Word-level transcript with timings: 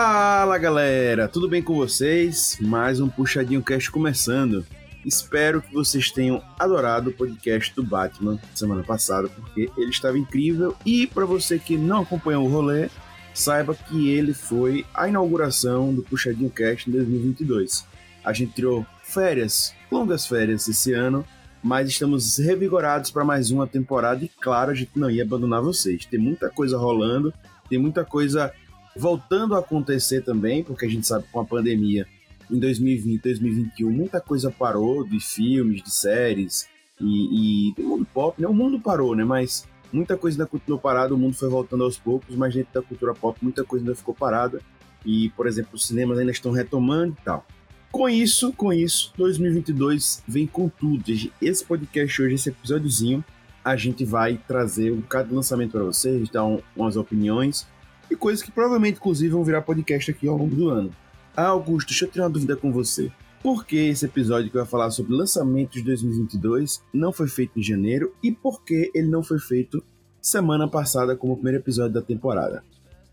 Fala 0.00 0.56
galera, 0.58 1.26
tudo 1.26 1.48
bem 1.48 1.60
com 1.60 1.74
vocês? 1.74 2.56
Mais 2.60 3.00
um 3.00 3.08
Puxadinho 3.08 3.60
Cast 3.60 3.90
começando. 3.90 4.64
Espero 5.04 5.60
que 5.60 5.74
vocês 5.74 6.12
tenham 6.12 6.40
adorado 6.56 7.10
o 7.10 7.12
podcast 7.12 7.74
do 7.74 7.82
Batman 7.82 8.38
semana 8.54 8.84
passada, 8.84 9.28
porque 9.28 9.68
ele 9.76 9.90
estava 9.90 10.16
incrível. 10.16 10.76
E 10.86 11.08
para 11.08 11.26
você 11.26 11.58
que 11.58 11.76
não 11.76 12.02
acompanhou 12.02 12.46
o 12.46 12.48
rolê, 12.48 12.88
saiba 13.34 13.74
que 13.74 14.08
ele 14.10 14.32
foi 14.32 14.86
a 14.94 15.08
inauguração 15.08 15.92
do 15.92 16.04
Puxadinho 16.04 16.48
Cast 16.48 16.88
em 16.88 16.92
2022. 16.92 17.84
A 18.24 18.32
gente 18.32 18.52
tirou 18.52 18.86
férias, 19.02 19.74
longas 19.90 20.24
férias 20.28 20.68
esse 20.68 20.92
ano, 20.92 21.24
mas 21.60 21.88
estamos 21.88 22.38
revigorados 22.38 23.10
para 23.10 23.24
mais 23.24 23.50
uma 23.50 23.66
temporada 23.66 24.24
e 24.24 24.28
claro, 24.28 24.70
a 24.70 24.74
gente 24.74 24.92
não 24.94 25.10
ia 25.10 25.24
abandonar 25.24 25.60
vocês. 25.60 26.06
Tem 26.06 26.20
muita 26.20 26.48
coisa 26.48 26.78
rolando, 26.78 27.34
tem 27.68 27.80
muita 27.80 28.04
coisa 28.04 28.54
voltando 28.98 29.54
a 29.54 29.60
acontecer 29.60 30.22
também, 30.22 30.64
porque 30.64 30.84
a 30.84 30.88
gente 30.88 31.06
sabe 31.06 31.24
que 31.24 31.30
com 31.30 31.40
a 31.40 31.44
pandemia 31.44 32.06
em 32.50 32.58
2020, 32.58 33.22
2021, 33.22 33.90
muita 33.90 34.20
coisa 34.20 34.50
parou 34.50 35.06
de 35.06 35.20
filmes, 35.20 35.82
de 35.82 35.90
séries 35.90 36.68
e, 37.00 37.68
e 37.70 37.74
do 37.74 37.82
mundo 37.82 38.06
pop, 38.12 38.40
né? 38.40 38.48
O 38.48 38.54
mundo 38.54 38.80
parou, 38.80 39.14
né? 39.14 39.24
Mas 39.24 39.66
muita 39.92 40.16
coisa 40.16 40.36
ainda 40.36 40.46
continuou 40.46 40.80
parada, 40.80 41.14
o 41.14 41.18
mundo 41.18 41.36
foi 41.36 41.48
voltando 41.48 41.84
aos 41.84 41.96
poucos, 41.96 42.34
mas 42.34 42.54
dentro 42.54 42.72
da 42.74 42.82
cultura 42.82 43.14
pop 43.14 43.38
muita 43.42 43.64
coisa 43.64 43.84
ainda 43.84 43.94
ficou 43.94 44.14
parada. 44.14 44.60
E, 45.06 45.30
por 45.30 45.46
exemplo, 45.46 45.70
os 45.74 45.86
cinemas 45.86 46.18
ainda 46.18 46.32
estão 46.32 46.50
retomando 46.50 47.16
e 47.20 47.24
tal. 47.24 47.46
Com 47.92 48.08
isso, 48.08 48.52
com 48.52 48.72
isso, 48.72 49.12
2022 49.16 50.22
vem 50.26 50.46
com 50.46 50.68
tudo. 50.68 51.04
Esse 51.40 51.64
podcast 51.64 52.20
hoje, 52.20 52.34
esse 52.34 52.48
episódiozinho, 52.48 53.24
a 53.64 53.76
gente 53.76 54.04
vai 54.04 54.38
trazer 54.48 54.92
um 54.92 55.00
bocado 55.00 55.28
de 55.28 55.34
lançamento 55.34 55.72
para 55.72 55.84
vocês, 55.84 56.28
dar 56.28 56.44
um, 56.44 56.60
umas 56.76 56.96
opiniões 56.96 57.66
e 58.10 58.16
coisas 58.16 58.42
que 58.42 58.50
provavelmente, 58.50 58.98
inclusive, 58.98 59.32
vão 59.32 59.44
virar 59.44 59.62
podcast 59.62 60.10
aqui 60.10 60.26
ao 60.26 60.36
longo 60.36 60.54
do 60.54 60.68
ano. 60.68 60.90
Ah, 61.36 61.46
Augusto, 61.46 61.88
deixa 61.88 62.04
eu 62.04 62.10
ter 62.10 62.20
uma 62.20 62.30
dúvida 62.30 62.56
com 62.56 62.72
você. 62.72 63.12
Por 63.42 63.64
que 63.64 63.76
esse 63.76 64.04
episódio 64.04 64.50
que 64.50 64.56
vai 64.56 64.66
falar 64.66 64.90
sobre 64.90 65.14
lançamentos 65.14 65.74
de 65.74 65.82
2022 65.82 66.82
não 66.92 67.12
foi 67.12 67.28
feito 67.28 67.58
em 67.58 67.62
janeiro 67.62 68.12
e 68.22 68.32
por 68.32 68.64
que 68.64 68.90
ele 68.94 69.08
não 69.08 69.22
foi 69.22 69.38
feito 69.38 69.82
semana 70.20 70.68
passada 70.68 71.16
como 71.16 71.34
o 71.34 71.36
primeiro 71.36 71.58
episódio 71.58 71.92
da 71.92 72.02
temporada? 72.02 72.64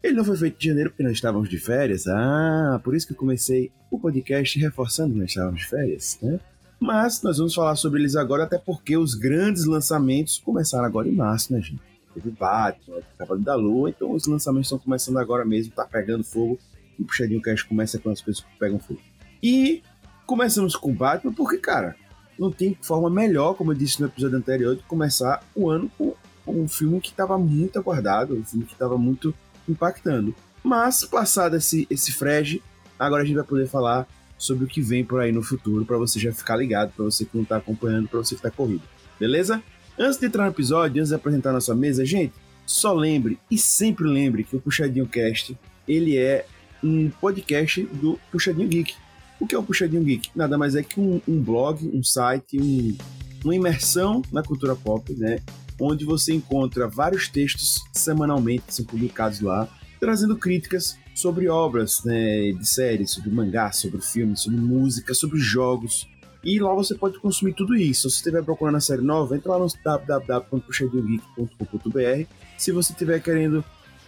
Ele 0.01 0.15
não 0.15 0.25
foi 0.25 0.37
feito 0.37 0.57
em 0.59 0.67
janeiro 0.67 0.89
porque 0.89 1.03
nós 1.03 1.13
estávamos 1.13 1.49
de 1.49 1.59
férias. 1.59 2.07
Ah, 2.07 2.79
por 2.83 2.95
isso 2.95 3.05
que 3.05 3.13
eu 3.13 3.17
comecei 3.17 3.71
o 3.91 3.99
podcast 3.99 4.59
reforçando 4.59 5.13
que 5.13 5.19
nós 5.19 5.29
estávamos 5.29 5.61
de 5.61 5.67
férias, 5.67 6.17
né? 6.21 6.39
Mas 6.79 7.21
nós 7.21 7.37
vamos 7.37 7.53
falar 7.53 7.75
sobre 7.75 8.01
eles 8.01 8.15
agora, 8.15 8.43
até 8.43 8.57
porque 8.57 8.97
os 8.97 9.15
grandes 9.15 9.65
lançamentos 9.65 10.39
começaram 10.39 10.85
agora 10.85 11.07
em 11.07 11.15
março, 11.15 11.53
né, 11.53 11.61
gente? 11.61 11.81
Teve 12.15 12.31
Batman, 12.31 13.01
Cavalo 13.17 13.41
da 13.41 13.55
Lua, 13.55 13.89
então 13.89 14.11
os 14.11 14.25
lançamentos 14.25 14.67
estão 14.67 14.79
começando 14.79 15.17
agora 15.17 15.45
mesmo, 15.45 15.73
tá 15.73 15.85
pegando 15.85 16.23
fogo. 16.23 16.57
E 16.97 17.03
o 17.03 17.05
Puxadinho 17.05 17.41
Cast 17.41 17.67
começa 17.67 17.99
com 17.99 18.09
as 18.09 18.21
coisas 18.21 18.41
que 18.41 18.57
pegam 18.57 18.79
fogo. 18.79 19.01
E 19.43 19.83
começamos 20.25 20.75
com 20.75 20.93
Batman 20.93 21.33
porque, 21.33 21.57
cara, 21.57 21.95
não 22.39 22.49
tem 22.49 22.77
forma 22.81 23.09
melhor, 23.09 23.53
como 23.55 23.73
eu 23.73 23.75
disse 23.75 23.99
no 24.01 24.07
episódio 24.07 24.37
anterior, 24.37 24.75
de 24.75 24.83
começar 24.83 25.43
o 25.53 25.69
ano 25.69 25.91
com 25.97 26.15
um 26.47 26.67
filme 26.67 27.01
que 27.01 27.09
estava 27.09 27.37
muito 27.37 27.77
aguardado, 27.77 28.33
um 28.33 28.43
filme 28.45 28.65
que 28.65 28.73
estava 28.73 28.97
muito 28.97 29.33
impactando. 29.67 30.33
Mas, 30.63 31.03
passado 31.03 31.57
esse, 31.57 31.85
esse 31.89 32.11
frege, 32.11 32.63
agora 32.97 33.23
a 33.23 33.25
gente 33.25 33.35
vai 33.35 33.43
poder 33.43 33.67
falar 33.67 34.07
sobre 34.37 34.65
o 34.65 34.67
que 34.67 34.81
vem 34.81 35.03
por 35.03 35.21
aí 35.21 35.31
no 35.31 35.41
futuro, 35.41 35.85
para 35.85 35.97
você 35.97 36.19
já 36.19 36.31
ficar 36.33 36.55
ligado, 36.55 36.91
para 36.93 37.05
você 37.05 37.25
que 37.25 37.37
não 37.37 37.45
tá 37.45 37.57
acompanhando, 37.57 38.07
para 38.07 38.19
você 38.19 38.35
que 38.35 38.41
tá 38.41 38.51
corrido. 38.51 38.83
Beleza? 39.19 39.61
Antes 39.97 40.19
de 40.19 40.25
entrar 40.25 40.43
no 40.43 40.51
episódio, 40.51 40.99
antes 40.99 41.09
de 41.09 41.15
apresentar 41.15 41.53
nossa 41.53 41.73
mesa, 41.73 42.05
gente, 42.05 42.33
só 42.65 42.93
lembre 42.93 43.39
e 43.49 43.57
sempre 43.57 44.05
lembre 44.05 44.43
que 44.43 44.55
o 44.55 44.59
Puxadinho 44.59 45.07
Cast, 45.07 45.57
ele 45.87 46.17
é 46.17 46.45
um 46.83 47.09
podcast 47.09 47.81
do 47.81 48.19
Puxadinho 48.29 48.67
Geek. 48.67 48.93
O 49.39 49.47
que 49.47 49.55
é 49.55 49.57
o 49.57 49.63
Puxadinho 49.63 50.03
Geek? 50.03 50.31
Nada 50.35 50.57
mais 50.57 50.75
é 50.75 50.83
que 50.83 50.99
um, 50.99 51.21
um 51.25 51.41
blog, 51.41 51.89
um 51.93 52.03
site, 52.03 52.59
um, 52.59 52.97
uma 53.43 53.55
imersão 53.55 54.21
na 54.33 54.43
cultura 54.43 54.75
pop, 54.75 55.13
né? 55.13 55.39
Onde 55.79 56.03
você 56.03 56.33
encontra 56.33 56.87
vários 56.87 57.29
textos 57.29 57.81
semanalmente 57.93 58.63
que 58.67 58.73
são 58.73 58.85
publicados 58.85 59.39
lá, 59.39 59.67
trazendo 59.99 60.35
críticas 60.35 60.97
sobre 61.13 61.47
obras 61.47 62.03
né, 62.03 62.51
de 62.51 62.67
séries, 62.67 63.11
sobre 63.11 63.29
mangá, 63.29 63.71
sobre 63.71 64.01
filmes, 64.01 64.41
sobre 64.41 64.59
música, 64.59 65.13
sobre 65.13 65.39
jogos, 65.39 66.07
e 66.45 66.59
lá 66.59 66.73
você 66.75 66.93
pode 66.93 67.17
consumir 67.17 67.53
tudo 67.53 67.75
isso. 67.75 68.07
Se 68.07 68.17
você 68.17 68.19
estiver 68.19 68.43
procurando 68.43 68.75
a 68.75 68.79
série 68.79 69.01
nova, 69.01 69.35
entra 69.35 69.53
lá 69.53 69.57
no 69.57 69.65
www.puxadinhogeek.com.br. 69.83 72.29
Se 72.55 72.71
você 72.71 72.93
estiver 72.93 73.19
querendo 73.19 73.65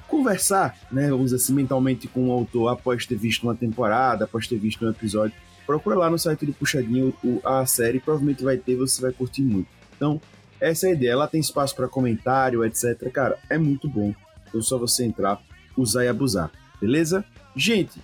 conversar, 0.08 0.78
né, 0.92 1.10
vamos 1.10 1.34
assim, 1.34 1.54
mentalmente 1.54 2.08
com 2.08 2.30
o 2.30 2.32
autor 2.32 2.68
após 2.70 3.08
ter 3.08 3.16
visto 3.16 3.42
uma 3.44 3.56
temporada, 3.56 4.26
após 4.26 4.48
ter 4.48 4.58
visto 4.58 4.86
um 4.86 4.90
episódio, 4.90 5.36
procura 5.66 5.98
lá 5.98 6.12
no 6.12 6.20
site 6.20 6.46
do 6.46 6.54
Puxadinho 6.54 7.12
a 7.44 7.66
série, 7.66 8.00
provavelmente 8.00 8.44
vai 8.44 8.56
ter, 8.56 8.76
você 8.76 9.02
vai 9.02 9.12
curtir 9.12 9.42
muito. 9.42 9.68
Então, 9.96 10.22
essa 10.62 10.86
é 10.86 10.92
a 10.92 10.94
ideia. 10.94 11.18
Lá 11.18 11.28
tem 11.28 11.42
espaço 11.42 11.76
para 11.76 11.88
comentário, 11.88 12.64
etc. 12.64 13.12
Cara, 13.12 13.40
é 13.50 13.58
muito 13.58 13.90
bom. 13.90 14.14
Então, 14.48 14.62
só 14.62 14.78
você 14.78 15.04
entrar, 15.04 15.42
usar 15.76 16.06
e 16.06 16.08
abusar. 16.08 16.52
Beleza? 16.80 17.26
Gente, 17.56 18.00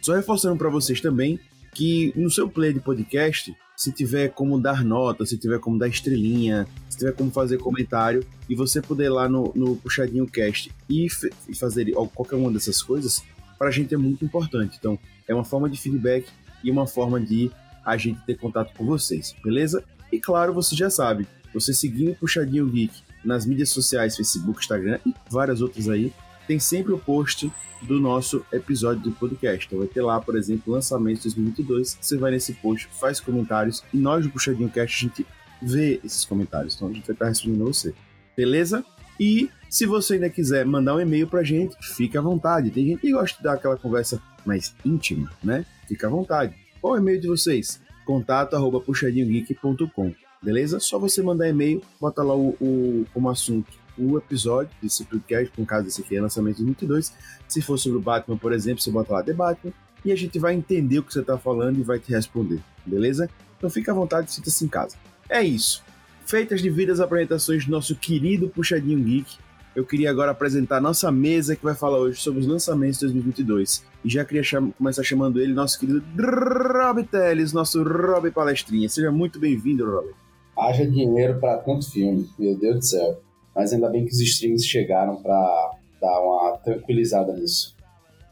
só 0.00 0.14
reforçando 0.14 0.56
para 0.56 0.70
vocês 0.70 1.02
também 1.02 1.38
que 1.74 2.14
no 2.16 2.30
seu 2.30 2.48
play 2.48 2.72
de 2.72 2.80
podcast 2.80 3.54
se 3.76 3.92
tiver 3.92 4.28
como 4.28 4.60
dar 4.60 4.84
nota, 4.84 5.26
se 5.26 5.36
tiver 5.36 5.58
como 5.58 5.78
dar 5.78 5.88
estrelinha, 5.88 6.66
se 6.88 6.98
tiver 6.98 7.12
como 7.12 7.30
fazer 7.30 7.58
comentário 7.58 8.24
e 8.48 8.54
você 8.54 8.80
puder 8.80 9.06
ir 9.06 9.10
lá 9.10 9.28
no, 9.28 9.52
no 9.54 9.76
Puxadinho 9.76 10.26
Cast 10.26 10.70
e, 10.88 11.06
e 11.48 11.54
fazer 11.54 11.92
qualquer 12.14 12.36
uma 12.36 12.52
dessas 12.52 12.82
coisas, 12.82 13.22
para 13.58 13.68
a 13.68 13.72
gente 13.72 13.94
é 13.94 13.96
muito 13.96 14.24
importante. 14.24 14.76
Então, 14.78 14.98
é 15.26 15.34
uma 15.34 15.44
forma 15.44 15.68
de 15.68 15.78
feedback 15.78 16.28
e 16.62 16.70
uma 16.70 16.86
forma 16.86 17.20
de 17.20 17.50
a 17.84 17.96
gente 17.96 18.20
ter 18.24 18.36
contato 18.36 18.72
com 18.76 18.84
vocês, 18.86 19.34
beleza? 19.42 19.84
E 20.10 20.18
claro, 20.20 20.54
você 20.54 20.74
já 20.74 20.88
sabe, 20.88 21.26
você 21.52 21.74
seguindo 21.74 22.12
o 22.12 22.14
Puxadinho 22.14 22.66
Geek 22.66 23.02
nas 23.24 23.44
mídias 23.44 23.70
sociais, 23.70 24.16
Facebook, 24.16 24.60
Instagram 24.60 24.98
e 25.04 25.14
várias 25.30 25.60
outras 25.60 25.88
aí, 25.88 26.12
tem 26.46 26.58
sempre 26.58 26.92
o 26.92 26.98
post 26.98 27.50
do 27.82 28.00
nosso 28.00 28.44
episódio 28.52 29.02
do 29.02 29.12
podcast. 29.12 29.66
Então 29.66 29.78
vai 29.78 29.88
ter 29.88 30.02
lá, 30.02 30.20
por 30.20 30.36
exemplo, 30.36 30.72
lançamento 30.72 31.22
2022. 31.22 31.98
Você 32.00 32.16
vai 32.16 32.30
nesse 32.30 32.54
post, 32.54 32.88
faz 32.92 33.20
comentários 33.20 33.82
e 33.92 33.98
nós 33.98 34.24
do 34.24 34.30
Puxadinho 34.30 34.70
Cast 34.70 34.96
a 34.96 35.08
gente 35.08 35.26
vê 35.62 36.00
esses 36.04 36.24
comentários. 36.24 36.74
Então 36.74 36.88
a 36.88 36.92
gente 36.92 37.06
vai 37.06 37.14
estar 37.14 37.26
respondendo 37.26 37.64
você. 37.64 37.94
Beleza? 38.36 38.84
E 39.18 39.48
se 39.68 39.86
você 39.86 40.14
ainda 40.14 40.30
quiser 40.30 40.64
mandar 40.66 40.96
um 40.96 41.00
e-mail 41.00 41.26
pra 41.26 41.42
gente, 41.42 41.76
fique 41.94 42.18
à 42.18 42.20
vontade. 42.20 42.70
Tem 42.70 42.86
gente 42.86 43.00
que 43.00 43.12
gosta 43.12 43.36
de 43.36 43.44
dar 43.44 43.54
aquela 43.54 43.76
conversa 43.76 44.20
mais 44.44 44.74
íntima, 44.84 45.30
né? 45.42 45.64
Fica 45.86 46.06
à 46.06 46.10
vontade. 46.10 46.54
Qual 46.80 46.96
é 46.96 46.98
o 46.98 47.02
e-mail 47.02 47.20
de 47.20 47.28
vocês? 47.28 47.80
Contato 48.04 48.54
arroba 48.54 48.80
puxadinhogeek.com. 48.80 50.14
Beleza? 50.42 50.78
Só 50.78 50.98
você 50.98 51.22
mandar 51.22 51.48
e-mail, 51.48 51.80
bota 51.98 52.22
lá 52.22 52.36
o, 52.36 52.50
o 52.60 53.06
como 53.14 53.30
assunto 53.30 53.83
o 53.98 54.18
episódio 54.18 54.70
desse 54.82 55.04
podcast, 55.04 55.52
no 55.58 55.66
caso 55.66 55.84
desse 55.84 56.02
aqui 56.02 56.16
é 56.16 56.20
lançamento 56.20 56.56
de 56.56 56.64
22. 56.64 57.12
Se 57.48 57.62
for 57.62 57.78
sobre 57.78 57.98
o 57.98 58.00
Batman, 58.00 58.36
por 58.36 58.52
exemplo, 58.52 58.82
você 58.82 58.90
bota 58.90 59.12
lá 59.12 59.22
The 59.22 59.32
Batman 59.32 59.72
e 60.04 60.12
a 60.12 60.16
gente 60.16 60.38
vai 60.38 60.54
entender 60.54 60.98
o 60.98 61.02
que 61.02 61.12
você 61.12 61.20
está 61.20 61.38
falando 61.38 61.78
e 61.78 61.82
vai 61.82 61.98
te 61.98 62.10
responder, 62.10 62.60
beleza? 62.84 63.28
Então 63.56 63.70
fica 63.70 63.92
à 63.92 63.94
vontade, 63.94 64.32
sinta-se 64.32 64.64
em 64.64 64.68
casa. 64.68 64.96
É 65.28 65.42
isso. 65.42 65.82
Feitas 66.26 66.60
devidas 66.60 67.00
apresentações 67.00 67.64
do 67.64 67.70
nosso 67.70 67.94
querido 67.96 68.48
Puxadinho 68.48 68.98
Geek, 69.02 69.38
eu 69.74 69.84
queria 69.84 70.08
agora 70.08 70.30
apresentar 70.30 70.80
nossa 70.80 71.10
mesa 71.10 71.56
que 71.56 71.64
vai 71.64 71.74
falar 71.74 71.98
hoje 71.98 72.20
sobre 72.20 72.40
os 72.40 72.46
lançamentos 72.46 73.00
de 73.00 73.06
2022. 73.06 73.84
E 74.04 74.08
já 74.08 74.24
queria 74.24 74.42
cham 74.42 74.70
começar 74.70 75.02
chamando 75.02 75.40
ele, 75.40 75.52
nosso 75.52 75.80
querido 75.80 76.00
Rob 76.16 77.02
Teles, 77.04 77.52
nosso 77.52 77.82
Rob 77.82 78.30
Palestrinha. 78.30 78.88
Seja 78.88 79.10
muito 79.10 79.40
bem-vindo, 79.40 79.84
Rob. 79.84 80.10
Haja 80.56 80.86
dinheiro 80.86 81.40
para 81.40 81.58
tanto 81.58 81.90
filme, 81.90 82.30
meu 82.38 82.56
Deus 82.56 82.76
do 82.76 82.84
céu 82.84 83.20
mas 83.54 83.72
ainda 83.72 83.88
bem 83.88 84.04
que 84.04 84.12
os 84.12 84.20
streams 84.20 84.66
chegaram 84.66 85.16
para 85.22 85.78
dar 86.00 86.20
uma 86.20 86.56
tranquilizada 86.58 87.32
nisso. 87.32 87.74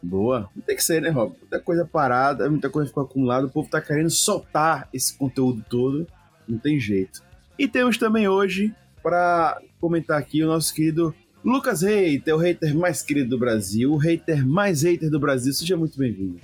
Boa. 0.03 0.51
Tem 0.67 0.75
que 0.75 0.83
ser, 0.83 1.01
né, 1.01 1.11
Rob? 1.11 1.35
Muita 1.41 1.61
coisa 1.61 1.85
parada, 1.85 2.51
muita 2.51 2.69
coisa 2.69 2.89
ficou 2.89 3.05
acumulada, 3.05 3.47
o 3.47 3.51
povo 3.51 3.71
tá 3.71 3.81
querendo 3.81 4.11
soltar 4.11 4.89
esse 4.93 5.17
conteúdo 5.17 5.65
todo, 5.71 6.07
não 6.49 6.59
tem 6.59 6.81
jeito. 6.81 7.23
E 7.57 7.69
temos 7.69 7.97
também 7.97 8.27
hoje, 8.27 8.75
para 9.03 9.61
comentar 9.81 10.19
aqui, 10.19 10.43
o 10.43 10.47
nosso 10.49 10.75
querido 10.75 11.15
Lucas 11.45 11.83
Hater, 11.83 12.35
o 12.35 12.39
hater 12.39 12.77
mais 12.77 13.03
querido 13.03 13.31
do 13.31 13.39
Brasil, 13.39 13.93
o 13.93 13.97
hater 13.97 14.47
mais 14.47 14.83
hater 14.83 15.09
do 15.09 15.21
Brasil. 15.21 15.53
Seja 15.53 15.77
muito 15.77 15.97
bem-vindo. 15.97 16.41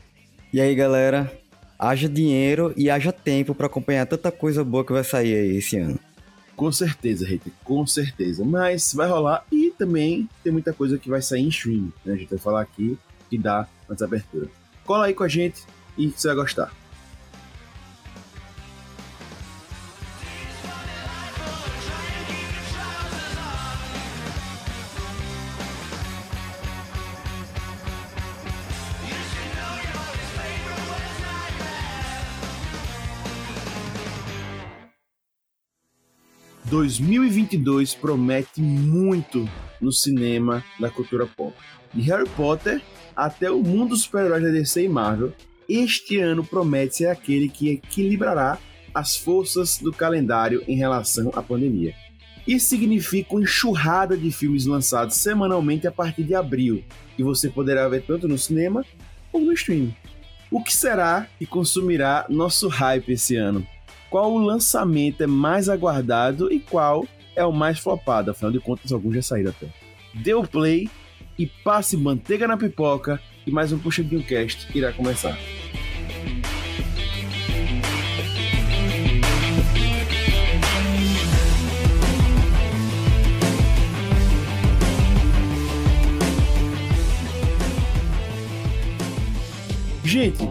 E 0.53 0.61
aí, 0.61 0.75
galera? 0.75 1.31
Haja 1.79 2.09
dinheiro 2.09 2.73
e 2.77 2.91
haja 2.91 3.13
tempo 3.13 3.55
para 3.55 3.67
acompanhar 3.67 4.07
tanta 4.07 4.33
coisa 4.33 4.65
boa 4.65 4.85
que 4.85 4.93
vai 4.93 5.05
sair 5.05 5.35
aí 5.35 5.57
esse 5.57 5.79
ano. 5.79 5.99
Com 6.59 6.73
certeza, 6.73 7.25
hater, 7.25 7.53
com 7.63 7.87
certeza. 7.87 8.45
Mas 8.45 8.93
vai 8.93 9.09
rolar 9.09 9.45
e 9.51 9.71
também 9.79 10.29
tem 10.43 10.53
muita 10.53 10.73
coisa 10.73 10.99
que 10.99 11.09
vai 11.09 11.23
sair 11.23 11.43
em 11.43 11.49
stream. 11.51 11.93
Né? 12.05 12.15
A 12.15 12.17
gente 12.17 12.31
vai 12.31 12.39
falar 12.41 12.63
aqui 12.63 12.99
que 13.31 13.39
dá 13.39 13.69
mais 13.89 14.03
abertura. 14.03 14.49
Cola 14.85 15.07
aí 15.07 15.15
com 15.15 15.23
a 15.23 15.29
gente 15.29 15.63
e 15.97 16.09
você 16.09 16.27
vai 16.27 16.37
gostar. 16.39 16.73
2022 36.69 37.95
promete 37.95 38.61
muito 38.61 39.49
no 39.81 39.91
cinema 39.91 40.63
da 40.79 40.91
cultura 40.91 41.27
pop. 41.27 41.55
De 41.95 42.03
Harry 42.03 42.29
Potter 42.37 42.83
até 43.17 43.51
o 43.51 43.63
mundo 43.63 43.91
dos 43.91 44.03
super-heróis 44.03 44.43
da 44.43 44.51
DC 44.51 44.85
e 44.85 44.89
Marvel, 44.89 45.33
este 45.69 46.19
ano 46.19 46.45
promete 46.45 46.97
ser 46.97 47.07
aquele 47.07 47.49
que 47.49 47.71
equilibrará 47.71 48.59
as 48.95 49.17
forças 49.17 49.79
do 49.79 49.93
calendário 49.93 50.63
em 50.69 50.77
relação 50.77 51.31
à 51.35 51.43
pandemia. 51.43 51.95
Isso 52.47 52.69
significa 52.69 53.35
uma 53.35 53.43
enxurrada 53.43 54.17
de 54.17 54.31
filmes 54.31 54.67
lançados 54.67 55.17
semanalmente 55.17 55.87
a 55.87 55.93
partir 55.93 56.23
de 56.23 56.35
abril, 56.35 56.85
que 57.17 57.23
você 57.23 57.49
poderá 57.49 57.89
ver 57.89 58.03
tanto 58.03 58.29
no 58.29 58.39
cinema 58.39 58.85
como 59.33 59.47
no 59.47 59.53
streaming. 59.53 59.95
O 60.51 60.63
que 60.63 60.75
será 60.75 61.27
que 61.39 61.47
consumirá 61.47 62.27
nosso 62.29 62.69
hype 62.69 63.13
esse 63.13 63.37
ano? 63.37 63.67
Qual 64.11 64.33
o 64.33 64.39
lançamento 64.39 65.23
é 65.23 65.27
mais 65.27 65.69
aguardado 65.69 66.51
e 66.51 66.59
qual 66.59 67.07
é 67.37 67.45
o 67.45 67.53
mais 67.53 67.79
flopado? 67.79 68.31
Afinal 68.31 68.51
de 68.51 68.59
contas, 68.59 68.91
alguns 68.91 69.15
já 69.15 69.23
saíram 69.23 69.51
até. 69.51 69.67
Dê 70.15 70.33
o 70.33 70.43
play 70.43 70.89
e 71.39 71.47
passe 71.47 71.95
manteiga 71.97 72.49
na 72.49 72.57
pipoca 72.57 73.21
e 73.47 73.51
mais 73.51 73.71
um 73.71 73.79
Puxadinho 73.79 74.23
Cast 74.23 74.67
irá 74.77 74.93
começar. 74.93 75.39
Gente, 90.03 90.49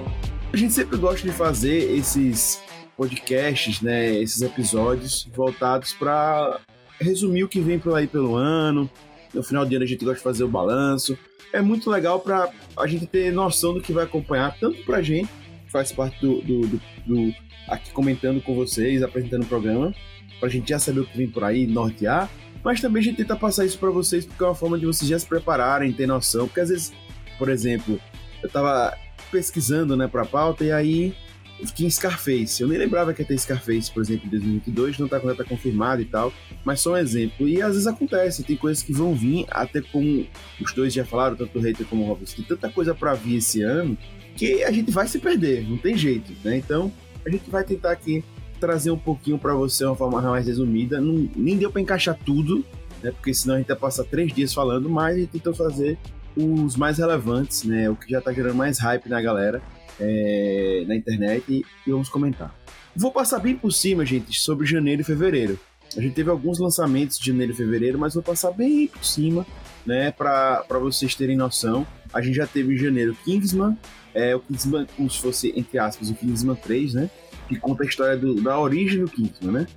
a 0.53 0.55
gente 0.57 0.71
sempre 0.71 0.97
gosta 0.97 1.27
de 1.27 1.33
fazer 1.33 1.97
esses 1.97 2.66
podcasts, 2.97 3.79
né, 3.79 4.13
esses 4.15 4.41
episódios 4.41 5.29
voltados 5.33 5.93
para 5.93 6.59
resumir 6.99 7.43
o 7.43 7.47
que 7.47 7.61
vem 7.61 7.77
por 7.77 7.95
aí 7.95 8.07
pelo 8.07 8.35
ano. 8.35 8.89
No 9.33 9.43
final 9.43 9.65
de 9.65 9.75
ano 9.75 9.85
a 9.85 9.87
gente 9.87 10.03
gosta 10.03 10.17
de 10.17 10.23
fazer 10.23 10.43
o 10.43 10.47
balanço. 10.49 11.17
É 11.53 11.61
muito 11.61 11.89
legal 11.89 12.19
para 12.19 12.49
a 12.75 12.87
gente 12.87 13.05
ter 13.05 13.31
noção 13.31 13.73
do 13.73 13.81
que 13.81 13.93
vai 13.93 14.03
acompanhar, 14.03 14.57
tanto 14.59 14.83
para 14.83 14.97
a 14.97 15.01
gente, 15.01 15.29
que 15.65 15.71
faz 15.71 15.91
parte 15.91 16.19
do, 16.19 16.41
do, 16.41 16.67
do, 16.67 16.81
do, 17.05 17.35
aqui 17.67 17.91
comentando 17.91 18.41
com 18.41 18.55
vocês, 18.55 19.03
apresentando 19.03 19.43
o 19.43 19.47
programa, 19.47 19.93
para 20.39 20.49
a 20.49 20.51
gente 20.51 20.69
já 20.69 20.79
saber 20.79 21.01
o 21.01 21.05
que 21.05 21.17
vem 21.17 21.29
por 21.29 21.43
aí, 21.43 21.67
nortear, 21.67 22.29
mas 22.63 22.81
também 22.81 23.01
a 23.01 23.03
gente 23.03 23.17
tenta 23.17 23.35
passar 23.35 23.65
isso 23.65 23.77
para 23.77 23.89
vocês 23.91 24.25
porque 24.25 24.43
é 24.43 24.47
uma 24.47 24.55
forma 24.55 24.77
de 24.77 24.85
vocês 24.85 25.07
já 25.07 25.17
se 25.17 25.25
prepararem, 25.25 25.93
ter 25.93 26.07
noção, 26.07 26.47
porque 26.47 26.59
às 26.59 26.69
vezes, 26.69 26.91
por 27.37 27.47
exemplo, 27.47 27.99
eu 28.41 28.47
estava 28.47 28.97
pesquisando, 29.31 29.95
né, 29.95 30.07
para 30.07 30.25
pauta 30.25 30.63
e 30.63 30.71
aí 30.71 31.15
tinha 31.65 31.89
Scarface. 31.89 32.61
Eu 32.61 32.67
nem 32.67 32.77
lembrava 32.77 33.13
que 33.13 33.21
ia 33.21 33.27
ter 33.27 33.37
Scarface, 33.37 33.91
por 33.91 34.01
exemplo, 34.01 34.27
em 34.27 34.29
2022, 34.29 34.99
não 34.99 35.07
tá, 35.07 35.19
tá 35.19 35.43
confirmado 35.43 36.01
e 36.01 36.05
tal, 36.05 36.31
mas 36.63 36.79
só 36.79 36.93
um 36.93 36.97
exemplo. 36.97 37.47
E 37.47 37.61
às 37.61 37.71
vezes 37.73 37.87
acontece, 37.87 38.43
tem 38.43 38.55
coisas 38.55 38.83
que 38.83 38.93
vão 38.93 39.13
vir, 39.13 39.45
até 39.49 39.81
como 39.81 40.25
os 40.61 40.73
dois 40.73 40.93
já 40.93 41.03
falaram, 41.03 41.35
tanto 41.35 41.57
o 41.57 41.61
Hater 41.61 41.85
como 41.87 42.03
o 42.03 42.07
Robson, 42.07 42.37
tem 42.37 42.45
tanta 42.45 42.69
coisa 42.69 42.93
para 42.93 43.13
vir 43.13 43.37
esse 43.37 43.61
ano 43.61 43.97
que 44.35 44.63
a 44.63 44.71
gente 44.71 44.91
vai 44.91 45.07
se 45.07 45.17
perder, 45.17 45.67
não 45.67 45.77
tem 45.77 45.97
jeito, 45.97 46.31
né? 46.43 46.57
Então, 46.57 46.91
a 47.25 47.29
gente 47.29 47.49
vai 47.49 47.63
tentar 47.63 47.91
aqui 47.91 48.23
trazer 48.59 48.91
um 48.91 48.97
pouquinho 48.97 49.37
para 49.37 49.53
você 49.53 49.83
uma 49.83 49.95
forma 49.95 50.21
mais 50.21 50.45
resumida. 50.45 51.01
Não, 51.01 51.29
nem 51.35 51.57
deu 51.57 51.71
para 51.71 51.81
encaixar 51.81 52.17
tudo, 52.23 52.63
né? 53.01 53.11
Porque 53.11 53.33
senão 53.33 53.55
a 53.55 53.57
gente 53.57 53.69
ia 53.69 53.75
passar 53.75 54.03
três 54.03 54.31
dias 54.31 54.53
falando, 54.53 54.89
mas 54.89 55.15
a 55.15 55.19
gente 55.19 55.29
tentou 55.29 55.53
fazer 55.53 55.97
os 56.35 56.75
mais 56.75 56.99
relevantes, 56.99 57.63
né? 57.63 57.89
O 57.89 57.95
que 57.95 58.11
já 58.11 58.21
tá 58.21 58.31
gerando 58.31 58.55
mais 58.55 58.77
hype 58.77 59.09
na 59.09 59.19
galera 59.19 59.61
é, 59.99 60.83
na 60.87 60.95
internet 60.95 61.43
e, 61.49 61.65
e 61.85 61.91
vamos 61.91 62.09
comentar. 62.09 62.53
Vou 62.95 63.11
passar 63.11 63.39
bem 63.39 63.55
por 63.55 63.71
cima, 63.71 64.05
gente, 64.05 64.39
sobre 64.39 64.65
janeiro 64.65 65.01
e 65.01 65.05
fevereiro. 65.05 65.59
A 65.95 66.01
gente 66.01 66.13
teve 66.13 66.29
alguns 66.29 66.59
lançamentos 66.59 67.17
de 67.17 67.27
janeiro 67.27 67.53
e 67.53 67.55
fevereiro, 67.55 67.97
mas 67.97 68.13
vou 68.13 68.23
passar 68.23 68.51
bem 68.51 68.87
por 68.87 69.05
cima, 69.05 69.45
né, 69.85 70.11
para 70.11 70.65
vocês 70.81 71.15
terem 71.15 71.35
noção. 71.37 71.85
A 72.13 72.21
gente 72.21 72.35
já 72.35 72.47
teve 72.47 72.73
em 72.73 72.77
janeiro 72.77 73.15
Kingsman, 73.23 73.77
é, 74.13 74.35
o 74.35 74.39
Kingsman 74.39 74.85
como 74.95 75.09
se 75.09 75.19
fosse, 75.19 75.53
entre 75.55 75.77
aspas, 75.79 76.09
o 76.09 76.15
Kingsman 76.15 76.55
3, 76.55 76.93
né, 76.95 77.09
que 77.47 77.55
conta 77.55 77.83
a 77.83 77.85
história 77.85 78.17
do, 78.17 78.35
da 78.41 78.59
origem 78.59 79.01
do 79.01 79.09
Kingsman, 79.09 79.51
né. 79.51 79.67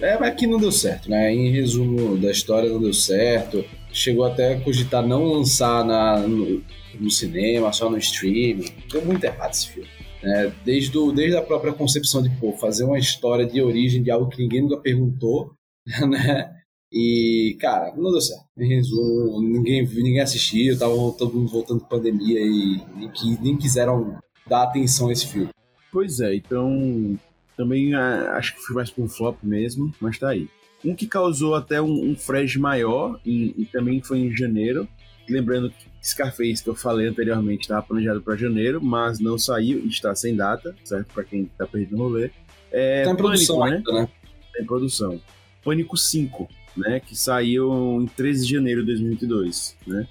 É, 0.00 0.18
mas 0.18 0.34
que 0.34 0.46
não 0.46 0.58
deu 0.58 0.72
certo, 0.72 1.08
né? 1.08 1.32
Em 1.32 1.52
resumo 1.52 2.16
da 2.16 2.30
história, 2.30 2.68
não 2.68 2.80
deu 2.80 2.92
certo. 2.92 3.64
Chegou 3.92 4.24
até 4.24 4.54
a 4.54 4.60
cogitar 4.60 5.06
não 5.06 5.24
lançar 5.24 5.84
na, 5.84 6.18
no, 6.18 6.62
no 6.98 7.10
cinema, 7.10 7.72
só 7.72 7.90
no 7.90 7.98
streaming. 7.98 8.70
Deu 8.90 9.04
muito 9.04 9.24
errado 9.24 9.52
esse 9.52 9.68
filme. 9.68 9.88
Né? 10.22 10.52
Desde, 10.64 10.90
do, 10.90 11.12
desde 11.12 11.36
a 11.36 11.42
própria 11.42 11.72
concepção 11.72 12.22
de 12.22 12.30
pô, 12.30 12.52
fazer 12.52 12.84
uma 12.84 12.98
história 12.98 13.46
de 13.46 13.60
origem 13.60 14.02
de 14.02 14.10
algo 14.10 14.28
que 14.28 14.42
ninguém 14.42 14.62
nunca 14.62 14.78
perguntou, 14.78 15.52
né? 16.08 16.50
E, 16.92 17.56
cara, 17.60 17.92
não 17.96 18.12
deu 18.12 18.20
certo. 18.20 18.44
Em 18.56 18.68
resumo, 18.68 19.42
ninguém, 19.42 19.84
ninguém 19.84 20.20
assistiu, 20.20 20.78
tava 20.78 20.94
todo 21.18 21.34
mundo 21.34 21.50
voltando 21.50 21.82
de 21.82 21.88
pandemia 21.88 22.40
e 22.40 22.80
nem, 22.96 23.10
nem 23.42 23.56
quiseram 23.56 24.16
dar 24.46 24.62
atenção 24.62 25.08
a 25.08 25.12
esse 25.12 25.26
filme. 25.26 25.48
Pois 25.90 26.20
é, 26.20 26.36
então 26.36 27.18
também 27.56 27.94
ah, 27.94 28.34
acho 28.36 28.54
que 28.54 28.60
foi 28.60 28.76
mais 28.76 28.90
para 28.90 29.04
um 29.04 29.08
flop 29.08 29.38
mesmo, 29.42 29.92
mas 30.00 30.18
tá 30.18 30.30
aí. 30.30 30.48
Um 30.84 30.94
que 30.94 31.06
causou 31.06 31.54
até 31.54 31.80
um, 31.80 32.12
um 32.12 32.16
maior 32.58 33.18
e, 33.24 33.54
e, 33.56 33.64
também 33.64 34.02
foi 34.02 34.18
em 34.18 34.36
janeiro. 34.36 34.86
Lembrando 35.28 35.70
que 35.70 35.86
Scarface, 36.04 36.62
que 36.62 36.68
eu 36.68 36.74
falei 36.74 37.08
anteriormente, 37.08 37.62
estava 37.62 37.82
planejado 37.82 38.20
para 38.20 38.36
janeiro, 38.36 38.82
mas 38.82 39.18
não 39.18 39.38
saiu 39.38 39.78
e 39.84 39.88
está 39.88 40.14
sem 40.14 40.36
data, 40.36 40.74
certo? 40.84 41.12
Para 41.12 41.24
quem 41.24 41.44
está 41.44 41.66
perdido 41.66 41.96
no 41.96 42.04
rolê. 42.04 42.30
É, 42.70 43.04
tá 43.04 43.10
em 43.10 43.16
produção 43.16 43.58
Pânico, 43.60 43.92
né? 43.92 44.00
né? 44.02 44.08
Tá 44.52 44.62
em 44.62 44.66
produção. 44.66 45.20
Pânico 45.62 45.96
5, 45.96 46.48
né? 46.76 47.00
Que 47.00 47.16
saiu 47.16 48.02
em 48.02 48.06
13 48.06 48.46
de 48.46 48.52
janeiro 48.52 48.80
de 48.82 48.86
2022, 48.88 49.76
né? 49.86 50.06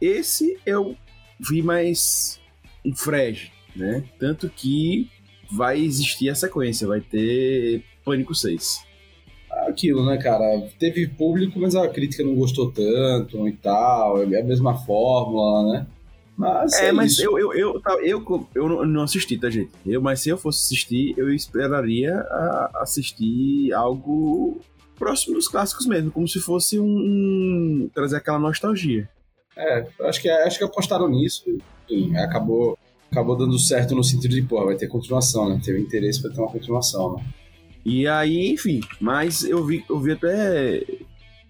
Esse 0.00 0.58
eu 0.66 0.96
vi 1.38 1.62
mais 1.62 2.40
um 2.84 2.94
fresh, 2.94 3.52
né? 3.76 4.04
Tanto 4.18 4.48
que 4.48 5.08
vai 5.52 5.80
existir 5.80 6.28
a 6.28 6.34
sequência, 6.34 6.86
vai 6.86 7.00
ter 7.00 7.84
Pânico 8.04 8.34
6 8.34 8.87
aquilo, 9.78 10.04
né, 10.04 10.18
cara? 10.18 10.68
Teve 10.78 11.06
público, 11.06 11.60
mas 11.60 11.76
a 11.76 11.88
crítica 11.88 12.24
não 12.24 12.34
gostou 12.34 12.72
tanto 12.72 13.46
e 13.46 13.52
tal. 13.52 14.20
É 14.20 14.40
a 14.40 14.44
mesma 14.44 14.74
fórmula, 14.74 15.72
né? 15.72 15.86
Mas 16.36 16.72
é, 16.74 16.88
é 16.88 16.92
mas 16.92 17.18
eu, 17.18 17.38
eu, 17.38 17.52
eu, 17.52 17.82
eu, 18.02 18.48
eu, 18.54 18.86
não 18.86 19.02
assisti, 19.02 19.38
tá, 19.38 19.48
gente? 19.48 19.70
Eu, 19.86 20.02
mas 20.02 20.20
se 20.20 20.28
eu 20.28 20.36
fosse 20.36 20.64
assistir, 20.64 21.14
eu 21.16 21.32
esperaria 21.32 22.14
assistir 22.74 23.72
algo 23.72 24.60
próximo 24.96 25.34
dos 25.34 25.48
clássicos 25.48 25.86
mesmo, 25.86 26.10
como 26.10 26.26
se 26.26 26.40
fosse 26.40 26.78
um, 26.78 26.84
um 26.84 27.90
trazer 27.94 28.16
aquela 28.16 28.38
nostalgia. 28.38 29.08
É, 29.56 29.86
acho 30.02 30.22
que 30.22 30.28
acho 30.28 30.58
que 30.58 30.64
apostaram 30.64 31.08
nisso 31.08 31.44
e 31.88 32.16
acabou 32.16 32.78
acabou 33.10 33.36
dando 33.36 33.58
certo 33.58 33.94
no 33.94 34.04
sentido 34.04 34.34
de, 34.34 34.42
pô, 34.42 34.64
vai 34.64 34.76
ter 34.76 34.86
continuação, 34.86 35.48
né? 35.48 35.60
Teve 35.64 35.80
interesse 35.80 36.20
para 36.20 36.30
ter 36.30 36.40
uma 36.40 36.50
continuação, 36.50 37.16
né? 37.16 37.24
E 37.88 38.06
aí, 38.06 38.50
enfim, 38.50 38.82
mas 39.00 39.42
eu 39.44 39.64
vi, 39.64 39.82
eu 39.88 39.98
vi 39.98 40.12
até 40.12 40.84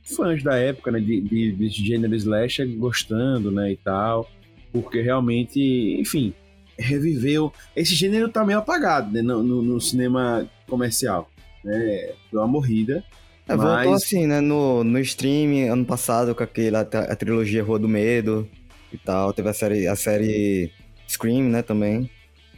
fãs 0.05 0.41
da 0.41 0.57
época, 0.57 0.93
né, 0.93 1.01
de, 1.01 1.21
de, 1.21 1.51
de 1.51 1.69
gênero 1.69 2.15
slasher 2.15 2.65
gostando, 2.77 3.51
né, 3.51 3.73
e 3.73 3.77
tal, 3.77 4.31
porque 4.73 5.03
realmente, 5.03 5.61
enfim, 5.99 6.33
reviveu. 6.79 7.53
Esse 7.75 7.93
gênero 7.93 8.29
tá 8.29 8.45
meio 8.45 8.61
apagado, 8.61 9.13
né, 9.13 9.21
no, 9.21 9.43
no, 9.43 9.63
no 9.63 9.81
cinema 9.81 10.49
comercial, 10.69 11.29
né, 11.65 12.13
deu 12.31 12.41
uma 12.41 12.47
morrida. 12.47 13.03
É, 13.49 13.57
mas... 13.57 13.67
voltou 13.67 13.95
assim, 13.95 14.25
né, 14.29 14.41
no, 14.41 14.85
no 14.85 15.01
streaming, 15.01 15.65
ano 15.65 15.85
passado, 15.85 16.37
com 16.37 16.43
aquela 16.45 16.83
a 16.83 17.17
trilogia 17.17 17.65
Rua 17.65 17.81
do 17.81 17.89
Medo 17.89 18.49
e 18.93 18.97
tal, 18.97 19.33
teve 19.33 19.49
a 19.49 19.53
série, 19.53 19.89
a 19.89 19.97
série 19.97 20.71
Scream, 21.09 21.49
né, 21.49 21.63
também. 21.63 22.09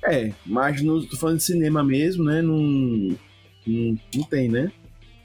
É, 0.05 0.31
mas 0.45 0.83
no, 0.83 1.03
tô 1.07 1.17
falando 1.17 1.39
de 1.39 1.45
cinema 1.45 1.83
mesmo, 1.83 2.25
né, 2.25 2.43
não 2.43 3.17
não, 3.71 3.99
não 4.17 4.25
tem, 4.25 4.49
né? 4.49 4.73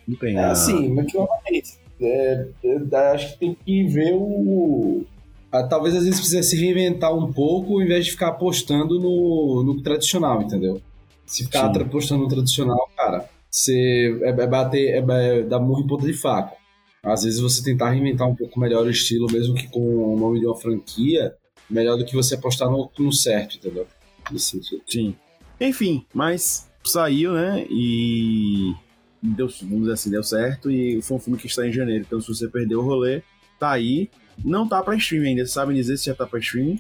Não 0.08 0.16
tem. 0.18 0.36
É 0.38 0.44
a... 0.44 0.52
assim, 0.52 0.90
mas 0.94 1.12
novamente, 1.14 1.80
é, 2.02 2.48
é, 2.64 2.98
acho 3.14 3.34
que 3.34 3.40
tem 3.40 3.56
que 3.56 3.84
ver 3.88 4.14
o. 4.14 5.04
Ah, 5.52 5.64
talvez 5.64 5.96
às 5.96 6.04
vezes 6.04 6.20
precisa 6.20 6.44
se 6.44 6.58
reinventar 6.58 7.16
um 7.16 7.32
pouco, 7.32 7.76
ao 7.76 7.82
invés 7.82 8.06
de 8.06 8.12
ficar 8.12 8.30
apostando 8.30 9.00
no, 9.00 9.64
no 9.64 9.82
tradicional, 9.82 10.42
entendeu? 10.42 10.82
Se 11.26 11.46
ficar 11.46 11.74
Sim. 11.74 11.82
apostando 11.82 12.24
no 12.24 12.28
tradicional, 12.28 12.90
cara, 12.96 13.30
você 13.50 14.20
é, 14.22 14.30
é 14.30 14.48
bater, 14.48 14.96
é, 14.96 15.40
é 15.40 15.44
dar 15.44 15.60
murro 15.60 15.82
em 15.82 15.88
ponta 15.88 16.06
de 16.06 16.14
faca. 16.14 16.54
Às 17.02 17.24
vezes 17.24 17.40
você 17.40 17.64
tentar 17.64 17.92
reinventar 17.92 18.28
um 18.28 18.36
pouco 18.36 18.60
melhor 18.60 18.86
o 18.86 18.90
estilo, 18.90 19.32
mesmo 19.32 19.56
que 19.56 19.68
com 19.68 19.80
o 19.80 20.20
nome 20.20 20.40
de 20.40 20.46
uma 20.46 20.58
franquia, 20.58 21.34
melhor 21.70 21.98
do 21.98 22.06
que 22.06 22.16
você 22.16 22.36
apostar 22.36 22.70
no, 22.70 22.92
no 22.98 23.14
certo, 23.14 23.58
entendeu? 23.58 23.88
Nesse 24.32 24.52
sentido. 24.52 24.82
Sim. 24.88 25.16
Enfim, 25.62 26.06
mas 26.14 26.68
saiu, 26.90 27.34
né? 27.34 27.66
E 27.70 28.74
deu, 29.22 29.48
vamos 29.62 29.82
dizer 29.82 29.94
assim, 29.94 30.12
deu 30.12 30.24
certo. 30.24 30.70
E 30.70 31.02
foi 31.02 31.18
um 31.18 31.20
filme 31.20 31.40
que 31.40 31.48
está 31.48 31.68
em 31.68 31.72
janeiro. 31.72 32.04
Então, 32.06 32.20
se 32.22 32.28
você 32.28 32.48
perdeu 32.48 32.80
o 32.80 32.84
rolê, 32.84 33.22
tá 33.60 33.72
aí. 33.72 34.10
Não 34.44 34.68
tá 34.68 34.82
pra 34.82 34.96
streaming 34.96 35.30
ainda. 35.30 35.46
Você 35.46 35.54
sabe 35.54 35.74
dizer 35.74 35.98
se 35.98 36.06
já 36.06 36.16
tá 36.16 36.26
pra 36.26 36.40
streaming? 36.40 36.80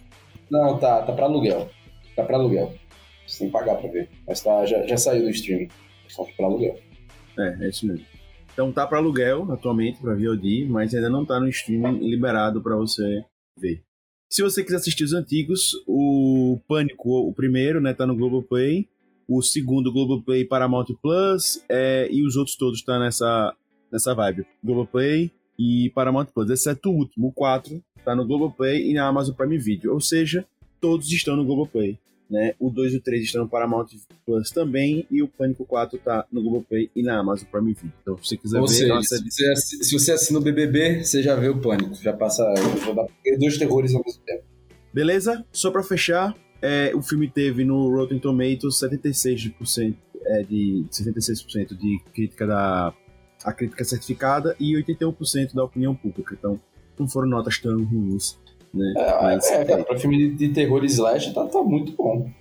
Não, 0.50 0.78
tá. 0.78 1.02
Tá 1.04 1.14
pra 1.14 1.26
aluguel. 1.26 1.70
Tá 2.16 2.24
pra 2.24 2.38
aluguel. 2.38 2.74
Você 3.28 3.40
tem 3.40 3.48
que 3.48 3.54
pagar 3.54 3.76
pra 3.76 3.90
ver. 3.90 4.10
Mas 4.28 4.42
tá, 4.42 4.66
já, 4.66 4.86
já 4.86 4.98
saiu 4.98 5.24
do 5.24 5.30
streaming. 5.30 5.70
Só 6.08 6.24
pra 6.38 6.46
aluguel. 6.46 6.80
É, 7.38 7.66
é 7.66 7.70
isso 7.70 7.86
mesmo. 7.88 8.06
Então 8.54 8.72
tá 8.72 8.88
para 8.88 9.00
aluguel 9.00 9.52
atualmente 9.52 10.00
para 10.00 10.16
VOD, 10.16 10.66
mas 10.70 10.94
ainda 10.96 11.10
não 11.10 11.26
tá 11.26 11.40
no 11.42 11.50
streaming 11.50 12.08
liberado 12.10 12.62
para 12.62 12.76
você 12.78 13.26
ver. 13.60 13.84
Se 14.30 14.42
você 14.42 14.64
quiser 14.64 14.78
assistir 14.78 15.04
os 15.04 15.14
antigos, 15.14 15.72
o 15.86 16.58
Pânico, 16.68 17.28
o 17.28 17.34
primeiro, 17.34 17.82
né, 17.82 17.94
tá 17.94 18.06
no 18.06 18.16
Globoplay. 18.16 18.88
O 19.28 19.42
segundo, 19.42 19.92
Globoplay 19.92 20.46
Paramount 20.46 20.86
Plus. 21.02 21.64
É, 21.70 22.08
e 22.12 22.26
os 22.26 22.36
outros 22.36 22.56
todos 22.56 22.82
tá 22.84 23.00
nessa, 23.00 23.54
nessa 23.92 24.14
vibe. 24.14 24.46
Globoplay 24.64 25.32
e 25.58 25.92
Paramount 25.96 26.28
Plus, 26.34 26.50
exceto 26.50 26.90
o 26.90 26.96
último, 26.96 27.28
o 27.28 27.32
4, 27.32 27.82
tá 28.04 28.16
no 28.16 28.26
Globoplay 28.26 28.90
e 28.90 28.94
na 28.94 29.08
Amazon 29.08 29.34
Prime 29.36 29.58
Video. 29.58 29.94
Ou 29.94 30.02
seja, 30.02 30.46
todos 30.82 31.12
estão 31.12 31.36
no 31.36 31.46
Globoplay. 31.46 31.98
Né? 32.30 32.56
O 32.60 32.72
2 32.72 32.94
e 32.94 32.98
o 32.98 33.02
3 33.02 33.24
estão 33.24 33.44
no 33.44 33.50
Paramount 33.50 33.86
Plus 34.26 34.50
também, 34.50 35.06
e 35.12 35.22
o 35.22 35.28
Pânico 35.28 35.64
4 35.64 36.00
tá 36.00 36.26
no 36.32 36.42
Globoplay 36.42 36.90
e 36.96 37.04
na 37.04 37.20
Amazon 37.20 37.48
Prime 37.52 37.72
Video. 37.74 37.94
Então, 38.02 38.18
se 38.18 38.30
você 38.30 38.38
quiser 38.38 38.60
Ou 38.60 38.68
ver, 38.68 38.74
seja, 38.74 38.94
nossa, 38.96 39.16
se, 39.18 39.24
você, 39.32 39.52
assi- 39.52 39.84
se 39.84 39.94
você 40.00 40.12
assina 40.12 40.40
o 40.40 40.42
BBB, 40.42 41.04
você 41.04 41.22
já 41.22 41.36
vê 41.36 41.50
o 41.50 41.62
Pânico. 41.62 41.94
Já 41.96 42.14
passa 42.14 42.44
já 42.84 42.94
dá 42.94 43.06
dois 43.40 43.58
terrores 43.60 43.94
ao 43.94 44.02
mesmo 44.04 44.24
tempo. 44.26 44.44
Beleza? 44.92 45.46
Só 45.52 45.70
pra 45.70 45.84
fechar, 45.84 46.36
é, 46.62 46.92
o 46.96 47.02
filme 47.02 47.30
teve 47.30 47.64
no 47.64 47.90
Rotten 47.90 48.20
Tomatoes 48.20 48.80
76%, 48.82 49.96
é, 50.26 50.44
de 50.44 50.86
76% 50.92 51.78
de 51.78 52.00
crítica 52.14 52.48
da 52.48 52.94
a 53.44 53.54
crítica 53.54 53.84
certificada 53.84 54.56
e 54.60 54.74
81% 54.74 55.54
da 55.54 55.64
opinião 55.64 55.96
pública. 55.96 56.36
Então, 56.38 56.60
não 56.98 57.08
foram 57.08 57.30
notas 57.30 57.60
tão 57.60 57.84
ruins, 57.84 58.40
né? 58.74 58.94
Mas, 59.22 59.46
É, 59.52 59.62
é, 59.62 59.66
cara, 59.66 59.84
pra 59.84 60.00
filme 60.00 60.18
de, 60.18 60.48
de 60.48 60.54
terror 60.54 60.84
e 60.84 60.88
slash 60.88 61.32
tá, 61.34 61.46
tá 61.46 61.62
muito 61.62 61.92
bom. 61.92 62.32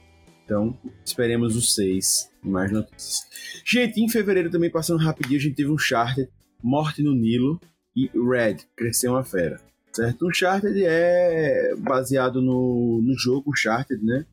Então, 0.45 0.77
esperemos 1.05 1.57
os 1.57 1.75
seis 1.75 2.31
mais 2.43 2.71
notícias. 2.71 3.27
Gente, 3.65 4.01
em 4.01 4.09
fevereiro 4.09 4.51
também, 4.51 4.71
passando 4.71 5.03
rapidinho, 5.03 5.39
a 5.39 5.43
gente 5.43 5.57
teve 5.57 5.71
um 5.71 5.75
Uncharted, 5.75 6.29
Morte 6.63 7.03
no 7.03 7.15
Nilo 7.15 7.61
e 7.97 8.11
Red, 8.15 8.59
Cresceu 8.77 9.13
uma 9.13 9.25
Fera. 9.25 9.61
Certo? 9.95 10.27
Uncharted 10.27 10.85
é 10.85 11.73
baseado 11.79 12.43
no, 12.43 13.01
no 13.01 13.17
jogo 13.17 13.53
Uncharted, 13.53 14.05
né? 14.05 14.25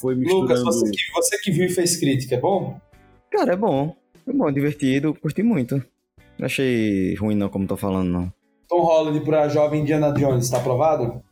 Foi 0.00 0.14
Lucas, 0.14 0.62
misturando... 0.62 0.64
você 0.64 0.90
que, 0.90 1.12
você 1.12 1.38
que 1.38 1.50
viu 1.50 1.66
e 1.66 1.68
fez 1.68 1.96
crítica, 1.98 2.36
é 2.36 2.40
bom? 2.40 2.80
Cara, 3.30 3.52
é 3.52 3.56
bom. 3.56 3.94
É 4.26 4.32
bom, 4.32 4.50
divertido, 4.50 5.14
curti 5.14 5.42
muito. 5.42 5.76
Não 6.38 6.46
achei 6.46 7.14
ruim 7.16 7.34
não, 7.34 7.50
como 7.50 7.66
tô 7.66 7.76
falando, 7.76 8.08
não. 8.08 8.32
Tom 8.66 8.80
Holland 8.80 9.20
pra 9.20 9.48
jovem 9.48 9.82
Indiana 9.82 10.10
Jones, 10.12 10.48
tá 10.48 10.56
aprovado? 10.56 11.22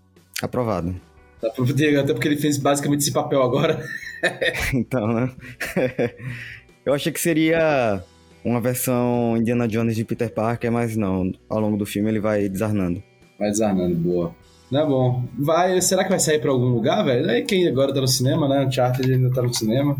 Aprovado. 0.43 0.95
Tá 1.41 1.49
aprovado, 1.49 1.99
até 1.99 2.12
porque 2.12 2.29
ele 2.29 2.37
fez 2.37 2.59
basicamente 2.59 3.00
esse 3.00 3.12
papel 3.12 3.43
agora. 3.43 3.83
Então, 4.73 5.09
né? 5.09 5.35
Eu 6.87 6.95
achei 6.95 7.11
que 7.11 7.19
seria 7.19 8.05
uma 8.45 8.61
versão 8.61 9.37
Indiana 9.37 9.67
Jones 9.67 9.97
de 9.97 10.05
Peter 10.05 10.33
Parker, 10.33 10.71
mas 10.71 10.97
não. 10.97 11.33
Ao 11.49 11.59
longo 11.59 11.76
do 11.76 11.85
filme 11.85 12.09
ele 12.09 12.21
vai 12.21 12.49
desarnando. 12.49 13.02
Vai 13.42 13.50
desarnando, 13.50 13.96
boa. 13.96 14.32
Não 14.70 14.80
é 14.80 14.87
bom. 14.87 15.25
Vai, 15.37 15.80
será 15.82 16.04
que 16.04 16.11
vai 16.11 16.20
sair 16.20 16.38
pra 16.40 16.52
algum 16.52 16.68
lugar, 16.68 17.02
velho? 17.04 17.28
É 17.28 17.42
quem 17.42 17.66
agora 17.66 17.92
tá 17.92 18.00
no 18.00 18.06
cinema, 18.06 18.49
né? 18.49 18.64
Uncharted 18.64 19.12
ainda 19.12 19.32
tá 19.32 19.42
no 19.42 19.52
cinema. 19.52 19.96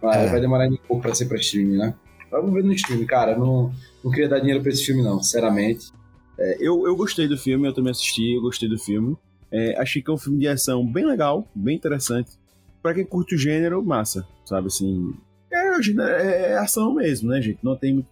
Vai, 0.00 0.24
É. 0.24 0.30
vai 0.30 0.40
demorar 0.40 0.64
ainda 0.64 0.76
um 0.76 0.88
pouco 0.88 1.02
pra 1.02 1.14
ser 1.14 1.26
pra 1.26 1.36
streaming, 1.36 1.76
né? 1.76 1.94
Vamos 2.30 2.50
ver 2.54 2.64
no 2.64 2.72
streaming, 2.72 3.04
cara. 3.04 3.36
Não, 3.36 3.70
não 4.02 4.10
queria 4.10 4.26
dar 4.26 4.38
dinheiro 4.38 4.62
pra 4.62 4.72
esse 4.72 4.86
filme, 4.86 5.02
não, 5.02 5.22
sinceramente. 5.22 5.92
É, 6.38 6.56
eu, 6.60 6.86
eu 6.86 6.96
gostei 6.96 7.28
do 7.28 7.36
filme, 7.36 7.68
eu 7.68 7.74
também 7.74 7.90
assisti, 7.90 8.32
eu 8.36 8.40
gostei 8.40 8.70
do 8.70 8.78
filme. 8.78 9.14
É, 9.52 9.78
achei 9.78 10.00
que 10.00 10.10
é 10.10 10.14
um 10.14 10.18
filme 10.18 10.38
de 10.38 10.48
ação 10.48 10.82
bem 10.90 11.04
legal, 11.04 11.46
bem 11.54 11.76
interessante. 11.76 12.30
Pra 12.82 12.94
quem 12.94 13.04
curte 13.04 13.34
o 13.34 13.38
gênero, 13.38 13.84
massa, 13.84 14.26
sabe 14.46 14.68
assim. 14.68 15.12
É, 15.52 15.82
gênero 15.82 16.08
é, 16.08 16.52
é 16.52 16.58
ação 16.58 16.94
mesmo, 16.94 17.28
né, 17.28 17.42
gente? 17.42 17.58
Não 17.62 17.76
tem. 17.76 18.02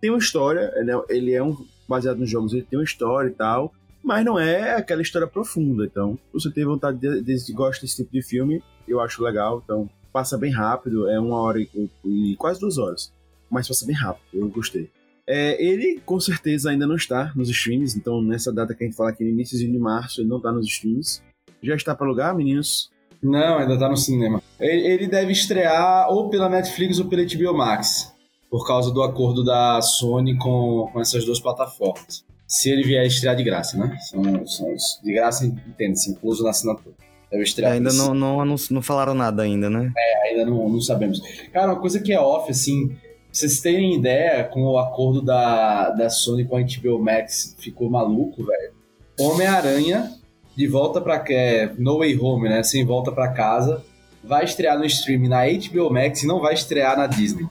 Tem 0.00 0.08
uma 0.10 0.18
história, 0.18 0.72
ele 0.76 0.90
é, 0.90 1.00
ele 1.10 1.34
é 1.34 1.42
um. 1.42 1.54
Baseado 1.86 2.16
nos 2.20 2.30
jogos, 2.30 2.54
ele 2.54 2.62
tem 2.62 2.78
uma 2.78 2.84
história 2.84 3.28
e 3.28 3.32
tal. 3.32 3.74
Mas 4.02 4.24
não 4.24 4.38
é 4.38 4.74
aquela 4.74 5.02
história 5.02 5.28
profunda. 5.28 5.84
Então, 5.84 6.18
você 6.32 6.50
tem 6.50 6.64
vontade 6.64 6.98
de, 6.98 7.22
de, 7.22 7.52
gosta 7.52 7.82
desse 7.82 7.96
tipo 7.96 8.12
de 8.12 8.22
filme, 8.22 8.62
eu 8.86 9.00
acho 9.00 9.22
legal. 9.22 9.62
Então, 9.64 9.88
passa 10.12 10.36
bem 10.36 10.52
rápido, 10.52 11.08
é 11.08 11.18
uma 11.18 11.40
hora 11.40 11.60
e, 11.60 11.90
e 12.04 12.36
quase 12.36 12.60
duas 12.60 12.78
horas. 12.78 13.12
Mas 13.50 13.68
passa 13.68 13.86
bem 13.86 13.96
rápido, 13.96 14.24
eu 14.32 14.48
gostei. 14.48 14.90
É, 15.26 15.62
ele 15.64 16.00
com 16.04 16.18
certeza 16.18 16.70
ainda 16.70 16.86
não 16.86 16.96
está 16.96 17.32
nos 17.36 17.48
streams, 17.48 17.96
então 17.96 18.20
nessa 18.20 18.52
data 18.52 18.74
que 18.74 18.82
a 18.82 18.86
gente 18.86 18.96
fala 18.96 19.10
aqui 19.10 19.22
no 19.22 19.30
início 19.30 19.56
de 19.56 19.78
março, 19.78 20.20
ele 20.20 20.28
não 20.28 20.38
está 20.38 20.50
nos 20.50 20.66
streams. 20.66 21.22
Já 21.62 21.76
está 21.76 21.94
para 21.94 22.06
alugar, 22.06 22.34
meninos? 22.34 22.90
Não, 23.22 23.58
ainda 23.58 23.78
tá 23.78 23.88
no 23.88 23.96
cinema. 23.96 24.42
Ele, 24.58 24.84
ele 24.84 25.06
deve 25.06 25.30
estrear 25.30 26.08
ou 26.10 26.28
pela 26.28 26.48
Netflix 26.48 26.98
ou 26.98 27.06
pela 27.06 27.22
HBO 27.24 27.56
Max. 27.56 28.12
Por 28.50 28.66
causa 28.66 28.92
do 28.92 29.02
acordo 29.02 29.44
da 29.44 29.80
Sony 29.80 30.36
com, 30.36 30.90
com 30.92 31.00
essas 31.00 31.24
duas 31.24 31.38
plataformas. 31.38 32.24
Se 32.52 32.70
ele 32.70 32.82
vier 32.82 33.06
estrear 33.06 33.34
de 33.34 33.42
graça, 33.42 33.78
né? 33.78 33.96
São, 34.10 34.46
são 34.46 34.74
de 35.02 35.12
graça, 35.14 35.46
entende-se, 35.46 36.10
incluso 36.10 36.44
na 36.44 36.50
assinatura. 36.50 36.94
Deve 37.30 37.44
estrear 37.44 37.72
ainda 37.72 37.90
não, 37.94 38.12
não, 38.12 38.40
anunci- 38.42 38.74
não 38.74 38.82
falaram 38.82 39.14
nada 39.14 39.42
ainda, 39.42 39.70
né? 39.70 39.90
ainda 40.28 40.44
não, 40.44 40.68
não 40.68 40.80
sabemos. 40.80 41.20
Cara, 41.50 41.68
uma 41.72 41.80
coisa 41.80 41.98
que 41.98 42.12
é 42.12 42.20
off, 42.20 42.50
assim, 42.50 42.88
pra 42.88 42.96
vocês 43.32 43.60
terem 43.60 43.96
ideia, 43.96 44.44
com 44.44 44.64
o 44.64 44.78
acordo 44.78 45.22
da, 45.22 45.88
da 45.90 46.10
Sony 46.10 46.44
com 46.44 46.56
a 46.56 46.60
HBO 46.60 46.98
Max 47.02 47.56
ficou 47.58 47.88
maluco, 47.88 48.44
velho. 48.44 48.72
Homem-Aranha, 49.18 50.10
de 50.54 50.66
volta 50.66 51.00
pra 51.00 51.24
é, 51.30 51.72
No 51.78 51.98
Way 52.00 52.18
Home, 52.18 52.48
né? 52.50 52.62
Sem 52.62 52.84
volta 52.84 53.10
pra 53.10 53.28
casa, 53.32 53.82
vai 54.22 54.44
estrear 54.44 54.78
no 54.78 54.84
streaming 54.84 55.28
na 55.28 55.44
HBO 55.46 55.90
Max 55.90 56.22
e 56.22 56.26
não 56.26 56.38
vai 56.38 56.52
estrear 56.52 56.98
na 56.98 57.06
Disney. 57.06 57.46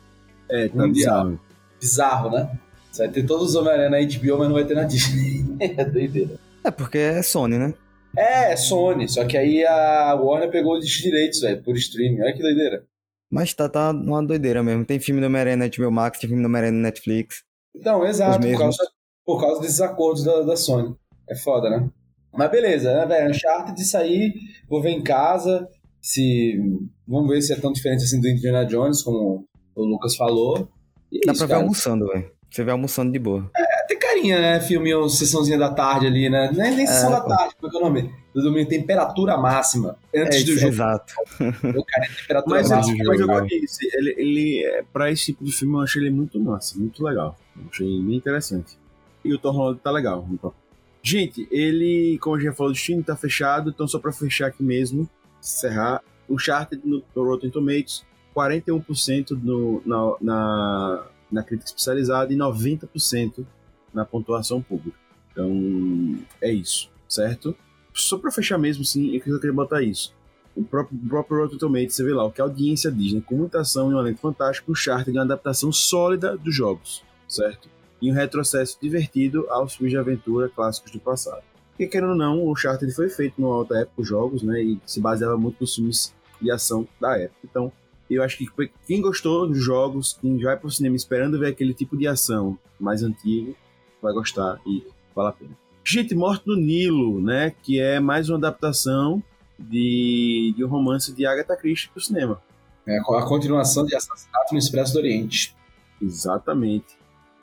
É, 0.49 0.67
tá 0.67 0.87
bizarro. 0.87 1.39
Bizarro, 1.79 2.29
né? 2.29 2.51
Você 2.91 3.03
vai 3.03 3.11
ter 3.13 3.25
todos 3.25 3.49
os 3.49 3.55
Homem-Aranha 3.55 3.89
na 3.89 3.99
HBO, 3.99 4.37
mas 4.37 4.47
não 4.47 4.53
vai 4.53 4.65
ter 4.65 4.75
na 4.75 4.83
Disney. 4.83 5.45
é 5.59 5.85
doideira. 5.85 6.35
É 6.63 6.69
porque 6.69 6.97
é 6.97 7.23
Sony, 7.23 7.57
né? 7.57 7.73
É, 8.15 8.51
é 8.51 8.57
Sony, 8.57 9.07
só 9.07 9.25
que 9.25 9.37
aí 9.37 9.65
a 9.65 10.13
Warner 10.15 10.51
pegou 10.51 10.77
os 10.77 10.87
direitos, 10.87 11.39
velho, 11.39 11.63
por 11.63 11.75
streaming. 11.77 12.21
Olha 12.21 12.33
que 12.33 12.41
doideira. 12.41 12.85
Mas 13.31 13.53
tá, 13.53 13.69
tá 13.69 13.91
uma 13.91 14.21
doideira 14.21 14.61
mesmo. 14.61 14.83
Tem 14.83 14.99
filme 14.99 15.21
do 15.21 15.27
Homem-Aranha 15.27 15.55
na 15.55 15.67
HBO 15.67 15.89
Max, 15.89 16.19
tem 16.19 16.27
filme 16.27 16.43
do 16.43 16.47
Homem-Aranha 16.47 16.73
na 16.73 16.89
Netflix. 16.89 17.43
Então, 17.73 18.05
exato, 18.05 18.45
por 18.45 18.57
causa, 18.57 18.83
por 19.25 19.39
causa 19.39 19.61
desses 19.61 19.79
acordos 19.79 20.25
da, 20.25 20.41
da 20.41 20.57
Sony. 20.57 20.93
É 21.29 21.35
foda, 21.37 21.69
né? 21.69 21.89
Mas 22.33 22.51
beleza, 22.51 22.93
né, 22.93 23.05
velho? 23.05 23.29
Uncharted 23.29 23.75
de 23.75 23.85
sair, 23.85 24.33
vou 24.67 24.81
ver 24.81 24.91
em 24.91 25.01
casa. 25.01 25.67
Se. 26.01 26.59
Vamos 27.07 27.29
ver 27.29 27.41
se 27.41 27.53
é 27.53 27.55
tão 27.55 27.71
diferente 27.71 28.03
assim 28.03 28.19
do 28.19 28.27
Indiana 28.27 28.65
Jones, 28.65 29.01
como 29.01 29.45
o 29.75 29.83
Lucas 29.85 30.15
falou. 30.15 30.67
E 31.11 31.17
é 31.17 31.21
Dá 31.25 31.31
isso, 31.31 31.39
pra 31.39 31.47
ver 31.47 31.53
cara. 31.53 31.63
almoçando, 31.63 32.07
velho. 32.07 32.31
Você 32.51 32.63
vê 32.65 32.71
almoçando 32.71 33.11
de 33.13 33.17
boa. 33.17 33.49
É, 33.55 33.87
tem 33.87 33.97
carinha, 33.97 34.37
né? 34.39 34.59
Filme 34.59 34.93
ou 34.93 35.07
sessãozinha 35.07 35.57
da 35.57 35.73
tarde 35.73 36.05
ali, 36.07 36.29
né? 36.29 36.51
Nem, 36.53 36.75
nem 36.75 36.85
sessão 36.85 37.09
É, 37.09 37.13
da 37.13 37.21
pô. 37.21 37.29
tarde, 37.29 37.55
como 37.55 37.67
é 37.67 37.71
que 37.71 37.77
é 37.77 37.79
o 37.79 37.83
nome? 37.83 38.13
Do 38.35 38.41
domingo, 38.43 38.69
temperatura 38.69 39.37
máxima. 39.37 39.97
Antes 40.13 40.41
É, 40.41 40.43
do 40.43 40.53
jogo. 40.57 40.67
Exato. 40.73 41.13
Cara 41.39 42.05
é 42.05 42.09
temperatura 42.21 42.55
Mas, 42.59 42.69
eu, 42.69 42.75
máxima. 42.77 42.97
mas 42.97 43.07
eu 43.07 43.17
jogo, 43.27 43.39
gosto 43.39 43.47
disso. 43.59 43.77
Ele, 43.93 44.15
ele, 44.17 44.65
é, 44.65 44.83
pra 44.91 45.09
esse 45.09 45.25
tipo 45.27 45.43
de 45.45 45.51
filme, 45.53 45.75
eu 45.75 45.81
achei 45.81 46.01
ele 46.01 46.11
muito 46.11 46.37
massa, 46.39 46.77
muito 46.77 47.01
legal. 47.03 47.37
Eu 47.57 47.63
achei 47.71 47.87
bem 47.87 48.15
interessante. 48.17 48.77
E 49.23 49.33
o 49.33 49.37
Tom 49.37 49.51
Holland 49.51 49.79
tá 49.81 49.89
legal. 49.91 50.27
Então. 50.31 50.53
Gente, 51.01 51.47
ele, 51.49 52.17
como 52.21 52.35
a 52.35 52.39
gente 52.39 52.49
já 52.49 52.53
falou, 52.53 52.71
o 52.71 52.75
stream 52.75 53.01
tá 53.01 53.15
fechado, 53.15 53.69
então 53.71 53.87
só 53.87 53.97
pra 53.97 54.11
fechar 54.11 54.47
aqui 54.47 54.61
mesmo, 54.61 55.09
encerrar, 55.41 56.01
o 56.27 56.35
Uncharted 56.35 56.81
no, 56.85 57.01
no 57.15 57.23
Rotten 57.23 57.49
Tomatoes, 57.49 58.03
41% 58.35 59.31
no, 59.41 59.81
na, 59.85 60.15
na, 60.21 61.03
na 61.31 61.43
crítica 61.43 61.69
especializada 61.69 62.33
e 62.33 62.35
90% 62.35 63.45
na 63.93 64.05
pontuação 64.05 64.61
pública. 64.61 64.97
Então, 65.31 66.17
é 66.41 66.51
isso, 66.51 66.89
certo? 67.07 67.55
Só 67.93 68.17
pra 68.17 68.31
fechar 68.31 68.57
mesmo, 68.57 68.83
sim, 68.83 69.15
eu 69.15 69.21
queria 69.39 69.53
botar 69.53 69.81
isso. 69.81 70.13
O 70.55 70.63
próprio, 70.63 70.99
o 71.01 71.07
próprio 71.07 71.37
Rotten 71.41 71.57
Tomatoes, 71.57 71.95
você 71.95 72.03
vê 72.03 72.13
lá, 72.13 72.25
o 72.25 72.31
que 72.31 72.41
a 72.41 72.43
audiência 72.43 72.91
diz, 72.91 73.13
né? 73.13 73.21
Com 73.25 73.35
muita 73.35 73.61
ação 73.61 73.89
e 73.91 73.95
um 73.95 73.99
elenco 73.99 74.19
fantástico, 74.19 74.71
o 74.71 74.73
Uncharted 74.73 75.15
é 75.15 75.19
uma 75.19 75.25
adaptação 75.25 75.71
sólida 75.71 76.37
dos 76.37 76.53
jogos, 76.53 77.03
certo? 77.27 77.69
E 78.01 78.11
um 78.11 78.13
retrocesso 78.13 78.77
divertido 78.81 79.47
aos 79.49 79.75
filmes 79.75 79.91
de 79.91 79.97
aventura 79.97 80.49
clássicos 80.49 80.91
do 80.91 80.99
passado. 80.99 81.43
Porque, 81.69 81.87
querendo 81.87 82.11
ou 82.11 82.17
não, 82.17 82.39
o 82.39 82.51
Uncharted 82.51 82.93
foi 82.93 83.09
feito 83.09 83.39
numa 83.39 83.55
alta 83.55 83.77
época, 83.77 84.01
os 84.01 84.07
jogos, 84.07 84.43
né? 84.43 84.61
E 84.61 84.79
se 84.85 84.99
baseava 84.99 85.37
muito 85.37 85.57
nos 85.61 85.73
filmes 85.73 86.13
de 86.41 86.51
ação 86.51 86.87
da 86.99 87.17
época. 87.17 87.39
Então, 87.45 87.71
eu 88.15 88.23
acho 88.23 88.37
que 88.37 88.47
quem 88.85 89.01
gostou 89.01 89.47
dos 89.47 89.63
jogos, 89.63 90.17
quem 90.19 90.37
vai 90.37 90.57
pro 90.57 90.69
cinema 90.69 90.95
esperando 90.95 91.39
ver 91.39 91.47
aquele 91.47 91.73
tipo 91.73 91.97
de 91.97 92.07
ação 92.07 92.57
mais 92.79 93.03
antigo, 93.03 93.55
vai 94.01 94.13
gostar 94.13 94.59
e 94.65 94.83
vale 95.15 95.29
a 95.29 95.31
pena. 95.31 95.57
Gente, 95.83 96.13
Morto 96.13 96.47
no 96.47 96.55
Nilo, 96.55 97.21
né? 97.21 97.53
Que 97.63 97.79
é 97.79 97.99
mais 97.99 98.29
uma 98.29 98.37
adaptação 98.37 99.21
de, 99.57 100.53
de 100.55 100.63
um 100.63 100.67
romance 100.67 101.13
de 101.13 101.25
Agatha 101.25 101.55
Christie 101.55 101.89
pro 101.89 102.01
cinema. 102.01 102.41
É 102.87 102.97
a 102.97 103.25
continuação 103.25 103.85
de 103.85 103.95
Assassinato 103.95 104.53
no 104.53 104.59
Expresso 104.59 104.93
do 104.93 104.99
Oriente. 104.99 105.55
Exatamente. 106.01 106.97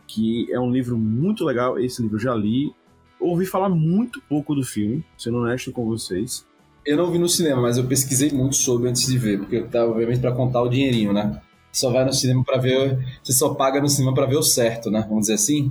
Que 0.06 0.52
é 0.52 0.58
um 0.58 0.70
livro 0.70 0.96
muito 0.96 1.44
legal. 1.44 1.78
Esse 1.78 2.02
livro 2.02 2.16
eu 2.16 2.20
já 2.20 2.34
li. 2.34 2.74
Ouvi 3.20 3.46
falar 3.46 3.68
muito 3.68 4.20
pouco 4.28 4.54
do 4.54 4.62
filme, 4.62 5.04
sendo 5.16 5.38
honesto 5.38 5.72
com 5.72 5.84
vocês. 5.84 6.46
Eu 6.88 6.96
não 6.96 7.10
vi 7.10 7.18
no 7.18 7.28
cinema, 7.28 7.60
mas 7.60 7.76
eu 7.76 7.84
pesquisei 7.84 8.30
muito 8.30 8.56
sobre 8.56 8.88
antes 8.88 9.06
de 9.06 9.18
ver, 9.18 9.38
porque 9.38 9.56
eu 9.56 9.68
tava, 9.68 9.90
obviamente, 9.90 10.20
pra 10.20 10.32
contar 10.32 10.62
o 10.62 10.70
dinheirinho, 10.70 11.12
né? 11.12 11.38
Só 11.70 11.92
vai 11.92 12.02
no 12.02 12.14
cinema 12.14 12.42
para 12.42 12.56
ver. 12.56 12.98
Você 13.22 13.34
só 13.34 13.52
paga 13.52 13.78
no 13.78 13.90
cinema 13.90 14.14
para 14.14 14.24
ver 14.24 14.36
o 14.36 14.42
certo, 14.42 14.90
né? 14.90 15.04
Vamos 15.06 15.24
dizer 15.24 15.34
assim. 15.34 15.70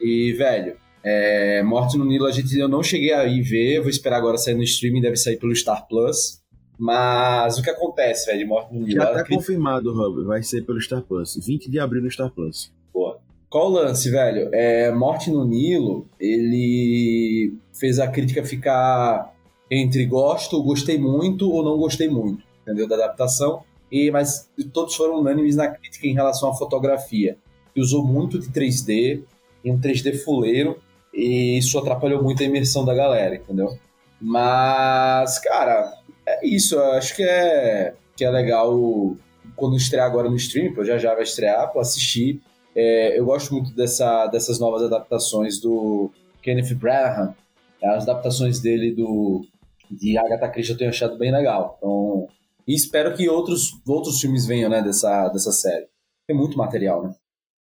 E, 0.00 0.32
velho, 0.32 0.74
é, 1.04 1.62
Morte 1.62 1.96
no 1.96 2.04
Nilo 2.04 2.26
a 2.26 2.32
gente 2.32 2.58
eu 2.58 2.66
não 2.66 2.82
cheguei 2.82 3.12
a 3.12 3.24
ir 3.24 3.40
ver, 3.40 3.78
vou 3.78 3.88
esperar 3.88 4.16
agora 4.16 4.36
sair 4.36 4.56
no 4.56 4.64
streaming, 4.64 5.00
deve 5.00 5.16
sair 5.16 5.36
pelo 5.36 5.54
Star 5.54 5.86
Plus. 5.86 6.40
Mas 6.76 7.56
o 7.56 7.62
que 7.62 7.70
acontece, 7.70 8.26
velho, 8.26 8.40
de 8.40 8.44
Morte 8.44 8.74
no 8.74 8.80
Nilo? 8.80 9.00
Já 9.00 9.12
tá 9.12 9.24
confirmado, 9.24 9.94
Rob, 9.94 10.24
vai 10.24 10.42
ser 10.42 10.62
pelo 10.62 10.80
Star 10.80 11.02
Plus. 11.02 11.38
20 11.46 11.70
de 11.70 11.78
abril 11.78 12.02
no 12.02 12.10
Star 12.10 12.32
Plus. 12.32 12.72
Boa. 12.92 13.20
Qual 13.48 13.70
o 13.70 13.74
lance, 13.74 14.10
velho? 14.10 14.50
É, 14.52 14.90
Morte 14.90 15.30
no 15.30 15.44
Nilo, 15.44 16.04
ele 16.18 17.54
fez 17.72 18.00
a 18.00 18.08
crítica 18.08 18.44
ficar 18.44 19.37
entre 19.70 20.04
gosto, 20.06 20.62
gostei 20.62 20.98
muito 20.98 21.50
ou 21.50 21.62
não 21.62 21.76
gostei 21.76 22.08
muito, 22.08 22.42
entendeu? 22.62 22.88
Da 22.88 22.94
adaptação. 22.96 23.62
E, 23.90 24.10
mas 24.10 24.50
todos 24.72 24.94
foram 24.94 25.20
unânimes 25.20 25.56
na 25.56 25.68
crítica 25.68 26.06
em 26.06 26.14
relação 26.14 26.50
à 26.50 26.54
fotografia. 26.54 27.36
Que 27.74 27.80
usou 27.80 28.04
muito 28.04 28.38
de 28.38 28.48
3D, 28.48 29.22
em 29.64 29.72
um 29.72 29.80
3D 29.80 30.22
fuleiro, 30.22 30.78
e 31.12 31.58
isso 31.58 31.78
atrapalhou 31.78 32.22
muito 32.22 32.42
a 32.42 32.46
imersão 32.46 32.84
da 32.84 32.94
galera, 32.94 33.36
entendeu? 33.36 33.78
Mas, 34.20 35.38
cara, 35.38 35.92
é 36.26 36.46
isso. 36.46 36.74
Eu 36.74 36.92
acho 36.92 37.16
que 37.16 37.22
é, 37.22 37.94
que 38.16 38.24
é 38.24 38.30
legal 38.30 39.16
quando 39.56 39.76
estrear 39.76 40.06
agora 40.06 40.28
no 40.28 40.36
stream, 40.36 40.72
pô, 40.74 40.84
já 40.84 40.98
já 40.98 41.14
vai 41.14 41.22
estrear, 41.22 41.72
pô, 41.72 41.80
assistir. 41.80 42.40
É, 42.74 43.18
eu 43.18 43.24
gosto 43.24 43.52
muito 43.52 43.74
dessa, 43.74 44.26
dessas 44.26 44.58
novas 44.58 44.82
adaptações 44.82 45.58
do 45.58 46.10
Kenneth 46.42 46.74
Branagh, 46.74 47.34
as 47.82 48.04
adaptações 48.04 48.60
dele 48.60 48.92
do 48.92 49.44
de 49.90 50.16
Agatha 50.18 50.48
Christie 50.48 50.72
eu 50.72 50.78
tenho 50.78 50.90
achado 50.90 51.18
bem 51.18 51.32
legal. 51.32 51.76
Então, 51.78 52.28
e 52.66 52.74
espero 52.74 53.16
que 53.16 53.28
outros, 53.28 53.80
outros 53.86 54.20
filmes 54.20 54.46
venham, 54.46 54.68
né, 54.68 54.82
dessa, 54.82 55.28
dessa 55.28 55.52
série. 55.52 55.86
Tem 56.26 56.36
muito 56.36 56.58
material, 56.58 57.02
né? 57.02 57.14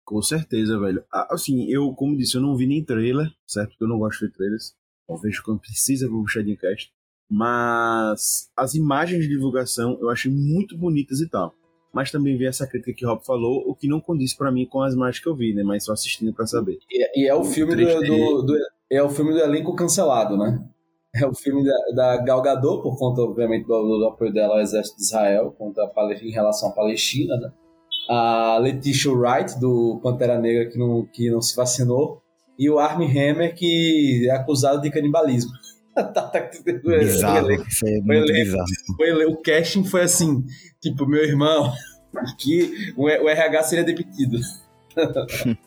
Com 0.05 0.23
certeza, 0.23 0.79
velho. 0.79 1.05
Assim, 1.11 1.69
eu, 1.69 1.93
como 1.95 2.17
disse, 2.17 2.37
eu 2.37 2.41
não 2.41 2.57
vi 2.57 2.67
nem 2.67 2.85
trailer, 2.85 3.29
certo? 3.47 3.71
Porque 3.71 3.85
eu 3.85 3.89
não 3.89 3.99
gosto 3.99 4.27
de 4.27 4.33
trailers. 4.33 4.75
Eu 5.09 5.17
vejo 5.17 5.43
quando 5.45 5.61
precisa 5.61 6.07
pro 6.07 6.23
Puxadinho 6.23 6.57
Cast. 6.57 6.93
Mas 7.29 8.51
as 8.57 8.75
imagens 8.75 9.23
de 9.23 9.29
divulgação 9.29 9.99
eu 10.01 10.11
achei 10.11 10.31
muito 10.31 10.77
bonitas 10.77 11.21
e 11.21 11.29
tal. 11.29 11.55
Mas 11.93 12.11
também 12.11 12.37
vi 12.37 12.47
essa 12.47 12.67
crítica 12.67 12.93
que 12.93 13.05
o 13.05 13.09
Rob 13.09 13.25
falou, 13.25 13.65
o 13.67 13.75
que 13.75 13.89
não 13.89 14.01
condiz 14.01 14.35
para 14.35 14.51
mim 14.51 14.67
com 14.67 14.83
as 14.83 14.95
imagens 14.95 15.23
que 15.23 15.29
eu 15.29 15.35
vi, 15.35 15.53
né? 15.53 15.63
Mas 15.63 15.85
só 15.85 15.93
assistindo 15.93 16.33
para 16.33 16.47
saber. 16.47 16.79
E, 16.91 17.25
e, 17.25 17.29
é 17.29 17.35
o 17.35 17.45
filme 17.45 17.75
do, 17.75 18.01
do, 18.01 18.43
do, 18.43 18.59
é 18.91 19.03
o 19.03 19.11
filme 19.11 19.33
do 19.33 19.41
elenco 19.41 19.75
cancelado, 19.75 20.37
né? 20.37 20.63
É 21.15 21.27
o 21.27 21.35
filme 21.35 21.63
da, 21.63 21.95
da 21.95 22.17
Gal 22.23 22.41
Gadot, 22.41 22.83
por 22.83 22.99
conta, 22.99 23.21
obviamente, 23.21 23.67
do, 23.67 23.99
do 23.99 24.07
apoio 24.07 24.33
dela 24.33 24.55
ao 24.55 24.61
exército 24.61 24.97
de 24.97 25.03
Israel 25.03 25.55
contra 25.59 25.85
a, 25.85 26.13
em 26.15 26.31
relação 26.31 26.71
à 26.71 26.73
Palestina, 26.73 27.37
né? 27.37 27.53
A 28.09 28.59
Letitia 28.59 29.13
Wright, 29.13 29.61
do 29.61 30.01
Pantera 30.03 30.39
Negra, 30.39 30.71
que 30.71 30.79
não, 30.79 31.07
que 31.07 31.31
não 31.31 31.43
se 31.43 31.55
vacinou. 31.55 32.23
E 32.59 32.69
o 32.69 32.79
Armie 32.79 33.11
Hammer, 33.11 33.55
que 33.55 34.27
é 34.27 34.35
acusado 34.35 34.81
de 34.81 34.91
canibalismo. 34.91 35.53
tá, 35.95 36.05
tá, 36.05 36.51
bizarro, 36.83 37.47
o, 37.47 37.53
isso 37.53 37.87
é. 37.87 37.99
O, 39.27 39.33
o 39.33 39.37
casting 39.37 39.85
foi 39.85 40.03
assim, 40.03 40.43
tipo, 40.81 41.07
meu 41.07 41.23
irmão, 41.23 41.71
que 42.41 42.95
o, 42.97 43.05
o 43.05 43.29
RH 43.29 43.63
seria 43.65 43.85
demitido. 43.85 44.39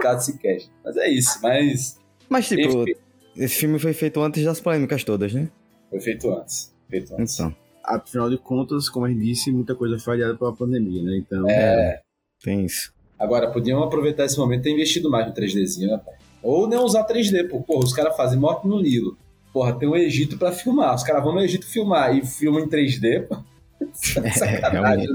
Caso 0.00 0.26
se 0.26 0.38
casting. 0.38 0.70
Mas 0.84 0.96
é 0.96 1.08
isso, 1.08 1.38
mas... 1.42 1.98
Mas, 2.28 2.48
tipo, 2.48 2.82
Enfim. 2.82 3.03
Esse 3.36 3.56
filme 3.56 3.78
foi 3.78 3.92
feito 3.92 4.20
antes 4.20 4.44
das 4.44 4.60
polêmicas 4.60 5.04
todas, 5.04 5.32
né? 5.32 5.48
Foi 5.90 6.00
feito 6.00 6.30
antes. 6.32 6.74
Feito 6.88 7.14
antes. 7.14 7.34
Então. 7.34 7.54
Afinal 7.82 8.30
de 8.30 8.38
contas, 8.38 8.88
como 8.88 9.04
a 9.04 9.10
gente 9.10 9.22
disse, 9.22 9.52
muita 9.52 9.74
coisa 9.74 9.98
foi 9.98 10.14
adiada 10.14 10.36
pela 10.36 10.54
pandemia, 10.54 11.02
né? 11.02 11.16
Então. 11.18 11.48
É. 11.48 12.00
Tem 12.42 12.64
isso. 12.64 12.92
Agora, 13.18 13.50
podiam 13.50 13.82
aproveitar 13.82 14.24
esse 14.24 14.38
momento 14.38 14.60
e 14.60 14.62
ter 14.64 14.70
investido 14.70 15.10
mais 15.10 15.26
no 15.26 15.34
3Dzinho, 15.34 15.88
né, 15.88 16.00
pai? 16.04 16.14
Ou 16.42 16.68
não 16.68 16.84
usar 16.84 17.06
3D, 17.06 17.48
pô. 17.48 17.62
Porra, 17.62 17.84
os 17.84 17.92
caras 17.92 18.16
fazem 18.16 18.38
morte 18.38 18.68
no 18.68 18.80
Nilo. 18.80 19.16
Porra, 19.52 19.72
tem 19.72 19.88
o 19.88 19.96
Egito 19.96 20.36
pra 20.36 20.52
filmar. 20.52 20.94
Os 20.94 21.02
caras 21.02 21.22
vão 21.24 21.32
no 21.32 21.40
Egito 21.40 21.66
filmar 21.66 22.14
e 22.14 22.26
filmam 22.26 22.60
em 22.60 22.68
3D, 22.68 23.26
pô. 23.26 23.36
É, 24.22 24.30
sacanagem. 24.30 25.08
É, 25.08 25.12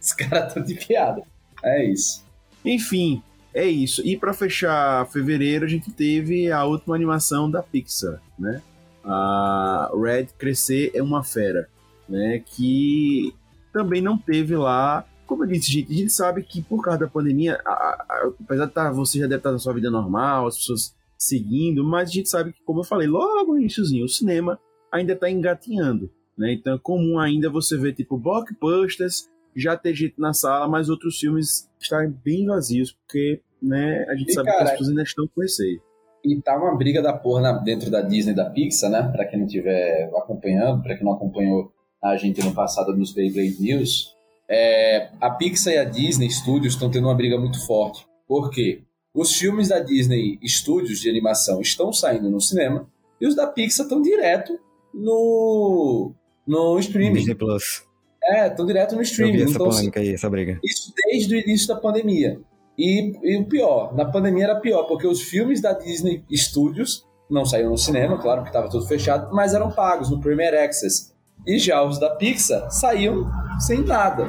os 0.00 0.12
caras 0.12 0.48
estão 0.48 0.62
de 0.62 0.74
piada. 0.74 1.22
É 1.62 1.84
isso. 1.84 2.24
Enfim, 2.64 3.22
é 3.56 3.64
isso. 3.64 4.06
E 4.06 4.18
para 4.18 4.34
fechar 4.34 5.06
fevereiro, 5.06 5.64
a 5.64 5.68
gente 5.68 5.90
teve 5.90 6.52
a 6.52 6.62
última 6.64 6.94
animação 6.94 7.50
da 7.50 7.62
Pixar, 7.62 8.20
né? 8.38 8.62
A 9.02 9.90
Red 9.98 10.26
Crescer 10.38 10.90
é 10.94 11.02
uma 11.02 11.24
Fera, 11.24 11.66
né? 12.06 12.42
Que 12.44 13.32
também 13.72 14.02
não 14.02 14.18
teve 14.18 14.54
lá. 14.54 15.06
Como 15.26 15.42
eu 15.42 15.48
disse, 15.48 15.72
gente, 15.72 15.90
a 15.90 15.96
gente 15.96 16.12
sabe 16.12 16.42
que 16.42 16.60
por 16.60 16.82
causa 16.82 17.00
da 17.00 17.08
pandemia, 17.08 17.58
a, 17.64 17.70
a, 17.70 18.30
apesar 18.44 18.66
de 18.66 18.72
tá, 18.72 18.92
você 18.92 19.20
já 19.20 19.26
deve 19.26 19.38
estar 19.38 19.52
na 19.52 19.58
sua 19.58 19.72
vida 19.72 19.90
normal, 19.90 20.46
as 20.46 20.58
pessoas 20.58 20.94
seguindo, 21.16 21.82
mas 21.82 22.10
a 22.10 22.12
gente 22.12 22.28
sabe 22.28 22.52
que, 22.52 22.62
como 22.62 22.80
eu 22.80 22.84
falei 22.84 23.08
logo 23.08 23.54
no 23.54 23.58
iníciozinho, 23.58 24.04
o 24.04 24.08
cinema 24.08 24.60
ainda 24.92 25.14
está 25.14 25.30
engatinhando, 25.30 26.10
né? 26.36 26.52
Então 26.52 26.74
é 26.74 26.78
comum 26.78 27.18
ainda 27.18 27.48
você 27.48 27.78
ver, 27.78 27.94
tipo, 27.94 28.18
blockbusters, 28.18 29.30
já 29.56 29.74
ter 29.74 29.94
gente 29.94 30.20
na 30.20 30.34
sala, 30.34 30.68
mas 30.68 30.90
outros 30.90 31.18
filmes 31.18 31.70
estarem 31.80 32.14
bem 32.22 32.44
vazios, 32.44 32.92
porque 32.92 33.40
né, 33.62 34.04
a 34.08 34.14
gente 34.14 34.30
e 34.30 34.34
sabe 34.34 34.46
cara, 34.46 34.58
que 34.58 34.64
as 34.64 34.70
pessoas 34.72 34.88
ainda 34.90 35.02
estão 35.02 35.28
com 35.34 35.40
receio. 35.40 35.80
E 36.24 36.40
tá 36.40 36.56
uma 36.56 36.76
briga 36.76 37.00
da 37.00 37.12
porra 37.12 37.40
na, 37.40 37.52
dentro 37.52 37.90
da 37.90 38.00
Disney 38.00 38.34
da 38.34 38.50
Pixar, 38.50 38.90
né? 38.90 39.02
Pra 39.12 39.24
quem 39.24 39.38
não 39.38 39.46
estiver 39.46 40.10
acompanhando, 40.16 40.82
pra 40.82 40.96
quem 40.96 41.04
não 41.04 41.12
acompanhou 41.12 41.72
a 42.02 42.16
gente 42.16 42.42
no 42.44 42.52
passado 42.52 42.96
nos 42.96 43.12
Beyblade 43.12 43.60
News, 43.60 44.14
é, 44.48 45.10
a 45.20 45.30
Pixar 45.30 45.74
e 45.74 45.78
a 45.78 45.84
Disney 45.84 46.30
Studios 46.30 46.74
estão 46.74 46.90
tendo 46.90 47.06
uma 47.06 47.14
briga 47.14 47.38
muito 47.38 47.64
forte. 47.66 48.06
Por 48.26 48.50
quê? 48.50 48.82
Os 49.14 49.36
filmes 49.36 49.68
da 49.68 49.78
Disney 49.78 50.38
Studios 50.44 51.00
de 51.00 51.08
animação 51.08 51.60
estão 51.60 51.92
saindo 51.92 52.30
no 52.30 52.40
cinema 52.40 52.88
e 53.20 53.26
os 53.26 53.34
da 53.34 53.46
Pixar 53.46 53.86
estão 53.86 54.02
direto 54.02 54.58
no, 54.92 56.12
no 56.46 56.78
streaming. 56.78 57.20
Disney 57.20 57.34
Plus. 57.34 57.84
É, 58.22 58.48
estão 58.48 58.66
direto 58.66 58.94
no 58.96 59.02
streaming. 59.02 59.32
Eu 59.32 59.38
vi 59.38 59.42
essa 59.44 59.52
então, 59.52 59.68
polêmica 59.68 60.00
aí, 60.00 60.12
essa 60.12 60.28
briga. 60.28 60.58
Isso 60.64 60.92
desde 60.96 61.34
o 61.34 61.38
início 61.38 61.68
da 61.68 61.76
pandemia. 61.76 62.40
E, 62.78 63.12
e, 63.22 63.38
o 63.38 63.46
pior, 63.46 63.94
na 63.94 64.04
pandemia 64.04 64.44
era 64.44 64.60
pior, 64.60 64.84
porque 64.84 65.06
os 65.06 65.22
filmes 65.22 65.60
da 65.60 65.72
Disney 65.72 66.22
Studios 66.30 67.06
não 67.28 67.44
saíram 67.44 67.70
no 67.70 67.78
cinema, 67.78 68.18
claro, 68.18 68.42
porque 68.42 68.50
estava 68.50 68.70
tudo 68.70 68.86
fechado, 68.86 69.34
mas 69.34 69.54
eram 69.54 69.70
pagos 69.70 70.10
no 70.10 70.20
Premier 70.20 70.54
Access. 70.54 71.14
E 71.46 71.58
já 71.58 71.82
os 71.82 71.98
da 71.98 72.10
Pixar 72.10 72.70
saíam 72.70 73.26
sem 73.58 73.82
nada. 73.82 74.28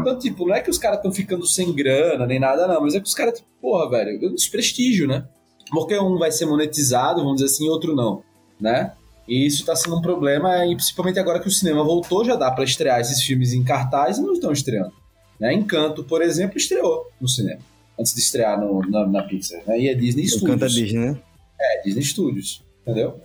Então, 0.00 0.18
tipo, 0.18 0.46
não 0.46 0.54
é 0.54 0.60
que 0.60 0.70
os 0.70 0.78
caras 0.78 0.98
estão 0.98 1.12
ficando 1.12 1.46
sem 1.46 1.74
grana 1.74 2.26
nem 2.26 2.38
nada, 2.38 2.66
não, 2.66 2.80
mas 2.80 2.94
é 2.94 3.00
que 3.00 3.06
os 3.06 3.14
caras, 3.14 3.38
tipo, 3.38 3.48
porra, 3.60 3.90
velho, 3.90 4.24
é 4.24 4.28
desprestígio, 4.30 5.06
né? 5.06 5.26
Porque 5.70 5.98
um 5.98 6.18
vai 6.18 6.30
ser 6.30 6.46
monetizado, 6.46 7.20
vamos 7.20 7.36
dizer 7.36 7.46
assim, 7.46 7.66
e 7.66 7.68
outro 7.68 7.94
não, 7.94 8.22
né? 8.60 8.92
E 9.26 9.46
isso 9.46 9.60
está 9.60 9.74
sendo 9.74 9.96
um 9.96 10.02
problema, 10.02 10.66
e 10.66 10.74
principalmente 10.74 11.18
agora 11.18 11.40
que 11.40 11.48
o 11.48 11.50
cinema 11.50 11.82
voltou, 11.82 12.24
já 12.24 12.36
dá 12.36 12.50
para 12.50 12.64
estrear 12.64 13.00
esses 13.00 13.22
filmes 13.22 13.52
em 13.52 13.64
cartaz 13.64 14.18
e 14.18 14.22
não 14.22 14.34
estão 14.34 14.52
estreando. 14.52 14.92
Né? 15.40 15.52
Encanto, 15.54 16.04
por 16.04 16.22
exemplo, 16.22 16.58
estreou 16.58 17.10
no 17.20 17.26
cinema 17.26 17.60
antes 17.98 18.14
de 18.14 18.20
estrear 18.20 18.60
no, 18.60 18.80
na, 18.88 19.06
na 19.06 19.22
Pixar, 19.22 19.62
né? 19.66 19.78
E 19.78 19.88
é 19.88 19.94
Disney 19.94 20.26
Studios. 20.26 20.50
Canta 20.50 20.68
Disney, 20.68 20.98
né? 20.98 21.18
É, 21.60 21.82
Disney 21.82 22.02
Studios, 22.02 22.62
entendeu? 22.82 23.20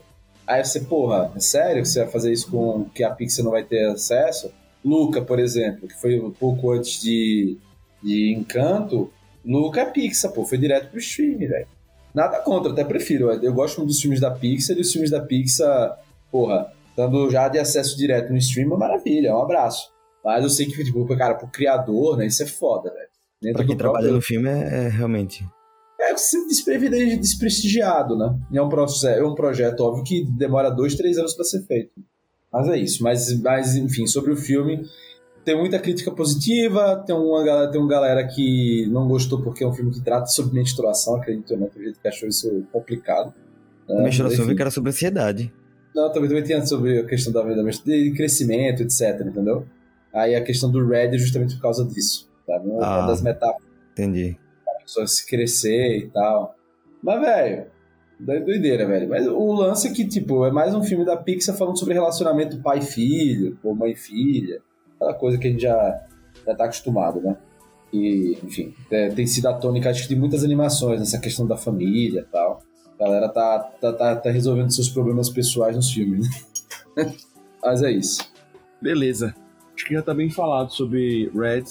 Aí 0.46 0.64
você, 0.64 0.82
porra, 0.82 1.32
é 1.36 1.40
sério 1.40 1.82
que 1.82 1.88
você 1.88 2.00
vai 2.04 2.12
fazer 2.12 2.32
isso 2.32 2.50
com 2.50 2.86
que 2.94 3.04
a 3.04 3.12
Pixar 3.12 3.44
não 3.44 3.52
vai 3.52 3.64
ter 3.64 3.88
acesso? 3.90 4.52
Luca, 4.84 5.22
por 5.22 5.40
exemplo, 5.40 5.88
que 5.88 6.00
foi 6.00 6.20
um 6.20 6.32
pouco 6.32 6.72
antes 6.72 7.02
de, 7.02 7.58
de 8.02 8.34
Encanto, 8.34 9.12
Luca 9.46 9.82
é 9.82 9.86
Pixar, 9.86 10.32
pô, 10.32 10.46
foi 10.46 10.58
direto 10.58 10.90
pro 10.90 11.00
streaming, 11.00 11.48
velho. 11.48 11.68
Nada 12.14 12.40
contra, 12.40 12.72
até 12.72 12.84
prefiro. 12.84 13.32
Eu 13.32 13.54
gosto 13.54 13.78
muito 13.78 13.90
dos 13.90 14.02
filmes 14.02 14.20
da 14.20 14.32
Pixar 14.32 14.78
e 14.78 14.82
os 14.82 14.92
filmes 14.92 15.12
da 15.12 15.22
Pixar, 15.22 16.00
porra, 16.32 16.72
dando 16.96 17.30
já 17.30 17.48
de 17.48 17.60
acesso 17.60 17.98
direto 17.98 18.32
no 18.32 18.38
stream, 18.38 18.74
é 18.74 18.78
maravilha, 18.78 19.30
é 19.30 19.34
um 19.34 19.42
abraço. 19.42 19.92
Mas 20.24 20.44
eu 20.44 20.50
sei 20.50 20.66
que, 20.66 20.84
tipo, 20.84 21.06
cara, 21.16 21.36
pro 21.36 21.48
criador, 21.48 22.18
né, 22.18 22.28
isso 22.28 22.44
é 22.44 22.46
foda, 22.46 22.92
velho. 22.94 23.10
Dentro 23.42 23.58
pra 23.58 23.66
quem 23.66 23.78
trabalha 23.78 24.10
próprio... 24.10 24.16
no 24.16 24.22
filme 24.22 24.50
é, 24.50 24.86
é 24.86 24.90
realmente. 24.90 25.48
É 26.00 26.16
se 26.18 26.48
desprestigiado, 26.48 28.18
né? 28.18 28.38
é 28.54 28.62
um, 28.62 28.70
processo, 28.70 29.20
é 29.20 29.24
um 29.26 29.36
projeto, 29.36 29.82
óbvio, 29.82 30.04
que 30.04 30.26
demora 30.26 30.70
dois, 30.70 30.96
três 30.96 31.18
anos 31.18 31.34
para 31.34 31.46
ser 31.46 31.62
feito. 31.66 31.92
Mas 32.52 32.68
é 32.68 32.78
isso. 32.78 33.04
Mas, 33.04 33.40
mas, 33.42 33.76
enfim, 33.76 34.08
sobre 34.08 34.32
o 34.32 34.36
filme, 34.36 34.84
tem 35.46 35.58
muita 35.58 35.80
crítica 35.80 36.12
positiva, 36.12 37.04
tem 37.06 37.16
uma 37.16 37.44
galera, 37.44 37.72
tem 37.72 37.80
uma 37.80 37.90
galera 37.90 38.28
que 38.28 38.88
não 38.90 39.08
gostou 39.08 39.42
porque 39.42 39.64
é 39.64 39.68
um 39.68 39.74
filme 39.74 39.92
que 39.92 40.02
trata 40.02 40.28
sobre 40.28 40.56
menstruação, 40.56 41.16
acredito 41.16 41.52
ou 41.52 41.60
não, 41.60 41.68
tem 41.68 41.84
gente 41.84 42.00
que 42.00 42.08
achou 42.08 42.28
isso 42.28 42.64
complicado. 42.72 43.34
Né? 43.88 44.04
Menstruação, 44.04 44.44
eu 44.44 44.48
vi 44.48 44.56
que 44.56 44.62
era 44.62 44.72
sobre 44.72 44.90
ansiedade. 44.90 45.54
Não, 45.96 46.12
também, 46.12 46.30
também 46.30 46.44
tinha 46.44 46.66
sobre 46.66 47.00
a 47.00 47.06
questão 47.06 47.32
da, 47.32 47.44
da 47.44 47.64
de 47.64 48.12
crescimento, 48.12 48.84
etc, 48.84 49.22
entendeu? 49.26 49.66
Aí 50.14 50.36
a 50.36 50.44
questão 50.44 50.72
do 50.72 50.86
Red 50.86 51.16
é 51.16 51.18
justamente 51.18 51.56
por 51.56 51.62
causa 51.62 51.86
disso 51.86 52.29
sabe? 52.50 52.68
Uma, 52.68 53.04
ah, 53.04 53.08
das 53.08 53.22
metáforas. 53.22 53.70
Entendi. 53.92 54.38
A 54.68 54.82
pessoa 54.82 55.06
se 55.06 55.26
crescer 55.28 55.98
e 55.98 56.10
tal. 56.10 56.56
Mas, 57.02 57.22
velho, 57.22 57.66
doideira, 58.20 58.88
velho. 58.88 59.08
Mas 59.08 59.28
o 59.28 59.54
lance 59.54 59.88
é 59.88 59.92
que, 59.92 60.08
tipo, 60.08 60.46
é 60.46 60.52
mais 60.52 60.74
um 60.74 60.84
filme 60.84 61.06
da 61.06 61.16
Pixar 61.16 61.56
falando 61.56 61.78
sobre 61.78 61.94
relacionamento 61.94 62.62
pai-filho, 62.62 63.58
ou 63.64 63.76
mãe-filha. 63.76 64.62
Aquela 64.96 65.14
coisa 65.14 65.38
que 65.38 65.48
a 65.48 65.52
gente 65.52 65.62
já, 65.62 66.02
já 66.46 66.56
tá 66.56 66.66
acostumado, 66.66 67.22
né? 67.22 67.38
E, 67.94 68.38
enfim, 68.44 68.74
é, 68.92 69.10
tem 69.10 69.26
sido 69.26 69.48
a 69.48 69.54
tônica 69.54 69.90
acho, 69.90 70.08
de 70.08 70.16
muitas 70.16 70.44
animações, 70.44 71.02
essa 71.02 71.20
questão 71.20 71.48
da 71.48 71.58
família 71.58 72.22
e 72.22 72.32
tal. 72.32 72.62
A 73.00 73.04
galera 73.04 73.30
tá, 73.30 73.60
tá, 73.80 73.94
tá, 73.94 74.16
tá 74.16 74.30
resolvendo 74.30 74.72
seus 74.72 74.90
problemas 74.90 75.30
pessoais 75.30 75.76
nos 75.76 75.92
filmes, 75.92 76.28
né? 76.96 77.14
Mas 77.64 77.82
é 77.82 77.92
isso. 77.92 78.30
Beleza. 78.82 79.34
Acho 79.74 79.86
que 79.86 79.94
já 79.94 80.02
tá 80.02 80.14
bem 80.14 80.30
falado 80.30 80.72
sobre 80.72 81.32
Red. 81.34 81.64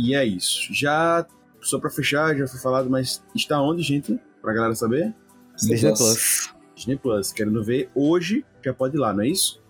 E 0.00 0.14
é 0.14 0.24
isso. 0.24 0.72
Já, 0.72 1.26
só 1.60 1.80
pra 1.80 1.90
fechar, 1.90 2.36
já 2.36 2.46
foi 2.46 2.60
falado, 2.60 2.88
mas 2.88 3.20
está 3.34 3.60
onde, 3.60 3.82
gente? 3.82 4.16
Pra 4.40 4.52
galera 4.52 4.72
saber? 4.76 5.12
Disney 5.56 5.92
Plus. 5.92 6.54
Disney 6.76 6.96
Plus. 6.96 7.32
Querendo 7.32 7.64
ver 7.64 7.90
hoje, 7.96 8.44
já 8.64 8.72
pode 8.72 8.96
ir 8.96 9.00
lá, 9.00 9.12
não 9.12 9.24
é 9.24 9.28
isso? 9.28 9.60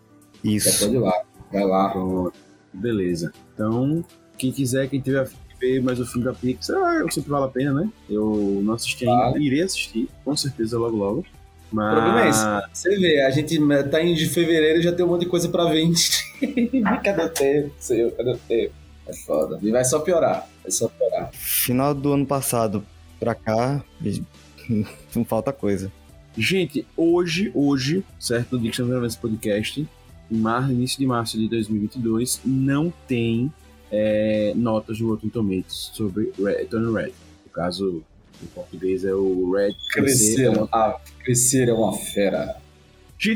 Isso. 0.44 0.70
Já 0.70 0.78
pode 0.80 0.96
ir 0.96 0.98
lá. 0.98 1.22
Vai 1.50 1.64
lá. 1.64 1.88
Pronto. 1.92 2.34
Beleza. 2.74 3.32
Então, 3.54 4.04
quem 4.36 4.52
quiser, 4.52 4.86
quem 4.90 5.00
tiver 5.00 5.30
ver 5.58 5.82
mais 5.82 5.98
o 5.98 6.04
filme 6.04 6.26
da 6.26 6.34
Pixar, 6.34 6.76
ah, 6.76 6.96
eu 6.96 7.10
sempre 7.10 7.30
vale 7.30 7.46
a 7.46 7.48
pena, 7.48 7.72
né? 7.72 7.90
Eu 8.08 8.60
não 8.62 8.74
assisti 8.74 9.08
ainda, 9.08 9.30
Vale. 9.30 9.46
irei 9.46 9.62
assistir, 9.62 10.08
com 10.24 10.36
certeza, 10.36 10.78
logo 10.78 10.96
logo. 10.96 11.24
O 11.72 11.74
problema 11.74 12.26
é 12.26 12.28
esse. 12.28 12.44
Mas. 12.44 12.64
Você 12.72 12.98
vê, 12.98 13.22
a 13.22 13.30
gente 13.30 13.58
tá 13.90 14.02
em 14.02 14.14
de 14.14 14.26
fevereiro 14.26 14.78
e 14.78 14.82
já 14.82 14.92
tem 14.92 15.04
um 15.04 15.08
monte 15.08 15.22
de 15.22 15.26
coisa 15.26 15.48
pra 15.48 15.64
ver. 15.64 15.88
cadê 17.02 17.22
o 17.22 17.28
tempo, 17.30 17.74
seu? 17.78 18.12
Cadê 18.12 18.32
o 18.32 18.38
tempo? 18.38 18.74
É 19.08 19.12
foda. 19.14 19.58
E 19.62 19.70
vai 19.70 19.84
só 19.84 20.00
piorar. 20.00 20.46
Vai 20.62 20.70
só 20.70 20.88
piorar. 20.88 21.30
Final 21.32 21.94
do 21.94 22.12
ano 22.12 22.26
passado 22.26 22.84
pra 23.18 23.34
cá, 23.34 23.82
não 25.16 25.24
falta 25.24 25.52
coisa. 25.52 25.90
Gente, 26.36 26.86
hoje, 26.96 27.50
hoje, 27.54 28.04
certo? 28.20 28.52
No 28.52 28.58
dia 28.60 28.70
que 28.70 28.74
estamos 28.74 28.90
gravando 28.90 29.08
esse 29.08 29.18
podcast, 29.18 29.88
em 30.30 30.36
março, 30.36 30.70
início 30.70 30.98
de 30.98 31.06
março 31.06 31.38
de 31.38 31.48
2022, 31.48 32.42
não 32.44 32.92
tem 33.08 33.52
é, 33.90 34.52
notas 34.54 34.98
do 34.98 35.08
Rotten 35.08 35.30
Tomatoes 35.30 35.90
sobre 35.94 36.32
Red, 36.38 36.66
Turning 36.66 36.94
Red. 36.94 37.12
No 37.44 37.50
caso, 37.50 38.04
em 38.42 38.46
português 38.46 39.04
é 39.04 39.12
o 39.12 39.50
Red 39.52 39.74
Crescer, 39.90 40.52
ah, 40.70 41.00
crescer 41.24 41.68
é 41.68 41.72
uma 41.72 41.96
fera. 41.96 42.56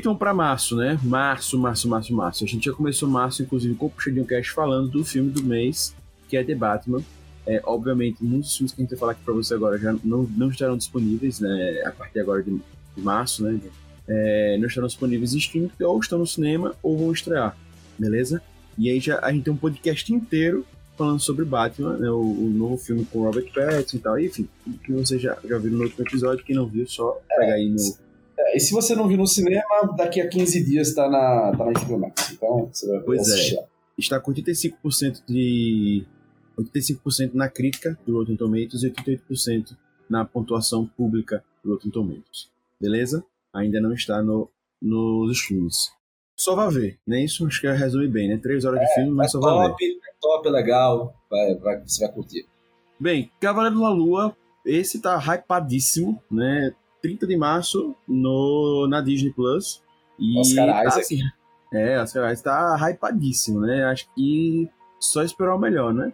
Vamos 0.05 0.19
pra 0.19 0.33
março, 0.33 0.77
né? 0.77 0.99
Março, 1.03 1.59
março, 1.59 1.89
março, 1.89 2.15
março. 2.15 2.45
A 2.45 2.47
gente 2.47 2.67
já 2.67 2.73
começou 2.73 3.09
março, 3.09 3.43
inclusive, 3.43 3.75
com 3.75 3.87
o 3.87 3.91
Puxadinho 3.91 4.25
Cast 4.25 4.53
falando 4.53 4.89
do 4.89 5.05
filme 5.05 5.31
do 5.31 5.43
mês, 5.43 5.95
que 6.29 6.37
é 6.37 6.45
The 6.45 6.55
Batman. 6.55 7.03
É, 7.45 7.61
obviamente, 7.65 8.23
muitos 8.23 8.57
filmes 8.57 8.73
que 8.73 8.81
a 8.81 8.83
gente 8.83 8.91
vai 8.91 8.99
falar 8.99 9.13
aqui 9.13 9.25
pra 9.25 9.35
você 9.35 9.55
agora 9.55 9.77
já 9.77 9.93
não, 10.05 10.23
não 10.23 10.49
estarão 10.51 10.77
disponíveis, 10.77 11.41
né? 11.41 11.83
A 11.85 11.91
partir 11.91 12.21
agora 12.21 12.43
de, 12.43 12.51
de 12.97 13.03
março, 13.03 13.43
né? 13.43 13.59
É, 14.07 14.57
não 14.59 14.69
estarão 14.69 14.87
disponíveis 14.87 15.35
em 15.35 15.39
streaming, 15.39 15.71
ou 15.81 15.99
estão 15.99 16.19
no 16.19 16.27
cinema 16.27 16.75
ou 16.83 16.97
vão 16.97 17.13
estrear, 17.13 17.57
beleza? 17.99 18.41
E 18.79 18.89
aí 18.89 19.01
já, 19.01 19.19
a 19.21 19.33
gente 19.33 19.45
tem 19.45 19.53
um 19.53 19.57
podcast 19.57 20.13
inteiro 20.13 20.65
falando 20.97 21.21
sobre 21.21 21.45
Batman, 21.45 21.97
né? 21.97 22.09
O, 22.09 22.21
o 22.21 22.51
novo 22.51 22.77
filme 22.77 23.05
com 23.05 23.23
Robert 23.23 23.53
Pattinson 23.53 23.97
e 23.97 24.01
tal. 24.01 24.21
Enfim, 24.21 24.49
que 24.85 24.93
você 24.93 25.19
já, 25.19 25.37
já 25.45 25.59
viu 25.59 25.73
no 25.73 25.83
último 25.83 26.07
episódio, 26.07 26.45
quem 26.45 26.55
não 26.55 26.67
viu, 26.67 26.87
só 26.87 27.21
pegar 27.29 27.55
aí 27.55 27.69
no... 27.69 28.02
É, 28.53 28.57
e 28.57 28.61
se 28.61 28.73
você 28.73 28.95
não 28.95 29.09
viu 29.09 29.17
no 29.17 29.27
cinema, 29.27 29.65
daqui 29.97 30.21
a 30.21 30.29
15 30.29 30.65
dias 30.65 30.95
tá 30.95 31.09
na, 31.09 31.53
tá 31.57 31.65
na 31.65 31.73
HBO 31.73 31.99
Max. 31.99 32.33
Então, 32.33 32.69
você 32.73 32.87
vai 32.89 33.01
Pois 33.01 33.29
é. 33.29 33.33
assistir. 33.33 33.59
está 33.99 34.21
com 34.21 34.33
85% 34.33 35.23
de 35.27 36.05
85% 36.59 37.35
na 37.35 37.49
crítica 37.49 37.99
do 38.07 38.19
Rotten 38.19 38.37
Tomatoes 38.37 38.83
e 38.83 38.91
88% 38.91 39.77
na 40.09 40.25
pontuação 40.25 40.87
pública 40.87 41.43
do 41.65 41.73
Rotten 41.73 41.91
Tomatoes. 41.91 42.51
Beleza? 42.81 43.25
Ainda 43.55 43.81
não 43.81 43.93
está 43.93 44.23
no, 44.23 44.49
nos 44.81 45.33
streams. 45.39 45.91
Só 46.37 46.57
vá 46.57 46.69
ver, 46.69 46.99
né? 47.07 47.23
Isso 47.25 47.47
acho 47.47 47.61
que 47.61 47.71
resume 47.71 48.09
bem, 48.09 48.29
né? 48.29 48.37
Três 48.37 48.65
horas 48.65 48.81
de 48.81 48.95
filme, 48.95 49.11
É 49.11 49.15
mas 49.15 49.31
só 49.31 49.39
vá 49.39 49.63
ver. 49.63 49.69
top, 49.71 49.85
é 49.85 50.13
top, 50.21 50.49
é 50.49 50.51
legal. 50.51 51.15
Vai, 51.31 51.55
vai, 51.57 51.81
você 51.87 52.05
vai 52.05 52.15
curtir. 52.15 52.47
Bem, 52.99 53.31
Cavaleiro 53.41 53.79
da 53.81 53.91
Lua, 53.91 54.37
esse 54.67 55.01
tá 55.01 55.17
hypadíssimo, 55.19 56.21
né? 56.31 56.73
30 57.03 57.27
de 57.27 57.37
março 57.37 57.95
no, 58.09 58.87
na 58.89 59.01
Disney 59.01 59.33
Plus. 59.33 59.83
E 60.19 60.39
Oscar 60.39 60.67
tá, 60.67 60.81
Isaac. 60.85 61.01
assim, 61.01 61.19
é, 61.73 62.01
Oscar 62.01 62.33
Isaac 62.33 62.43
tá 62.45 62.91
hypadíssimo, 62.91 63.61
né? 63.61 63.85
Acho 63.85 64.07
que 64.15 64.69
só 65.01 65.23
esperar 65.23 65.55
o 65.55 65.59
melhor, 65.59 65.93
né? 65.93 66.13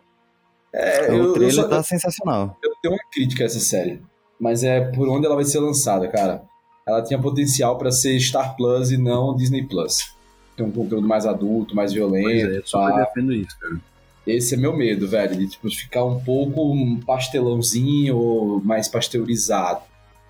É, 0.73 1.11
o 1.11 1.15
eu, 1.15 1.25
eu, 1.25 1.33
trailer 1.35 1.55
só- 1.55 1.69
tá 1.69 1.83
sensacional. 1.83 2.57
eu 2.63 2.73
tenho 2.83 2.95
uma 2.95 3.03
crítica 3.13 3.45
a 3.45 3.47
essa 3.47 3.61
série. 3.61 4.03
Mas 4.41 4.63
é 4.63 4.81
por 4.93 5.09
onde 5.09 5.27
ela 5.27 5.35
vai 5.35 5.45
ser 5.45 5.59
lançada, 5.61 6.07
cara. 6.09 6.43
Ela 6.87 7.03
tinha 7.03 7.21
potencial 7.21 7.77
pra 7.77 7.91
ser 7.91 8.19
Star 8.21 8.57
Plus 8.57 8.91
e 8.91 8.97
não 8.97 9.35
Disney 9.37 9.63
Plus. 9.67 10.15
Tem 10.57 10.65
um 10.65 10.71
conteúdo 10.71 11.07
mais 11.07 11.27
adulto, 11.27 11.75
mais 11.75 11.93
Pois 11.93 12.03
é, 12.03 12.07
violento. 12.19 12.55
eu 12.55 12.67
super 12.67 12.95
defendo 12.95 13.33
isso, 13.33 13.59
cara. 13.61 13.81
Esse 14.27 14.55
é 14.55 14.59
meu 14.59 14.77
medo, 14.77 15.09
velho, 15.09 15.37
de 15.37 15.49
tipo, 15.49 15.69
ficar 15.71 16.05
um 16.05 16.21
pouco 16.21 16.71
um 16.73 17.01
pastelãozinho 17.01 18.17
ou 18.17 18.61
mais 18.63 18.87
pasteurizado. 18.89 19.81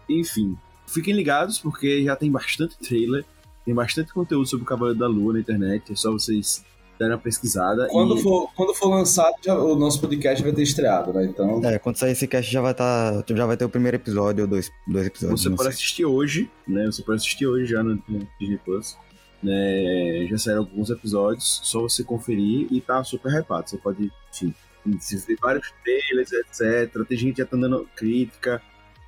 Enfim, 0.09 0.57
fiquem 0.87 1.15
ligados 1.15 1.59
porque 1.59 2.03
já 2.05 2.17
tem 2.17 2.31
bastante 2.31 2.79
trailer, 2.79 3.25
tem 3.65 3.75
bastante 3.75 4.13
conteúdo 4.13 4.47
sobre 4.47 4.65
o 4.65 4.67
Cavaleiro 4.67 4.99
da 4.99 5.07
Lua 5.07 5.35
na 5.35 5.41
internet, 5.41 5.93
é 5.93 5.97
só 5.97 6.11
vocês 6.11 6.65
darem 6.99 7.15
uma 7.15 7.21
pesquisada. 7.21 7.87
Quando, 7.91 8.19
e 8.19 8.23
for, 8.23 8.51
quando 8.57 8.75
for 8.75 8.89
lançado, 8.89 9.35
já- 9.45 9.57
o 9.57 9.77
nosso 9.77 10.01
podcast 10.01 10.43
vai 10.43 10.53
ter 10.53 10.63
estreado, 10.63 11.13
né? 11.13 11.27
Então, 11.27 11.65
É, 11.65 11.79
quando 11.79 11.97
sair 11.97 12.11
esse 12.13 12.27
cast 12.27 12.51
já 12.51 12.61
vai 12.61 12.75
tá, 12.75 13.23
já 13.29 13.47
vai 13.47 13.57
ter 13.57 13.65
o 13.65 13.69
primeiro 13.69 13.97
episódio 13.97 14.43
ou 14.45 14.49
dois, 14.51 14.69
dois 14.87 15.07
episódios. 15.07 15.41
você 15.43 15.49
pode 15.51 15.63
sei. 15.63 15.69
assistir 15.71 16.05
hoje, 16.07 16.51
né? 16.67 16.87
Você 16.87 17.03
pode 17.03 17.19
assistir 17.19 17.47
hoje 17.47 17.67
já 17.67 17.83
no, 17.85 17.95
no 18.09 18.27
Disney 18.41 18.59
Plus. 18.65 18.97
Né? 19.41 20.27
Já 20.29 20.39
saíram 20.39 20.63
alguns 20.63 20.91
episódios, 20.91 21.61
só 21.63 21.83
você 21.83 22.03
conferir 22.03 22.67
e 22.71 22.81
tá 22.81 23.03
super 23.05 23.33
hypado. 23.33 23.71
Você 23.71 23.77
pode, 23.79 24.11
enfim, 24.33 24.53
se 24.99 25.17
ver 25.19 25.37
vários 25.41 25.73
trailers, 25.85 26.33
etc. 26.33 27.07
Tem 27.09 27.17
gente 27.17 27.35
que 27.37 27.43
já 27.43 27.47
tá 27.47 27.57
dando 27.57 27.89
crítica, 27.95 28.61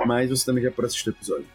mas 0.07 0.31
você 0.31 0.45
também 0.45 0.63
já 0.63 0.71
pode 0.71 0.87
assistir 0.87 1.11
o 1.11 1.13
episódio. 1.13 1.47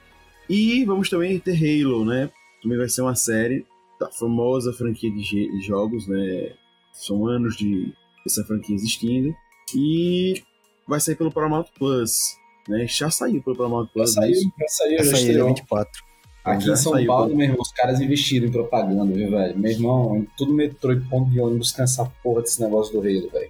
E 0.49 0.85
vamos 0.85 1.09
também 1.09 1.39
ter 1.39 1.55
Halo, 1.55 2.05
né? 2.05 2.29
Também 2.61 2.77
vai 2.77 2.89
ser 2.89 3.01
uma 3.01 3.15
série 3.15 3.65
da 3.99 4.11
famosa 4.11 4.73
franquia 4.73 5.11
de, 5.11 5.61
jogos, 5.61 6.07
né? 6.07 6.53
São 6.93 7.27
anos 7.27 7.55
de 7.55 7.93
essa 8.25 8.43
franquia 8.43 8.75
existindo. 8.75 9.33
E 9.75 10.43
vai 10.87 10.99
sair 10.99 11.15
pelo 11.15 11.31
Paramount 11.31 11.65
Plus, 11.77 12.37
né? 12.67 12.85
Já 12.87 13.09
saiu 13.09 13.41
pelo 13.41 13.55
Paramount 13.55 13.85
já 13.85 13.91
Plus. 13.93 14.13
saiu, 14.13 14.31
isso. 14.31 14.51
já 14.59 14.67
saiu, 14.67 15.03
já 15.03 15.11
é 15.11 15.13
estreou. 15.13 15.47
24. 15.49 16.05
Aqui 16.43 16.65
Já 16.65 16.73
em 16.73 16.75
São 16.75 16.93
saiu, 16.93 17.07
Paulo, 17.07 17.31
pô. 17.31 17.35
meu 17.35 17.45
irmão, 17.47 17.61
os 17.61 17.71
caras 17.71 17.99
investiram 17.99 18.47
em 18.47 18.51
propaganda, 18.51 19.11
viu, 19.11 19.31
velho? 19.31 19.57
Meu 19.57 19.71
irmão, 19.71 20.17
em 20.17 20.27
todo 20.37 20.53
metrô 20.53 20.93
e 20.93 20.99
ponto 21.01 21.31
de 21.31 21.39
ônibus 21.39 21.71
tem 21.71 21.83
essa 21.83 22.05
porra 22.21 22.43
desse 22.43 22.61
negócio 22.61 22.93
do 22.93 22.99
Halo, 22.99 23.29
velho. 23.31 23.49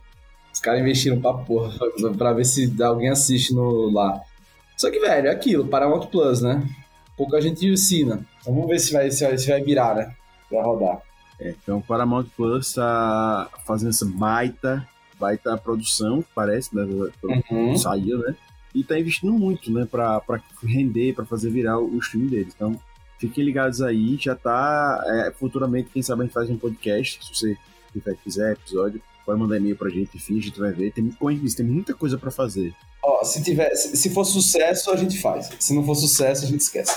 Os 0.54 0.62
caras 0.62 0.80
investiram 0.80 1.20
pra 1.20 1.34
porra, 1.34 1.74
pra 2.18 2.32
ver 2.32 2.46
se 2.46 2.74
alguém 2.82 3.10
assiste 3.10 3.54
no, 3.54 3.92
lá. 3.92 4.22
Só 4.78 4.92
que, 4.92 5.00
velho, 5.00 5.28
é 5.28 5.32
aquilo, 5.32 5.68
Paramount 5.68 6.08
Plus, 6.08 6.42
né? 6.42 6.68
Pouca 7.16 7.42
gente 7.42 7.66
ensina. 7.66 8.26
Então 8.42 8.54
vamos 8.54 8.70
ver 8.70 8.80
se 8.80 8.92
vai, 8.92 9.10
se 9.10 9.26
vai, 9.26 9.38
se 9.38 9.48
vai 9.48 9.62
virar, 9.62 9.96
né? 9.96 10.14
Vai 10.52 10.64
rodar. 10.64 11.02
É, 11.40 11.50
então, 11.50 11.82
Paramount 11.82 12.28
Plus 12.36 12.74
tá 12.74 13.50
fazendo 13.66 13.90
essa 13.90 14.06
baita, 14.06 14.88
baita 15.20 15.58
produção, 15.58 16.24
parece, 16.34 16.76
né? 16.76 16.84
Uhum. 17.52 17.78
Saiu, 17.78 18.20
né? 18.20 18.36
E 18.74 18.84
tá 18.84 19.00
investindo 19.00 19.34
muito, 19.34 19.72
né? 19.72 19.88
Pra, 19.90 20.20
pra 20.20 20.42
render, 20.64 21.14
pra 21.14 21.26
fazer 21.26 21.50
virar 21.50 21.80
o, 21.80 21.96
o 21.96 22.00
stream 22.00 22.28
deles. 22.28 22.54
Então, 22.56 22.80
fiquem 23.18 23.44
ligados 23.44 23.82
aí. 23.82 24.18
Já 24.20 24.36
tá. 24.36 25.02
é, 25.08 25.32
futuramente, 25.32 25.90
quem 25.94 26.02
sabe 26.02 26.22
a 26.22 26.26
gente 26.26 26.34
faz 26.34 26.50
um 26.50 26.58
podcast. 26.58 27.20
Se 27.26 27.34
você 27.34 27.58
tiver, 27.92 28.16
quiser 28.16 28.54
episódio, 28.54 29.02
pode 29.26 29.40
mandar 29.40 29.58
e-mail 29.58 29.76
pra 29.76 29.90
gente, 29.90 30.16
enfim, 30.16 30.38
a 30.38 30.42
gente 30.42 30.60
vai 30.60 30.72
ver. 30.72 30.92
Tem, 30.94 31.10
como 31.12 31.30
a 31.30 31.34
gente 31.34 31.42
disse, 31.44 31.58
tem 31.58 31.66
muita 31.66 31.94
coisa 31.94 32.18
pra 32.18 32.30
fazer. 32.32 32.74
Ó, 33.04 33.24
se, 33.24 33.44
tiver, 33.44 33.74
se, 33.76 33.96
se 33.98 34.10
for 34.12 34.24
sucesso, 34.26 34.92
a 34.92 34.96
gente 34.96 35.20
faz. 35.22 35.50
Se 35.60 35.74
não 35.74 35.84
for 35.84 35.96
sucesso, 35.96 36.46
a 36.46 36.48
gente 36.48 36.62
esquece. 36.62 36.94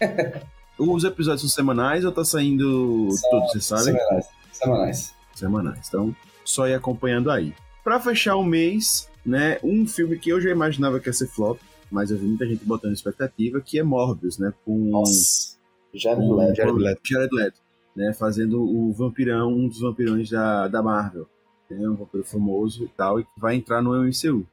Os 0.78 1.04
episódios 1.04 1.42
são 1.42 1.50
semanais 1.50 2.04
ou 2.04 2.12
tá 2.12 2.24
saindo 2.24 3.08
São- 3.12 3.30
todos, 3.30 3.52
você 3.52 3.60
sabe? 3.60 3.84
Semanais. 3.84 4.26
Semanais. 4.52 5.14
semanais. 5.34 5.88
Então, 5.88 6.16
só 6.44 6.66
ir 6.66 6.74
acompanhando 6.74 7.30
aí. 7.30 7.54
Pra 7.84 8.00
fechar 8.00 8.36
o 8.36 8.44
mês, 8.44 9.08
né, 9.24 9.58
um 9.62 9.86
filme 9.86 10.18
que 10.18 10.30
eu 10.30 10.40
já 10.40 10.50
imaginava 10.50 10.98
que 10.98 11.08
ia 11.08 11.12
ser 11.12 11.26
flop, 11.28 11.58
mas 11.90 12.10
eu 12.10 12.16
vi 12.18 12.26
muita 12.26 12.46
gente 12.46 12.64
botando 12.64 12.92
expectativa, 12.94 13.60
que 13.60 13.78
é 13.78 13.82
Morbius, 13.82 14.38
né, 14.38 14.52
com, 14.64 14.76
Nossa. 14.90 15.56
Com 15.92 16.34
leve. 16.36 16.54
Jared 16.54 16.78
Leto. 16.78 17.00
Jared 17.04 17.34
Leto, 17.34 17.60
né, 17.96 18.12
fazendo 18.14 18.62
o 18.62 18.92
vampirão, 18.92 19.52
um 19.52 19.68
dos 19.68 19.80
vampirões 19.80 20.30
da, 20.30 20.68
da 20.68 20.82
Marvel. 20.82 21.26
Né, 21.74 21.88
um 21.88 21.94
vampiro 21.94 22.24
famoso 22.24 22.84
e 22.84 22.88
tal, 22.88 23.20
e 23.20 23.24
que 23.24 23.30
vai 23.38 23.56
entrar 23.56 23.82
no 23.82 23.92
MCU. 24.02 24.46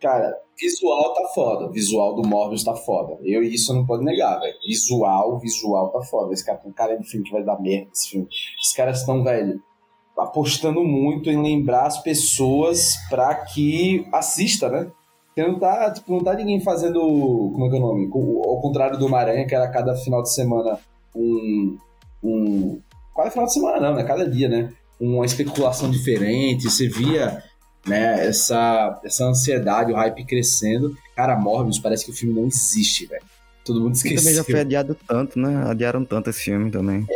Cara, 0.00 0.36
visual 0.58 1.14
tá 1.14 1.28
foda. 1.28 1.70
Visual 1.70 2.14
do 2.14 2.28
Morbius 2.28 2.62
tá 2.62 2.74
foda. 2.74 3.18
Eu 3.22 3.42
isso 3.42 3.72
eu 3.72 3.76
não 3.76 3.86
pode 3.86 4.04
negar, 4.04 4.38
velho. 4.38 4.54
Visual, 4.66 5.38
visual 5.38 5.88
tá 5.88 6.02
foda. 6.02 6.32
Esse 6.34 6.44
cara 6.44 6.58
tem 6.58 6.70
um 6.70 6.74
cara 6.74 6.96
de 6.96 7.08
filme 7.08 7.24
que 7.24 7.32
vai 7.32 7.42
dar 7.42 7.58
merda 7.58 7.88
esse 7.90 8.10
filme. 8.10 8.28
Os 8.60 8.72
caras 8.74 9.00
estão, 9.00 9.24
velho, 9.24 9.62
apostando 10.16 10.84
muito 10.84 11.30
em 11.30 11.42
lembrar 11.42 11.86
as 11.86 12.02
pessoas 12.02 12.96
pra 13.08 13.34
que 13.34 14.06
assista, 14.12 14.68
né? 14.68 14.90
Porque 15.26 15.50
não 15.50 15.58
tá, 15.58 15.90
tipo, 15.90 16.12
não 16.12 16.22
tá 16.22 16.34
ninguém 16.34 16.60
fazendo. 16.60 17.00
Como 17.00 17.66
é 17.66 17.70
que 17.70 17.76
é 17.76 17.78
o 17.78 17.82
nome? 17.82 18.10
Ao 18.46 18.60
contrário 18.60 18.98
do 18.98 19.06
Homem-Aranha, 19.06 19.46
que 19.46 19.54
era 19.54 19.68
cada 19.68 19.96
final 19.96 20.22
de 20.22 20.32
semana 20.32 20.78
um. 21.14 21.78
um 22.22 22.80
cada 23.16 23.30
final 23.30 23.46
de 23.46 23.52
semana 23.52 23.80
não, 23.80 23.94
né? 23.94 24.04
Cada 24.04 24.28
dia, 24.28 24.48
né? 24.48 24.72
Uma 24.98 25.24
especulação 25.26 25.90
diferente. 25.90 26.64
Você 26.64 26.88
via 26.88 27.42
né? 27.86 28.26
Essa, 28.26 29.00
essa 29.04 29.24
ansiedade, 29.26 29.92
o 29.92 29.96
hype 29.96 30.24
crescendo. 30.24 30.96
Cara, 31.14 31.38
Morbius 31.38 31.78
parece 31.78 32.04
que 32.04 32.10
o 32.10 32.14
filme 32.14 32.34
não 32.34 32.46
existe, 32.46 33.06
velho. 33.06 33.22
Todo 33.64 33.80
mundo 33.80 33.94
E 33.94 33.96
esqueceu. 33.96 34.18
também 34.18 34.34
já 34.34 34.44
foi 34.44 34.60
adiado 34.60 34.96
tanto, 35.06 35.38
né? 35.38 35.64
Adiaram 35.70 36.04
tanto 36.04 36.30
esse 36.30 36.40
filme 36.40 36.70
também. 36.70 37.06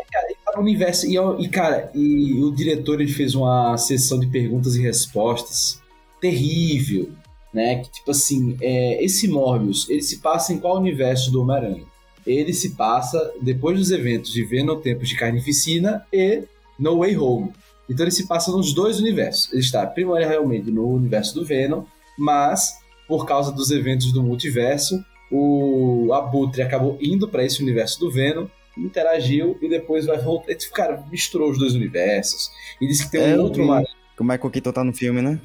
tá 0.45 0.53
no 0.57 0.63
universo. 0.63 1.07
E, 1.07 1.17
e, 1.17 1.49
cara, 1.49 1.91
e 1.95 2.43
o 2.43 2.51
diretor 2.51 3.01
ele 3.01 3.13
fez 3.13 3.35
uma 3.35 3.77
sessão 3.77 4.19
de 4.19 4.27
perguntas 4.27 4.75
e 4.75 4.83
respostas 4.83 5.81
terrível, 6.21 7.11
né? 7.53 7.77
Que 7.83 7.91
tipo 7.91 8.11
assim, 8.11 8.57
é, 8.61 9.03
esse 9.05 9.29
Morbius, 9.29 9.89
ele 9.89 10.03
se 10.03 10.19
passa 10.19 10.53
em 10.53 10.59
qual 10.59 10.79
universo 10.79 11.31
do 11.31 11.43
Homem-Aranha? 11.43 11.85
Ele 12.27 12.53
se 12.53 12.71
passa 12.71 13.33
depois 13.41 13.79
dos 13.79 13.91
eventos 13.91 14.33
de 14.33 14.45
Venom 14.45 14.81
Tempos 14.81 15.09
de 15.09 15.17
Carnificina 15.17 16.05
e 16.13 16.43
No 16.79 16.99
Way 16.99 17.17
Home. 17.17 17.53
Então 17.89 18.05
ele 18.05 18.11
se 18.11 18.27
passa 18.27 18.51
nos 18.53 18.75
dois 18.75 19.01
universos. 19.01 19.51
Ele 19.53 19.61
está 19.63 19.87
primordialmente 19.87 20.71
no 20.71 20.89
universo 20.89 21.35
do 21.35 21.45
Venom, 21.45 21.85
mas 22.19 22.79
por 23.07 23.27
causa 23.27 23.51
dos 23.51 23.71
eventos 23.71 24.13
do 24.13 24.23
multiverso, 24.23 25.03
o 25.31 26.11
Abutre 26.13 26.63
acabou 26.63 26.99
indo 27.01 27.29
para 27.29 27.45
esse 27.45 27.63
universo 27.63 27.99
do 28.01 28.11
Venom 28.11 28.47
interagiu 28.77 29.59
e 29.61 29.69
depois 29.69 30.07
vai 30.07 30.19
voltar. 30.19 30.53
Esse 30.53 30.71
cara 30.71 31.03
misturou 31.11 31.51
os 31.51 31.59
dois 31.59 31.75
universos. 31.75 32.51
E 32.81 32.87
disse 32.87 33.05
que 33.07 33.11
tem 33.11 33.21
um 33.23 33.25
É, 33.25 33.39
outro 33.39 33.63
vi. 33.63 33.69
mar... 33.69 33.83
Que 33.83 34.23
o 34.23 34.25
Michael 34.25 34.51
Keaton 34.51 34.73
tá 34.73 34.85
no 34.85 34.93
filme, 34.93 35.21
né? 35.23 35.41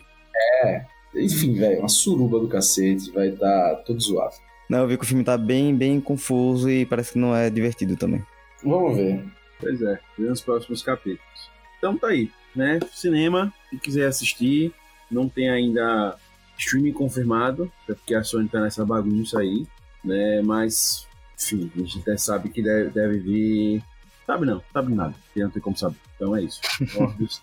Enfim, 1.15 1.53
velho, 1.53 1.79
uma 1.79 1.89
suruba 1.89 2.39
do 2.39 2.47
cacete, 2.47 3.11
vai 3.11 3.29
estar 3.29 3.75
todo 3.85 3.99
zoado. 3.99 4.35
Não, 4.69 4.79
eu 4.79 4.87
vi 4.87 4.97
que 4.97 5.03
o 5.03 5.07
filme 5.07 5.23
tá 5.23 5.37
bem, 5.37 5.75
bem 5.75 6.01
confuso 6.01 6.69
e 6.69 6.85
parece 6.85 7.13
que 7.13 7.19
não 7.19 7.35
é 7.35 7.49
divertido 7.49 7.95
também. 7.95 8.23
Vamos 8.63 8.95
ver. 8.95 9.23
Pois 9.59 9.81
é, 9.81 9.99
vem 10.17 10.31
os 10.31 10.41
próximos 10.41 10.81
capítulos. 10.81 11.52
Então 11.83 11.97
tá 11.97 12.07
aí, 12.07 12.31
né? 12.55 12.79
Cinema, 12.93 13.53
se 13.69 13.77
quiser 13.77 14.07
assistir, 14.07 14.71
não 15.11 15.27
tem 15.27 15.49
ainda 15.49 16.15
streaming 16.57 16.93
confirmado, 16.93 17.69
até 17.83 17.93
porque 17.93 18.15
a 18.15 18.23
Sony 18.23 18.47
tá 18.47 18.61
nessa 18.61 18.85
bagunça 18.85 19.41
aí, 19.41 19.67
né? 20.01 20.41
Mas, 20.41 21.05
enfim, 21.37 21.69
a 21.75 21.79
gente 21.79 21.99
até 21.99 22.15
sabe 22.15 22.47
que 22.47 22.61
deve, 22.61 22.89
deve 22.89 23.19
vir. 23.19 23.83
Sabe 24.25 24.45
não, 24.45 24.63
sabe 24.71 24.95
nada, 24.95 25.13
porque 25.25 25.43
não 25.43 25.49
tem 25.49 25.61
como 25.61 25.75
saber. 25.75 25.97
Então 26.15 26.33
é 26.33 26.43
isso. 26.43 26.61
Morbius, 26.97 27.41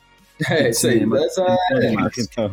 É 0.50 0.70
isso 0.70 0.88
aí. 0.88 1.02
Essa... 1.02 1.42
é 1.72 1.92
massa. 1.92 2.20
Então, 2.22 2.50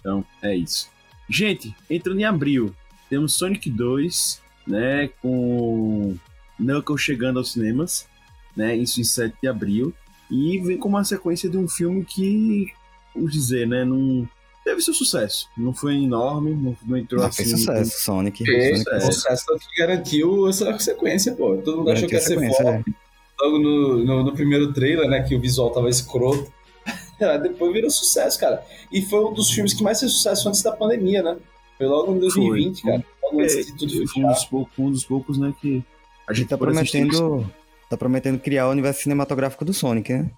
Então, 0.00 0.24
é 0.42 0.56
isso. 0.56 0.90
Gente, 1.28 1.72
entrando 1.88 2.18
em 2.18 2.24
abril, 2.24 2.74
temos 3.08 3.34
Sonic 3.34 3.70
2, 3.70 4.42
né, 4.66 5.08
com 5.22 6.18
Knuckles 6.58 7.00
chegando 7.00 7.38
aos 7.38 7.52
cinemas, 7.52 8.08
né, 8.56 8.74
isso 8.74 9.00
em 9.00 9.04
7 9.04 9.36
de 9.40 9.46
abril, 9.46 9.94
e 10.30 10.58
vem 10.60 10.78
com 10.78 10.88
uma 10.88 11.04
sequência 11.04 11.48
de 11.48 11.56
um 11.56 11.68
filme 11.68 12.04
que, 12.04 12.66
vamos 13.14 13.32
dizer, 13.32 13.66
né, 13.66 13.84
não 13.84 14.28
teve 14.64 14.80
seu 14.80 14.94
sucesso, 14.94 15.48
não 15.56 15.72
foi 15.72 15.94
enorme, 15.94 16.54
não, 16.54 16.76
não 16.86 16.96
entrou 16.96 17.22
ah, 17.22 17.28
assim... 17.28 17.44
fez 17.44 17.50
sucesso, 17.58 18.04
Sonic. 18.04 18.44
Fez, 18.44 18.82
Sonic 18.82 18.94
é. 18.94 19.00
sucesso 19.00 19.44
tanto 19.46 19.60
que 19.68 19.80
garantiu 19.80 20.48
essa 20.48 20.78
sequência, 20.78 21.34
pô. 21.34 21.56
Todo 21.56 21.78
mundo 21.78 21.90
achou 21.90 22.08
que 22.08 22.14
ia 22.14 22.20
ser 22.20 22.36
Garantiu 22.36 22.54
a 22.54 22.58
sequência, 22.58 22.82
foda. 22.82 22.96
Logo 23.42 23.58
no, 23.58 24.04
no, 24.04 24.24
no 24.24 24.32
primeiro 24.32 24.72
trailer, 24.72 25.08
né, 25.08 25.22
que 25.22 25.34
o 25.34 25.40
visual 25.40 25.70
tava 25.70 25.88
escroto. 25.88 26.52
Depois 27.42 27.72
virou 27.72 27.90
sucesso, 27.90 28.38
cara. 28.38 28.62
E 28.92 29.02
foi 29.02 29.24
um 29.24 29.32
dos 29.32 29.50
filmes 29.50 29.74
que 29.74 29.82
mais 29.82 29.98
fez 29.98 30.12
sucesso 30.12 30.48
antes 30.48 30.62
da 30.62 30.72
pandemia, 30.72 31.22
né? 31.22 31.36
Foi 31.76 31.86
logo 31.86 32.14
em 32.14 32.18
2020, 32.18 32.82
Foi. 32.82 32.90
cara. 32.90 33.04
Logo 33.22 33.40
antes 33.40 33.54
de 33.54 33.72
É, 33.72 33.76
tudo 33.76 34.08
foi 34.08 34.22
um 34.22 34.28
dos, 34.28 34.44
poucos, 34.44 34.78
um 34.78 34.90
dos 34.90 35.04
poucos, 35.04 35.38
né, 35.38 35.54
que 35.60 35.82
a 36.28 36.32
gente 36.32 36.48
tá 36.48 36.58
prometendo, 36.58 37.50
tá 37.90 37.96
prometendo 37.96 38.40
criar 38.40 38.68
o 38.68 38.70
universo 38.70 39.02
cinematográfico 39.02 39.64
do 39.64 39.74
Sonic, 39.74 40.12
né? 40.12 40.30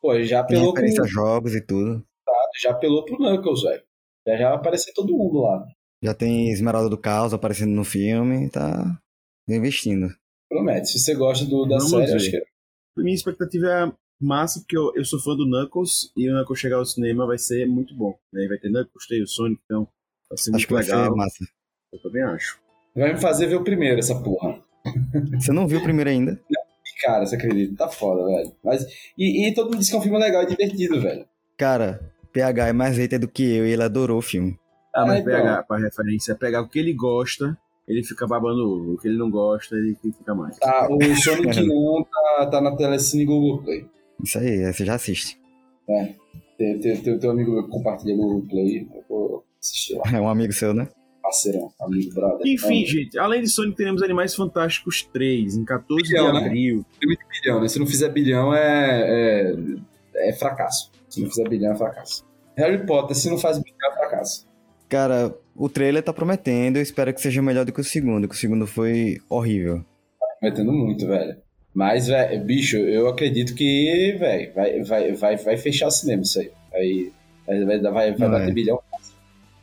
Pô, 0.00 0.20
já 0.22 0.44
Tem 0.44 0.56
apelou 0.58 0.72
pro, 0.72 0.82
referência 0.82 1.02
a 1.04 1.06
jogos 1.06 1.54
e 1.54 1.60
tudo. 1.60 2.04
já 2.62 2.70
apelou 2.70 3.04
pro 3.04 3.16
Knuckles, 3.16 3.62
velho. 3.62 3.82
Já, 4.26 4.36
já 4.36 4.48
vai 4.48 4.56
aparecer 4.58 4.92
todo 4.94 5.16
mundo 5.16 5.40
lá. 5.40 5.64
Já 6.02 6.14
tem 6.14 6.50
Esmeralda 6.50 6.88
do 6.90 6.98
Caos 6.98 7.32
aparecendo 7.32 7.72
no 7.72 7.84
filme, 7.84 8.50
tá 8.50 8.84
investindo. 9.48 10.08
Promete. 10.48 10.88
Se 10.88 10.98
você 10.98 11.14
gosta 11.14 11.44
do, 11.44 11.64
da 11.64 11.76
Vamos 11.78 11.90
série, 11.90 12.06
ver. 12.06 12.16
acho 12.16 12.30
que 12.30 12.42
Minha 12.98 13.14
expectativa 13.14 13.66
é 13.66 13.92
massa, 14.20 14.60
porque 14.60 14.76
eu, 14.76 14.92
eu 14.94 15.04
sou 15.04 15.18
fã 15.20 15.34
do 15.34 15.46
Knuckles 15.46 16.12
e 16.16 16.28
o 16.30 16.34
Knuckles 16.34 16.60
chegar 16.60 16.76
ao 16.76 16.84
cinema 16.84 17.26
vai 17.26 17.38
ser 17.38 17.66
muito 17.66 17.94
bom. 17.96 18.14
Né? 18.32 18.46
Vai 18.48 18.58
ter 18.58 18.68
Knuckles, 18.68 19.06
tem 19.08 19.22
o 19.22 19.26
Sonic, 19.26 19.60
então 19.64 19.88
vai 20.28 20.36
ser 20.38 20.50
Acho 20.50 20.50
muito 20.52 20.66
que 20.66 20.72
vai 20.74 20.82
legal. 20.84 21.04
ser 21.04 21.10
massa. 21.16 21.44
Eu 21.92 22.02
também 22.02 22.22
acho. 22.22 22.58
vai 22.94 23.12
me 23.14 23.20
fazer 23.20 23.46
ver 23.46 23.56
o 23.56 23.64
primeiro, 23.64 23.98
essa 23.98 24.20
porra. 24.22 24.60
Você 25.38 25.52
não 25.52 25.66
viu 25.66 25.78
o 25.78 25.82
primeiro 25.82 26.10
ainda? 26.10 26.40
Cara, 27.02 27.26
você 27.26 27.36
acredita? 27.36 27.76
Tá 27.76 27.88
foda, 27.88 28.24
velho. 28.24 28.52
Mas, 28.64 28.86
e, 29.18 29.48
e 29.48 29.54
todo 29.54 29.66
mundo 29.66 29.78
diz 29.78 29.90
que 29.90 29.96
é 29.96 29.98
um 29.98 30.02
filme 30.02 30.18
legal 30.18 30.42
e 30.42 30.46
divertido, 30.46 31.00
velho. 31.00 31.26
Cara, 31.56 32.00
PH 32.32 32.68
é 32.68 32.72
mais 32.72 32.96
hater 32.96 33.20
do 33.20 33.28
que 33.28 33.42
eu 33.42 33.66
e 33.66 33.72
ele 33.72 33.82
adorou 33.82 34.18
o 34.18 34.22
filme. 34.22 34.58
Ah, 34.94 35.04
mas 35.06 35.20
então. 35.20 35.34
pegar 35.34 35.62
pra 35.62 35.78
referência, 35.78 36.34
pegar 36.34 36.62
o 36.62 36.68
que 36.68 36.78
ele 36.78 36.94
gosta, 36.94 37.56
ele 37.86 38.02
fica 38.02 38.26
babando 38.26 38.62
o 38.62 38.72
ovo. 38.72 38.92
O 38.94 38.98
que 38.98 39.08
ele 39.08 39.18
não 39.18 39.30
gosta, 39.30 39.76
ele 39.76 39.96
fica 40.00 40.34
mais. 40.34 40.58
Tá, 40.58 40.88
o 40.90 41.16
Sonic 41.16 41.60
1 41.70 42.04
tá, 42.04 42.46
tá 42.50 42.60
na 42.60 42.74
Telecine 42.74 43.26
Google 43.26 43.62
Play. 43.62 43.86
Isso 44.22 44.38
aí, 44.38 44.72
você 44.72 44.84
já 44.84 44.94
assiste. 44.94 45.38
Tem, 46.56 46.80
tem, 46.80 47.00
tem 47.00 47.28
um 47.28 47.32
amigo 47.32 47.52
meu 47.52 47.64
que 47.64 47.70
compartilha 47.70 48.16
no 48.16 48.22
Google 48.22 48.48
Play. 48.48 48.88
Eu 48.94 49.04
vou 49.08 49.44
assistir 49.62 49.96
lá. 49.96 50.04
É 50.12 50.20
um 50.20 50.28
amigo 50.28 50.52
seu, 50.52 50.72
né? 50.72 50.88
Parceirão, 51.26 51.72
amigo, 51.80 52.14
brother. 52.14 52.46
Enfim, 52.46 52.84
É, 52.84 52.86
gente, 52.86 53.18
além 53.18 53.42
de 53.42 53.48
Sonic, 53.50 53.76
teremos 53.76 54.00
Animais 54.00 54.32
Fantásticos 54.32 55.02
3, 55.12 55.56
em 55.56 55.64
14 55.64 56.02
Bilhão, 56.04 56.26
de 56.32 56.32
né? 56.40 56.46
abril. 56.46 56.86
filme 57.00 57.16
de 57.16 57.40
bilhão, 57.40 57.60
né? 57.60 57.66
Se 57.68 57.80
não 57.80 57.86
fizer 57.86 58.08
bilhão, 58.10 58.54
é, 58.54 59.50
é, 60.14 60.28
é 60.28 60.32
fracasso. 60.34 60.92
Se 61.08 61.20
não 61.20 61.28
fizer 61.28 61.48
bilhão, 61.48 61.72
é 61.72 61.76
fracasso. 61.76 62.24
Harry 62.56 62.86
Potter, 62.86 63.16
se 63.16 63.28
não 63.28 63.38
faz 63.38 63.58
bilhão, 63.58 63.92
é 63.92 63.96
fracasso. 63.96 64.46
Cara, 64.88 65.34
o 65.56 65.68
trailer 65.68 66.00
tá 66.00 66.12
prometendo, 66.12 66.76
eu 66.76 66.82
espero 66.82 67.12
que 67.12 67.20
seja 67.20 67.42
melhor 67.42 67.64
do 67.64 67.72
que 67.72 67.80
o 67.80 67.84
segundo, 67.84 68.28
que 68.28 68.34
o 68.36 68.38
segundo 68.38 68.64
foi 68.64 69.18
horrível. 69.28 69.84
Metendo 70.40 70.72
muito, 70.72 71.08
velho. 71.08 71.36
Mas, 71.74 72.06
velho, 72.06 72.44
bicho, 72.44 72.76
eu 72.76 73.08
acredito 73.08 73.52
que, 73.52 74.16
velho, 74.16 74.54
vai, 74.54 74.82
vai, 74.84 75.12
vai, 75.12 75.36
vai 75.36 75.56
fechar 75.56 75.88
o 75.88 75.90
cinema 75.90 76.22
isso 76.22 76.38
aí. 76.38 76.52
Vai, 76.70 77.12
vai, 77.46 77.64
vai, 77.64 77.78
dar- 77.80 77.90
vai, 77.90 78.14
vai 78.14 78.28
bater 78.30 78.48
é. 78.50 78.52
bilhão. 78.52 78.80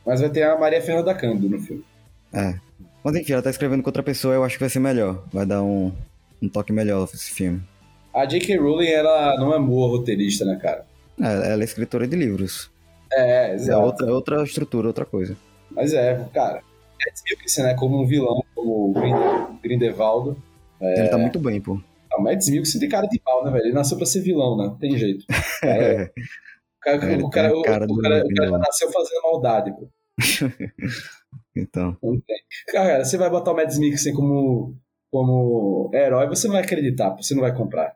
Mas 0.06 0.20
vai 0.20 0.30
ter 0.30 0.42
a 0.42 0.58
Maria 0.58 0.80
Fernanda 0.82 1.14
Cândido 1.14 1.48
no 1.48 1.58
filme. 1.60 1.84
É. 2.32 2.54
Mas 3.02 3.16
enfim, 3.16 3.32
ela 3.32 3.42
tá 3.42 3.50
escrevendo 3.50 3.82
com 3.82 3.88
outra 3.88 4.02
pessoa, 4.02 4.34
eu 4.34 4.44
acho 4.44 4.56
que 4.56 4.60
vai 4.60 4.68
ser 4.70 4.80
melhor. 4.80 5.22
Vai 5.32 5.44
dar 5.46 5.62
um, 5.62 5.92
um 6.42 6.48
toque 6.48 6.72
melhor 6.72 7.04
esse 7.12 7.30
filme. 7.30 7.62
A 8.12 8.24
J.K. 8.26 8.56
Rowling, 8.58 8.88
ela 8.88 9.36
não 9.38 9.54
é 9.54 9.58
boa 9.58 9.88
roteirista, 9.88 10.44
né, 10.44 10.56
cara? 10.60 10.84
É, 11.20 11.52
ela 11.52 11.62
é 11.62 11.64
escritora 11.64 12.06
de 12.06 12.16
livros. 12.16 12.70
É, 13.12 13.50
É 13.50 13.54
exato. 13.54 13.80
outra, 13.82 14.12
outra 14.12 14.42
estrutura, 14.44 14.86
outra 14.88 15.04
coisa. 15.04 15.36
Mas 15.70 15.92
é, 15.92 16.24
cara. 16.32 16.62
Mads 17.04 17.22
Mikkelsen, 17.28 17.64
né, 17.64 17.74
como 17.74 18.00
um 18.02 18.06
vilão, 18.06 18.42
como 18.54 18.90
o 18.90 18.92
Grind- 18.92 19.60
Grindelwaldo. 19.62 20.36
Ele 20.80 21.08
tá 21.08 21.18
muito 21.18 21.38
bem, 21.38 21.60
pô. 21.60 21.78
Ah, 22.12 22.18
o 22.18 22.22
Mads 22.22 22.48
Mikkelsen 22.48 22.80
tem 22.80 22.88
cara 22.88 23.06
de 23.06 23.18
pau, 23.20 23.44
né, 23.44 23.50
velho? 23.50 23.64
Ele 23.66 23.72
nasceu 23.74 23.96
pra 23.96 24.06
ser 24.06 24.20
vilão, 24.20 24.56
né? 24.56 24.74
Tem 24.80 24.96
jeito. 24.96 25.24
É. 25.64 26.10
O 26.76 26.80
cara, 26.84 27.12
Ele 27.12 27.22
o 27.22 27.30
cara, 27.30 27.48
tem 27.50 27.58
o, 27.58 27.62
cara 27.62 27.84
o 27.84 27.88
do 27.88 27.96
cara, 28.02 28.16
o 28.24 28.28
cara 28.34 28.46
vilão. 28.46 28.58
nasceu 28.60 28.90
fazendo 28.92 29.22
maldade, 29.22 29.70
pô. 29.72 29.88
Então. 31.56 31.96
Cara, 32.72 33.04
você 33.04 33.16
vai 33.16 33.30
botar 33.30 33.52
o 33.52 33.56
Mads 33.56 33.78
Mikkelsen 33.78 34.12
como, 34.12 34.76
como 35.10 35.90
herói, 35.94 36.26
você 36.26 36.48
não 36.48 36.54
vai 36.54 36.64
acreditar, 36.64 37.10
você 37.10 37.32
não 37.34 37.42
vai 37.42 37.54
comprar 37.54 37.94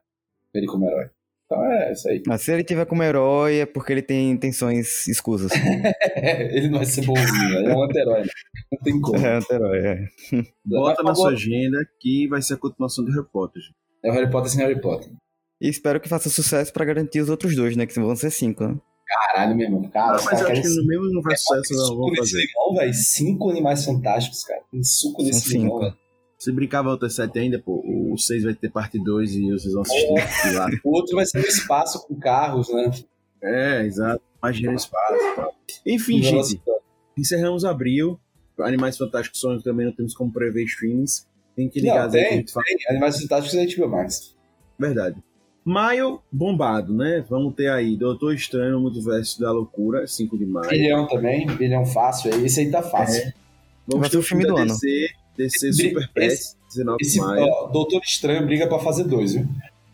ele 0.54 0.66
como 0.66 0.87
herói. 0.87 1.11
Então 1.44 1.64
é 1.64 1.92
isso 1.92 2.09
aí. 2.09 2.22
Mas 2.26 2.42
se 2.42 2.52
ele 2.52 2.62
tiver 2.62 2.85
como 2.85 3.02
herói 3.02 3.61
é 3.61 3.66
porque 3.66 3.92
ele 3.92 4.02
tem 4.02 4.31
intenções 4.31 5.09
escusas. 5.09 5.50
ele 6.52 6.68
não 6.68 6.78
vai 6.78 6.87
ser 6.87 7.04
bonzinho, 7.04 7.59
ele 7.59 7.70
é 7.70 7.74
um 7.74 7.83
anti-herói. 7.83 8.20
né? 8.20 8.28
Não 8.70 8.78
tem 8.81 9.00
como. 9.00 9.16
É, 9.16 9.37
anti-herói, 9.37 9.78
é. 9.78 10.09
Bota 10.64 11.02
na 11.02 11.14
sua 11.14 11.31
agenda 11.31 11.78
que 11.98 12.28
vai 12.28 12.42
ser 12.42 12.54
a 12.54 12.59
continuação 12.59 13.04
do 13.04 13.11
Harry 13.11 13.26
Potter. 13.33 13.62
gente. 13.62 13.74
É 14.04 14.11
o 14.11 14.12
Harry 14.12 14.31
Potter 14.31 14.50
sem 14.50 14.61
Harry 14.61 14.81
Potter. 14.81 15.11
E 15.61 15.68
espero 15.68 16.00
que 16.00 16.09
faça 16.09 16.28
sucesso 16.28 16.72
pra 16.72 16.85
garantir 16.85 17.20
os 17.20 17.31
outros 17.31 17.57
dois, 17.57 17.74
né? 17.76 17.87
Que 17.87 17.98
vão 17.98 18.14
ser 18.14 18.31
cinco, 18.31 18.64
né? 18.64 18.76
Caralho, 19.09 19.57
meu 19.57 19.66
irmão. 19.66 19.88
Cara, 19.90 20.16
os 20.16 20.25
mas 20.25 20.40
caras 20.40 20.40
eu 20.42 20.53
acho 20.53 20.62
que 20.62 20.81
no 20.81 20.87
mesmo 20.87 21.11
não 21.14 21.23
faz 21.23 21.40
sucesso, 21.42 21.73
não 21.75 21.85
suco 21.87 22.07
vão 22.07 22.16
fazer. 22.16 22.38
limão, 22.47 22.75
velho. 22.75 22.94
Cinco 22.94 23.51
animais 23.51 23.85
fantásticos, 23.85 24.44
cara. 24.44 24.61
Tem 24.71 24.83
suco 24.85 25.23
São 25.23 25.27
nesse 25.31 25.49
limão, 25.57 25.68
cinco. 25.71 25.81
velho. 25.81 25.97
Se 26.38 26.53
brincava 26.53 26.90
outra 26.90 27.11
7 27.11 27.37
ainda, 27.37 27.59
pô, 27.59 27.83
o 27.85 28.16
6 28.16 28.44
vai 28.44 28.55
ter 28.55 28.71
parte 28.71 28.97
2 29.03 29.33
e 29.35 29.51
vocês 29.51 29.73
vão 29.73 29.83
assistir 29.83 30.53
lá. 30.55 30.68
O 30.85 30.94
outro 30.94 31.16
vai 31.16 31.27
ser 31.27 31.38
no 31.40 31.44
espaço 31.47 32.07
com 32.07 32.14
carros, 32.14 32.68
né? 32.73 32.90
É, 33.42 33.83
exato. 33.85 34.23
Imagina 34.40 34.73
o 34.73 34.77
espaço. 34.77 35.51
Enfim, 35.85 36.18
E 36.18 36.23
gente, 36.23 36.61
encerramos 37.16 37.64
abril. 37.64 38.21
Animais 38.61 38.97
Fantásticos 38.97 39.40
Sonic 39.40 39.64
também 39.64 39.87
não 39.87 39.92
temos 39.92 40.14
como 40.14 40.33
prever 40.33 40.64
streams. 40.64 41.27
Tem 41.57 41.68
que 41.68 41.81
Não, 41.81 41.88
ligar 41.88 42.07
a 42.07 42.11
tem, 42.11 42.31
gente 42.37 42.53
fala. 42.53 42.64
tem. 42.66 42.77
Animais 42.88 43.21
fantásticos 43.21 43.59
é 43.59 43.77
HBO 43.77 43.88
Max. 43.88 44.37
Verdade. 44.79 45.16
Maio, 45.68 46.22
bombado, 46.33 46.94
né? 46.94 47.22
Vamos 47.28 47.54
ter 47.54 47.68
aí 47.70 47.94
Doutor 47.94 48.35
Estranho 48.35 48.81
Multiverso 48.81 49.38
da 49.38 49.52
Loucura, 49.52 50.07
5 50.07 50.38
de 50.38 50.46
maio. 50.46 50.70
Bilhão 50.70 51.07
também, 51.07 51.46
bilhão 51.46 51.85
fácil. 51.85 52.33
aí. 52.33 52.46
Esse 52.46 52.61
aí 52.61 52.70
tá 52.70 52.83
fácil. 52.83 53.33
Vamos 53.87 54.00
Vai 54.00 54.11
ter 54.11 54.16
o 54.16 54.22
filme 54.22 54.46
do 54.46 54.57
ano. 54.57 54.72
DC, 54.72 55.09
DC 55.37 55.72
Super 55.74 56.09
Pets, 56.12 56.57
19 56.68 56.98
Esse 57.02 57.12
de 57.14 57.20
maio. 57.20 57.44
ó, 57.44 57.66
Doutor 57.68 58.00
Estranho 58.02 58.46
briga 58.46 58.66
pra 58.66 58.78
fazer 58.78 59.04
dois, 59.04 59.35
viu? 59.35 59.46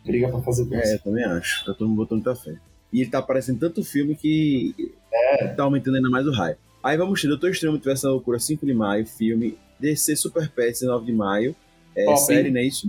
Briga 0.05 0.29
pra 0.29 0.41
fazer 0.43 0.65
dois. 0.65 0.89
É, 0.91 0.99
também 0.99 1.25
acho. 1.25 1.65
Tá 1.65 1.75
todo 1.75 1.89
mundo 1.89 1.97
botando 1.97 2.25
muita 2.25 2.37
fé. 2.41 2.55
E 2.93 3.01
ele 3.01 3.11
tá 3.11 3.19
aparecendo 3.19 3.59
tanto 3.59 3.83
filme 3.83 4.15
que 4.15 4.93
é. 5.13 5.49
tá 5.49 5.65
aumentando 5.65 5.97
ainda 5.97 6.09
mais 6.09 6.25
o 6.25 6.31
hype. 6.31 6.59
Aí 6.85 6.97
vamos 6.97 7.21
ter 7.21 7.27
Doutor 7.27 7.51
Estranho 7.51 7.73
Multiverso 7.73 8.05
da 8.05 8.11
Loucura, 8.11 8.39
5 8.39 8.65
de 8.65 8.75
maio, 8.75 9.05
filme. 9.07 9.59
DC 9.81 10.15
Super 10.15 10.49
Pets, 10.51 10.81
19 10.81 11.07
de 11.07 11.13
maio. 11.13 11.57
É, 11.97 12.15
série 12.17 12.51
Nation. 12.51 12.89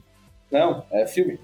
Não, 0.52 0.84
é 0.91 1.08
filme. 1.08 1.39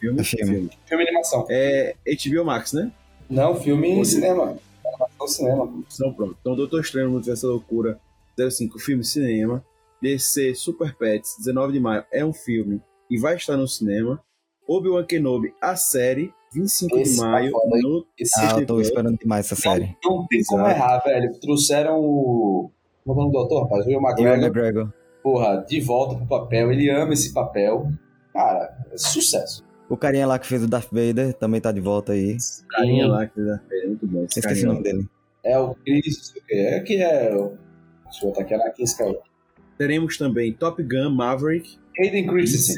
Filme? 0.00 0.20
É 0.20 0.24
filme. 0.24 0.52
Filme, 0.52 0.70
filme 0.86 1.04
animação. 1.04 1.46
É 1.50 1.94
HBO 2.06 2.44
Max, 2.44 2.72
né? 2.72 2.90
Não, 3.28 3.54
filme 3.60 3.90
em 3.90 4.04
cinema. 4.04 4.56
Animação 4.84 5.28
cinema. 5.28 5.72
Então 5.92 6.12
pronto. 6.12 6.36
Então 6.40 6.56
Doutor 6.56 6.80
Estranho 6.80 7.10
Multiverso 7.10 7.46
da 7.46 7.52
Loucura, 7.52 8.00
05, 8.36 8.78
filme 8.78 9.04
cinema. 9.04 9.64
DC 10.02 10.54
Super 10.54 10.96
Pets, 10.96 11.36
19 11.38 11.74
de 11.74 11.80
maio, 11.80 12.04
é 12.10 12.24
um 12.24 12.32
filme 12.32 12.80
e 13.10 13.18
vai 13.18 13.36
estar 13.36 13.56
no 13.56 13.68
cinema. 13.68 14.20
Obi-Wan 14.66 15.04
Kenobi, 15.04 15.52
a 15.60 15.76
série, 15.76 16.32
25 16.54 16.98
Esse 16.98 17.14
de 17.14 17.20
maio. 17.20 17.52
Tá 17.52 17.58
no 17.82 18.06
Esse 18.18 18.40
ah, 18.40 18.60
eu 18.60 18.66
tô 18.66 18.80
esperando 18.80 19.18
demais 19.18 19.46
essa 19.46 19.56
série. 19.56 19.96
Não, 20.02 20.18
não 20.18 20.26
tem 20.26 20.42
como 20.44 20.66
errar, 20.66 20.98
velho. 21.00 21.38
Trouxeram 21.40 21.98
o. 22.00 22.70
Como 23.04 23.20
é 23.20 23.22
o 23.22 23.22
nome 23.22 23.32
do 23.32 23.38
autor, 23.38 23.62
rapaz? 23.64 23.86
O 23.86 23.90
McGregor. 23.90 24.44
McGregor. 24.44 24.92
Porra, 25.22 25.64
de 25.68 25.80
volta 25.80 26.16
pro 26.16 26.26
papel. 26.26 26.72
Ele 26.72 26.88
ama 26.88 27.12
esse 27.12 27.32
papel. 27.32 27.90
Cara, 28.32 28.72
é 28.92 28.96
sucesso. 28.96 29.64
O 29.90 29.96
carinha 29.96 30.24
lá 30.24 30.38
que 30.38 30.46
fez 30.46 30.62
o 30.62 30.68
Darth 30.68 30.88
Vader 30.92 31.34
também 31.34 31.60
tá 31.60 31.72
de 31.72 31.80
volta 31.80 32.12
aí. 32.12 32.36
O 32.36 32.68
carinha 32.68 33.08
lá 33.08 33.26
que 33.26 33.34
fez 33.34 33.44
o 33.44 33.50
Darth 33.50 33.62
Vader, 33.64 33.88
muito 33.88 34.06
bom. 34.06 34.24
Esqueci 34.24 34.64
o 34.64 34.68
nome 34.68 34.82
dele. 34.84 35.08
É 35.42 35.58
o 35.58 35.74
Chris, 35.74 36.32
é 36.48 36.80
que 36.80 37.02
é 37.02 37.34
o. 37.34 37.58
Deixa 38.04 38.24
eu 38.24 38.28
botar 38.28 38.42
aqui, 38.42 38.54
Anakin 38.54 38.84
Skywalker. 38.84 39.30
Teremos 39.76 40.16
também 40.16 40.52
Top 40.52 40.80
Gun 40.80 41.10
Maverick. 41.10 41.76
Hayden 41.98 42.28
Christensen. 42.28 42.76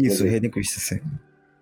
Isso, 0.00 0.24
Hayden 0.24 0.50
Christensen. 0.50 1.00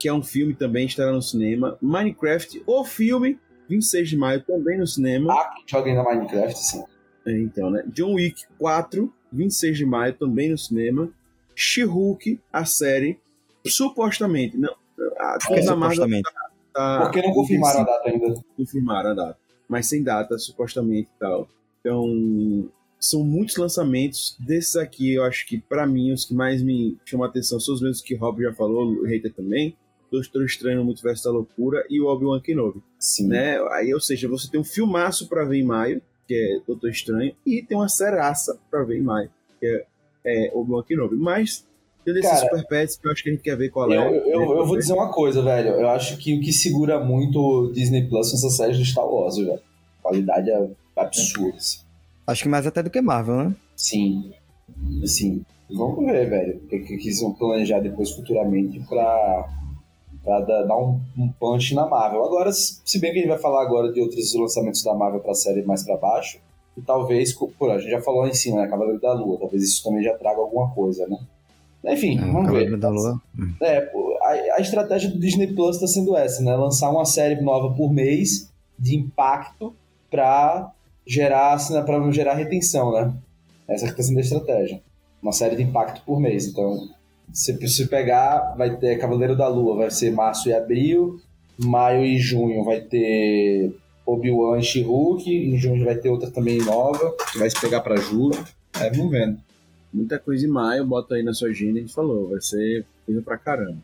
Que 0.01 0.09
é 0.09 0.13
um 0.13 0.23
filme 0.23 0.53
também, 0.53 0.87
estará 0.87 1.13
no 1.13 1.23
cinema. 1.23 1.79
Minecraft, 1.81 2.63
o 2.67 2.85
filme, 2.85 3.39
26 3.69 4.09
de 4.09 4.17
maio, 4.17 4.43
também 4.43 4.79
no 4.79 4.87
cinema. 4.87 5.33
Ah, 5.33 5.55
joga 5.65 5.91
ainda 5.91 6.03
Minecraft, 6.03 6.59
sim. 6.59 6.83
É, 7.25 7.39
então, 7.39 7.71
né? 7.71 7.85
John 7.87 8.15
Wick 8.15 8.43
4, 8.59 9.15
26 9.31 9.79
de 9.79 9.87
maio, 9.87 10.13
também 10.15 10.51
no 10.51 10.59
cinema. 10.59 11.09
She-Hulk, 11.55 12.41
a 12.53 12.65
série, 12.65 13.21
supostamente. 13.67 14.57
Não, 14.57 14.75
a 15.19 15.39
coisa 15.47 15.73
supostamente. 15.73 16.23
Tá, 16.23 16.51
tá, 16.73 17.01
Porque 17.05 17.23
não 17.23 17.33
confirmaram 17.33 17.81
a 17.81 17.85
data 17.85 18.09
ainda. 18.09 18.45
Confirmaram 18.57 19.11
a 19.11 19.15
data. 19.15 19.39
Mas 19.69 19.87
sem 19.87 20.03
data, 20.03 20.39
supostamente 20.39 21.09
e 21.15 21.19
tal. 21.19 21.49
Então, 21.81 22.71
são 22.99 23.25
muitos 23.25 23.57
lançamentos. 23.57 24.37
Desses 24.39 24.77
aqui, 24.77 25.15
eu 25.15 25.25
acho 25.25 25.47
que, 25.47 25.59
para 25.59 25.87
mim, 25.87 26.13
os 26.13 26.25
que 26.25 26.35
mais 26.35 26.63
me 26.63 26.97
chamam 27.05 27.27
a 27.27 27.29
atenção 27.29 27.59
são 27.59 27.75
os 27.75 27.83
mesmos 27.83 28.01
que 28.01 28.15
Rob 28.15 28.43
já 28.43 28.53
falou, 28.53 28.87
o 28.87 29.05
Hater 29.05 29.33
também. 29.33 29.77
Doutor 30.11 30.45
Estranho 30.45 30.79
no 30.79 30.85
Multiverso 30.85 31.25
da 31.25 31.31
Loucura 31.31 31.85
e 31.89 32.01
o 32.01 32.07
Obi-Wan 32.07 32.41
Kenobi. 32.41 32.83
Sim. 32.99 33.29
Né? 33.29 33.59
Aí, 33.73 33.93
ou 33.95 34.01
seja, 34.01 34.29
você 34.29 34.51
tem 34.51 34.61
um 34.61 34.65
filmaço 34.65 35.27
para 35.27 35.45
ver 35.45 35.59
em 35.59 35.65
maio, 35.65 36.03
que 36.29 36.35
é 36.35 36.61
Doutor 36.67 36.91
Estranho, 36.91 37.35
e 37.47 37.63
tem 37.63 37.77
uma 37.77 37.89
seraça 37.89 38.61
para 38.71 38.85
ver 38.85 38.99
em 38.99 39.03
maio, 39.03 39.31
que 39.59 39.67
é, 39.67 39.87
é 40.25 40.53
Obi-Wan 40.55 40.83
Kenobi. 40.83 41.17
Mas 41.17 41.67
tem 42.05 42.15
desses 42.15 42.31
Cara, 42.31 42.43
Super 42.43 42.67
Pets 42.67 42.97
que 42.97 43.07
eu 43.07 43.13
acho 43.13 43.23
que 43.23 43.29
a 43.29 43.33
gente 43.33 43.43
quer 43.43 43.57
ver 43.57 43.71
qual 43.71 43.91
é. 43.93 43.97
Eu, 43.97 44.15
eu, 44.15 44.43
eu, 44.43 44.57
eu 44.59 44.67
vou 44.67 44.77
dizer 44.77 44.93
uma 44.93 45.11
coisa, 45.11 45.43
velho. 45.43 45.71
Eu 45.71 45.89
acho 45.89 46.17
que 46.19 46.37
o 46.37 46.41
que 46.41 46.53
segura 46.53 46.99
muito 46.99 47.39
o 47.39 47.73
Disney 47.73 48.09
Plus 48.09 48.31
são 48.31 48.39
essas 48.39 48.57
séries 48.57 48.79
do 48.79 48.85
Star 48.85 49.07
Wars, 49.07 49.37
velho. 49.37 49.55
A 49.55 50.03
qualidade 50.03 50.51
é 50.51 50.69
absurda. 50.97 51.57
Assim. 51.57 51.81
Acho 52.27 52.43
que 52.43 52.49
mais 52.49 52.67
até 52.67 52.83
do 52.83 52.91
que 52.91 53.01
Marvel, 53.01 53.37
né? 53.37 53.57
Sim. 53.77 54.33
Sim. 55.05 55.45
Vamos 55.71 56.05
ver, 56.05 56.29
velho. 56.29 56.57
O 56.57 56.69
que, 56.69 56.79
que 56.81 56.95
eles 56.95 57.21
vão 57.21 57.33
planejar 57.33 57.81
depois 57.81 58.11
futuramente 58.11 58.81
pra, 58.89 59.49
pra 60.23 60.41
dar 60.41 60.77
um, 60.77 61.01
um 61.19 61.29
punch 61.29 61.75
na 61.75 61.87
Marvel. 61.87 62.25
Agora, 62.25 62.53
se 62.53 62.99
bem 62.99 63.13
que 63.13 63.19
a 63.19 63.21
gente 63.23 63.31
vai 63.31 63.39
falar 63.39 63.63
agora 63.63 63.93
de 63.93 64.01
outros 64.01 64.35
lançamentos 64.35 64.83
da 64.83 64.95
Marvel 64.95 65.21
pra 65.21 65.35
série 65.35 65.63
mais 65.63 65.83
pra 65.83 65.97
baixo, 65.97 66.39
e 66.77 66.81
talvez, 66.81 67.33
por 67.33 67.71
a 67.71 67.79
gente 67.79 67.91
já 67.91 68.01
falou 68.01 68.27
em 68.27 68.35
cima, 68.35 68.63
né? 68.63 68.69
Cavaleiro 68.69 69.01
da 69.01 69.13
Lua, 69.13 69.39
talvez 69.39 69.63
isso 69.63 69.83
também 69.85 70.03
já 70.03 70.15
traga 70.17 70.41
alguma 70.41 70.71
coisa, 70.71 71.07
né? 71.07 71.19
Enfim, 71.85 72.19
é, 72.19 72.21
vamos 72.21 72.51
ver. 72.51 72.77
Da 72.77 72.89
Lua. 72.89 73.21
É, 73.61 73.91
a, 74.23 74.57
a 74.57 74.61
estratégia 74.61 75.11
do 75.11 75.19
Disney 75.19 75.49
Plus 75.49 75.77
está 75.77 75.87
sendo 75.87 76.17
essa, 76.17 76.43
né? 76.43 76.55
Lançar 76.55 76.91
uma 76.91 77.05
série 77.05 77.41
nova 77.41 77.75
por 77.75 77.93
mês 77.93 78.51
de 78.79 78.97
impacto 78.97 79.75
para 80.11 80.71
gerar 81.07 81.57
para 81.85 81.99
não 81.99 82.13
gerar 82.13 82.35
retenção, 82.35 82.93
né? 82.93 83.13
Essa 83.69 83.87
que 83.87 83.93
está 83.93 84.03
sendo 84.03 84.19
a 84.19 84.21
estratégia. 84.21 84.81
Uma 85.21 85.33
série 85.33 85.57
de 85.57 85.63
impacto 85.63 86.03
por 86.05 86.21
mês. 86.21 86.47
Então, 86.47 86.89
se 87.33 87.53
você 87.53 87.87
pegar, 87.87 88.55
vai 88.57 88.77
ter 88.77 88.99
Cavaleiro 88.99 89.37
da 89.37 89.49
Lua, 89.49 89.77
vai 89.77 89.91
ser 89.91 90.13
março 90.13 90.49
e 90.49 90.55
abril, 90.55 91.21
maio 91.59 92.05
e 92.05 92.19
junho 92.19 92.65
vai 92.65 92.81
ter 92.81 93.75
Obi-Wan 94.05 94.59
e 94.59 94.63
She-Hulk, 94.63 95.31
em 95.31 95.57
junho 95.57 95.85
vai 95.85 95.95
ter 95.95 96.11
outra 96.11 96.31
também 96.31 96.59
nova, 96.59 97.15
que 97.31 97.39
vai 97.39 97.49
se 97.49 97.61
pegar 97.61 97.81
para 97.81 97.97
julho. 97.97 98.39
É, 98.81 98.91
vamos 98.91 99.11
vendo. 99.11 99.39
Muita 99.93 100.19
coisa 100.19 100.47
em 100.47 100.51
maio, 100.51 100.87
bota 100.87 101.15
aí 101.15 101.23
na 101.23 101.35
sua 101.35 101.49
agenda, 101.49 101.79
a 101.79 101.83
gente 101.83 101.95
falou, 101.95 102.31
vai 102.31 102.41
ser 102.41 102.87
coisa 103.05 103.21
pra 103.21 103.37
caramba. 103.37 103.83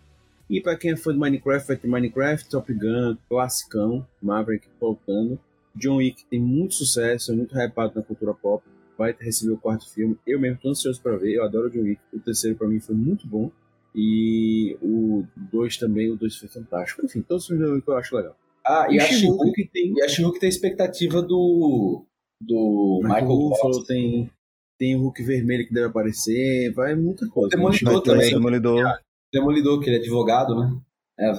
E 0.48 0.60
para 0.60 0.76
quem 0.76 0.92
é 0.92 0.96
fã 0.96 1.12
de 1.12 1.18
Minecraft, 1.18 1.68
vai 1.68 1.76
ter 1.76 1.88
Minecraft, 1.88 2.48
Top 2.48 2.72
Gun, 2.72 3.16
Classicão, 3.28 4.06
Maverick 4.22 4.66
voltando. 4.80 5.38
John 5.74 5.96
Wick 5.96 6.24
tem 6.24 6.40
muito 6.40 6.74
sucesso, 6.74 7.32
é 7.32 7.36
muito 7.36 7.54
hypado 7.54 7.92
na 7.94 8.02
cultura 8.02 8.32
pop. 8.32 8.64
Vai 8.96 9.14
receber 9.20 9.52
o 9.52 9.58
quarto 9.58 9.88
filme. 9.92 10.16
Eu 10.26 10.40
mesmo 10.40 10.56
estou 10.56 10.70
ansioso 10.70 11.00
para 11.00 11.16
ver. 11.16 11.34
Eu 11.34 11.44
adoro 11.44 11.70
John 11.70 11.82
Wick. 11.82 12.00
O 12.12 12.18
terceiro 12.18 12.56
para 12.56 12.66
mim 12.66 12.80
foi 12.80 12.96
muito 12.96 13.26
bom. 13.26 13.50
E 13.94 14.76
o 14.82 15.24
2 15.36 15.76
também, 15.76 16.10
o 16.10 16.16
2 16.16 16.36
foi 16.36 16.48
fantástico. 16.48 17.04
Enfim, 17.04 17.20
todos 17.20 17.44
os 17.44 17.48
filmes 17.48 17.84
que 17.84 17.90
eu 17.90 17.96
acho 17.96 18.16
legal. 18.16 18.36
Ah, 18.66 18.86
e, 18.90 18.96
e 18.96 19.00
a 19.00 19.04
She-Hulk 19.04 19.70
tem. 19.72 19.94
E 19.96 20.38
tem 20.40 20.48
expectativa 20.48 21.22
do. 21.22 22.04
Do 22.40 23.00
Michael, 23.02 23.22
Michael 23.22 23.38
Ruffalo. 23.38 23.84
Tem, 23.84 24.30
tem 24.78 24.96
o 24.96 25.00
Hulk 25.00 25.22
vermelho 25.22 25.66
que 25.66 25.74
deve 25.74 25.86
aparecer. 25.86 26.72
Vai 26.72 26.94
muita 26.94 27.28
coisa. 27.28 27.56
Demolidor 27.56 28.02
também. 28.02 28.30
Demolidor. 28.30 28.98
Demolidor, 29.32 29.80
que 29.80 29.90
ele 29.90 29.96
é 29.96 30.00
advogado, 30.00 30.54
né? 30.54 30.76
É, 31.18 31.32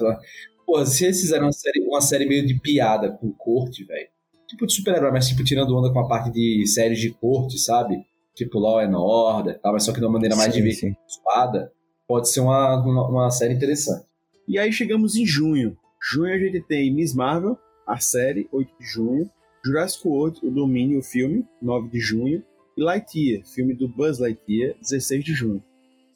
Pô, 0.66 0.84
se 0.86 1.04
eles 1.04 1.20
fizeram 1.20 1.46
uma 1.46 1.52
série, 1.52 1.80
uma 1.80 2.00
série 2.00 2.26
meio 2.26 2.46
de 2.46 2.54
piada 2.60 3.10
com 3.10 3.32
corte, 3.32 3.84
velho 3.84 4.08
tipo 4.50 4.66
de 4.66 4.74
super-herói, 4.74 5.12
mas 5.12 5.28
tipo 5.28 5.44
tirando 5.44 5.76
onda 5.76 5.92
com 5.92 6.00
a 6.00 6.08
parte 6.08 6.30
de 6.30 6.66
séries 6.66 6.98
de 6.98 7.10
corte, 7.10 7.58
sabe? 7.58 8.04
Tipo 8.34 8.58
Law 8.58 8.80
and 8.80 8.96
Order, 8.96 9.58
tá? 9.60 9.72
mas 9.72 9.84
só 9.84 9.92
que 9.92 10.00
de 10.00 10.04
uma 10.04 10.12
maneira 10.12 10.36
mais 10.36 10.52
divertida, 10.52 10.96
espada, 11.08 11.72
pode 12.06 12.28
ser 12.30 12.40
uma, 12.40 12.76
uma, 12.82 13.08
uma, 13.08 13.30
série 13.30 13.54
interessante. 13.54 14.04
E 14.48 14.58
aí 14.58 14.72
chegamos 14.72 15.14
em 15.16 15.24
junho. 15.24 15.76
Junho 16.02 16.34
a 16.34 16.38
gente 16.38 16.60
tem 16.62 16.92
Miss 16.92 17.14
Marvel, 17.14 17.56
a 17.86 17.98
série, 17.98 18.48
8 18.52 18.72
de 18.80 18.86
junho. 18.86 19.30
Jurassic 19.64 20.08
World, 20.08 20.40
o 20.42 20.50
domínio, 20.50 21.00
o 21.00 21.02
filme, 21.02 21.44
9 21.60 21.88
de 21.88 22.00
junho. 22.00 22.42
E 22.76 22.82
Lightyear, 22.82 23.44
filme 23.46 23.74
do 23.74 23.88
Buzz 23.88 24.18
Lightyear, 24.18 24.74
16 24.80 25.24
de 25.24 25.34
junho. 25.34 25.62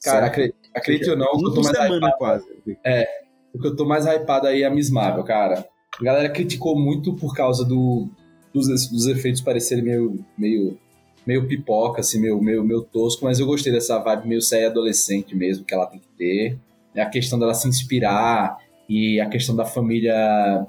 Cara, 0.02 0.26
acredite 0.26 1.10
ou 1.10 1.16
não, 1.16 1.26
o 1.26 1.38
que 1.38 1.46
eu 1.46 1.54
tô 1.54 1.62
mais 1.62 1.76
semana 1.76 1.96
hypado, 1.96 2.18
quase. 2.18 2.46
É, 2.84 3.08
o 3.54 3.58
que 3.58 3.66
eu 3.66 3.76
tô 3.76 3.84
mais 3.86 4.06
hypado 4.06 4.46
aí 4.46 4.62
é 4.62 4.66
a 4.66 4.70
Miss 4.70 4.90
Marvel, 4.90 5.24
cara. 5.24 5.66
A 5.98 6.04
galera 6.04 6.28
criticou 6.28 6.78
muito 6.78 7.14
por 7.14 7.34
causa 7.34 7.64
do 7.64 8.08
dos, 8.54 8.88
dos 8.88 9.06
efeitos 9.06 9.40
parecerem 9.40 9.82
meio, 9.82 10.24
meio, 10.38 10.78
meio 11.26 11.48
pipoca, 11.48 12.00
assim, 12.00 12.20
meio, 12.20 12.40
meio, 12.40 12.62
meio 12.62 12.82
tosco, 12.82 13.24
mas 13.24 13.40
eu 13.40 13.46
gostei 13.46 13.72
dessa 13.72 13.98
vibe 13.98 14.28
meio 14.28 14.40
série 14.40 14.66
adolescente 14.66 15.34
mesmo 15.34 15.64
que 15.64 15.74
ela 15.74 15.86
tem 15.86 15.98
que 15.98 16.08
ter. 16.16 16.58
A 16.96 17.06
questão 17.06 17.38
dela 17.38 17.52
se 17.52 17.66
inspirar 17.66 18.56
e 18.88 19.20
a 19.20 19.28
questão 19.28 19.56
da 19.56 19.64
família 19.64 20.14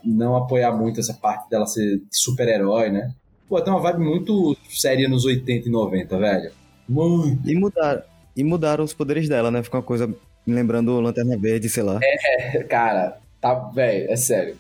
não 0.04 0.36
apoiar 0.36 0.76
muito 0.76 1.00
essa 1.00 1.14
parte 1.14 1.48
dela 1.50 1.68
ser 1.68 2.02
super-herói, 2.12 2.90
né? 2.90 3.14
Pô, 3.48 3.62
tem 3.62 3.72
uma 3.72 3.82
vibe 3.82 4.00
muito 4.00 4.58
séria 4.70 5.08
nos 5.08 5.26
80 5.26 5.68
e 5.68 5.72
90, 5.72 6.18
velho. 6.18 6.52
Muito. 6.88 7.50
E 7.50 7.56
mudaram, 7.56 8.04
e 8.36 8.44
mudaram 8.44 8.84
os 8.84 8.94
poderes 8.94 9.30
dela, 9.30 9.52
né? 9.52 9.62
Ficou 9.62 9.80
uma 9.80 9.86
coisa 9.86 10.08
me 10.08 10.54
lembrando 10.54 11.00
Lanterna 11.00 11.38
Verde, 11.38 11.70
sei 11.70 11.84
lá. 11.84 12.00
É, 12.02 12.64
cara, 12.64 13.20
tá, 13.42 13.54
velho, 13.54 14.12
é 14.12 14.16
sério. 14.16 14.58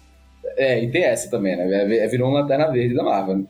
É, 0.57 0.83
e 0.83 0.89
tem 0.89 1.03
essa 1.03 1.29
também, 1.29 1.55
né? 1.55 1.67
É, 1.69 1.97
é, 1.97 2.07
virou 2.07 2.29
uma 2.29 2.41
lanterna 2.41 2.71
verde 2.71 2.95
da 2.95 3.03
Marvel. 3.03 3.45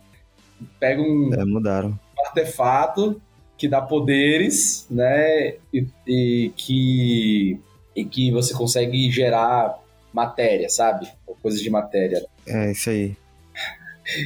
Pega 0.79 1.01
um, 1.01 1.33
é, 1.33 1.45
mudaram. 1.45 1.97
artefato 2.25 3.21
que 3.57 3.67
dá 3.67 3.81
poderes, 3.81 4.87
né? 4.89 5.55
E, 5.73 5.87
e, 6.07 6.51
que, 6.55 7.59
e 7.95 8.05
que 8.05 8.31
você 8.31 8.53
consegue 8.53 9.09
gerar 9.11 9.79
matéria, 10.13 10.69
sabe? 10.69 11.07
Coisas 11.41 11.61
de 11.61 11.69
matéria. 11.69 12.25
É, 12.47 12.71
isso 12.71 12.89
aí. 12.89 13.15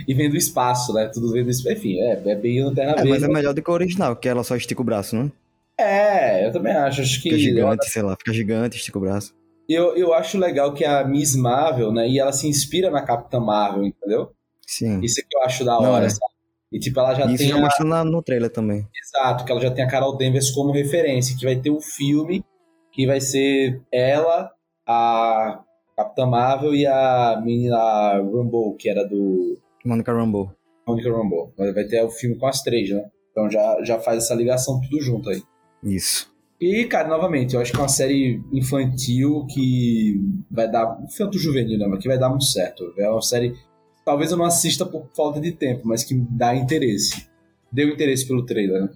E 0.08 0.14
vem 0.14 0.30
do 0.30 0.38
espaço, 0.38 0.94
né? 0.94 1.10
Tudo 1.14 1.32
vem 1.32 1.44
do 1.44 1.50
espaço. 1.50 1.76
Enfim, 1.76 2.00
é, 2.00 2.22
é 2.26 2.36
bem 2.36 2.64
lanterna 2.64 2.94
é, 2.94 2.96
verde. 2.96 3.10
Mas 3.10 3.24
é 3.24 3.28
melhor 3.28 3.54
do 3.54 3.62
que 3.62 3.70
o 3.70 3.74
original, 3.74 4.16
que 4.16 4.28
ela 4.28 4.44
só 4.44 4.56
estica 4.56 4.82
o 4.82 4.86
braço, 4.86 5.16
né? 5.16 5.32
É, 5.78 6.46
eu 6.46 6.52
também 6.52 6.74
acho. 6.74 7.02
Acho 7.02 7.22
que. 7.22 7.30
Fica 7.30 7.38
gigante, 7.38 7.90
sei 7.90 8.02
lá, 8.02 8.16
fica 8.18 8.34
gigante, 8.34 8.78
estica 8.78 8.98
o 8.98 9.02
braço 9.02 9.34
eu, 9.70 9.96
eu 9.96 10.14
acho 10.14 10.38
legal 10.38 10.74
que 10.74 10.84
a 10.84 11.04
Miss 11.04 11.36
Marvel, 11.36 11.92
né? 11.92 12.10
E 12.10 12.20
ela 12.20 12.34
se 12.34 12.48
inspira 12.48 12.90
na 12.90 13.04
Capitã 13.04 13.40
Marvel, 13.40 13.86
entendeu? 13.86 14.32
Sim. 14.66 15.00
Isso 15.02 15.22
é 15.22 15.24
que 15.24 15.38
eu 15.38 15.44
acho 15.44 15.64
da 15.64 15.78
hora, 15.78 16.06
é. 16.06 16.10
sabe? 16.10 16.34
E 16.72 16.80
tipo, 16.80 17.00
ela 17.00 17.14
já 17.14 17.26
Isso 17.26 17.38
tem. 17.38 17.48
Isso 17.48 17.56
já 17.56 17.62
mostra 17.62 17.96
a... 17.96 18.04
no 18.04 18.22
trailer 18.22 18.50
também. 18.50 18.88
Exato, 19.04 19.46
que 19.46 19.52
ela 19.52 19.62
já 19.62 19.72
tem 19.72 19.84
a 19.84 19.88
Carol 19.88 20.18
Danvers 20.18 20.50
como 20.52 20.72
referência, 20.72 21.38
que 21.38 21.46
vai 21.46 21.56
ter 21.56 21.70
um 21.70 21.80
filme 21.80 22.44
que 22.92 23.06
vai 23.06 23.22
ser 23.22 23.82
ela, 23.92 24.52
a, 24.88 25.62
Capitã 25.96 26.26
Marvel 26.26 26.74
e 26.74 26.88
a 26.88 27.40
menina 27.44 28.18
Rumble, 28.20 28.76
que 28.78 28.90
era 28.90 29.08
do 29.08 29.58
Monica 29.86 30.14
Rambeau. 30.14 30.54
Monica 30.88 31.12
Rambeau. 31.12 31.54
Vai 31.58 31.74
vai 31.74 31.84
ter 31.86 32.04
o 32.04 32.10
filme 32.10 32.38
com 32.38 32.48
as 32.48 32.62
três, 32.62 32.90
né? 32.90 33.06
Então 33.32 33.50
já, 33.50 33.84
já 33.84 34.00
faz 34.00 34.24
essa 34.24 34.36
ligação 34.36 34.82
tudo 34.82 35.02
junto 35.02 35.30
aí. 35.30 35.42
Isso. 35.84 36.32
E, 36.60 36.84
cara, 36.86 37.08
novamente, 37.08 37.56
eu 37.56 37.62
acho 37.62 37.72
que 37.72 37.78
é 37.78 37.82
uma 37.82 37.88
série 37.88 38.42
infantil 38.52 39.46
que 39.50 40.20
vai 40.52 40.70
dar. 40.70 41.00
Infanto 41.04 41.40
juvenil, 41.40 41.80
né? 41.80 41.88
Mas 41.88 42.02
que 42.02 42.08
vai 42.08 42.20
dar 42.20 42.30
muito 42.30 42.46
certo. 42.46 42.94
É 42.98 43.10
uma 43.10 43.22
série. 43.22 43.56
Talvez 44.04 44.32
eu 44.32 44.38
não 44.38 44.46
assista 44.46 44.86
por 44.86 45.08
falta 45.16 45.40
de 45.40 45.52
tempo, 45.52 45.88
mas 45.88 46.04
que 46.04 46.16
dá 46.16 46.54
interesse. 46.56 47.28
Deu 47.72 47.88
interesse 47.90 48.28
pelo 48.28 48.46
trailer, 48.46 48.82
né? 48.82 48.90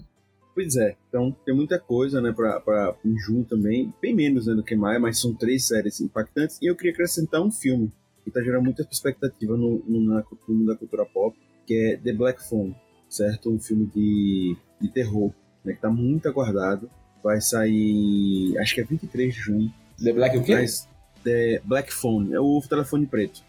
Pois 0.55 0.75
é, 0.75 0.95
então 1.09 1.35
tem 1.43 1.55
muita 1.55 1.79
coisa, 1.79 2.21
né, 2.21 2.31
pra, 2.31 2.59
pra 2.59 2.95
em 3.03 3.17
junho 3.17 3.43
também, 3.43 3.91
bem 3.99 4.13
menos 4.13 4.45
né, 4.45 4.53
do 4.53 4.63
que 4.63 4.75
Maia, 4.75 4.99
mas 4.99 5.19
são 5.19 5.33
três 5.33 5.65
séries 5.65 5.99
impactantes, 5.99 6.59
e 6.61 6.67
eu 6.67 6.75
queria 6.75 6.91
acrescentar 6.91 7.41
um 7.41 7.49
filme 7.49 7.91
que 8.23 8.31
tá 8.31 8.41
gerando 8.41 8.63
muita 8.63 8.87
expectativa 8.89 9.55
no, 9.57 9.83
no, 9.87 10.01
na, 10.01 10.23
no 10.47 10.55
mundo 10.55 10.67
da 10.67 10.75
cultura 10.75 11.05
pop, 11.05 11.37
que 11.65 11.73
é 11.73 11.97
The 11.97 12.13
Black 12.13 12.43
Phone, 12.47 12.75
certo? 13.09 13.49
Um 13.51 13.59
filme 13.59 13.85
de, 13.93 14.55
de 14.81 14.87
terror, 14.89 15.31
né, 15.63 15.73
que 15.73 15.81
tá 15.81 15.89
muito 15.89 16.27
aguardado, 16.27 16.89
vai 17.23 17.39
sair, 17.41 18.57
acho 18.59 18.75
que 18.75 18.81
é 18.81 18.83
23 18.83 19.33
de 19.33 19.39
junho, 19.39 19.73
The 20.01 20.13
Black 20.13 20.37
o 20.37 20.43
quê? 20.43 20.53
mas 20.55 20.87
The 21.23 21.61
Black 21.63 21.93
Phone, 21.93 22.33
é 22.33 22.39
o 22.39 22.61
telefone 22.67 23.05
preto, 23.05 23.43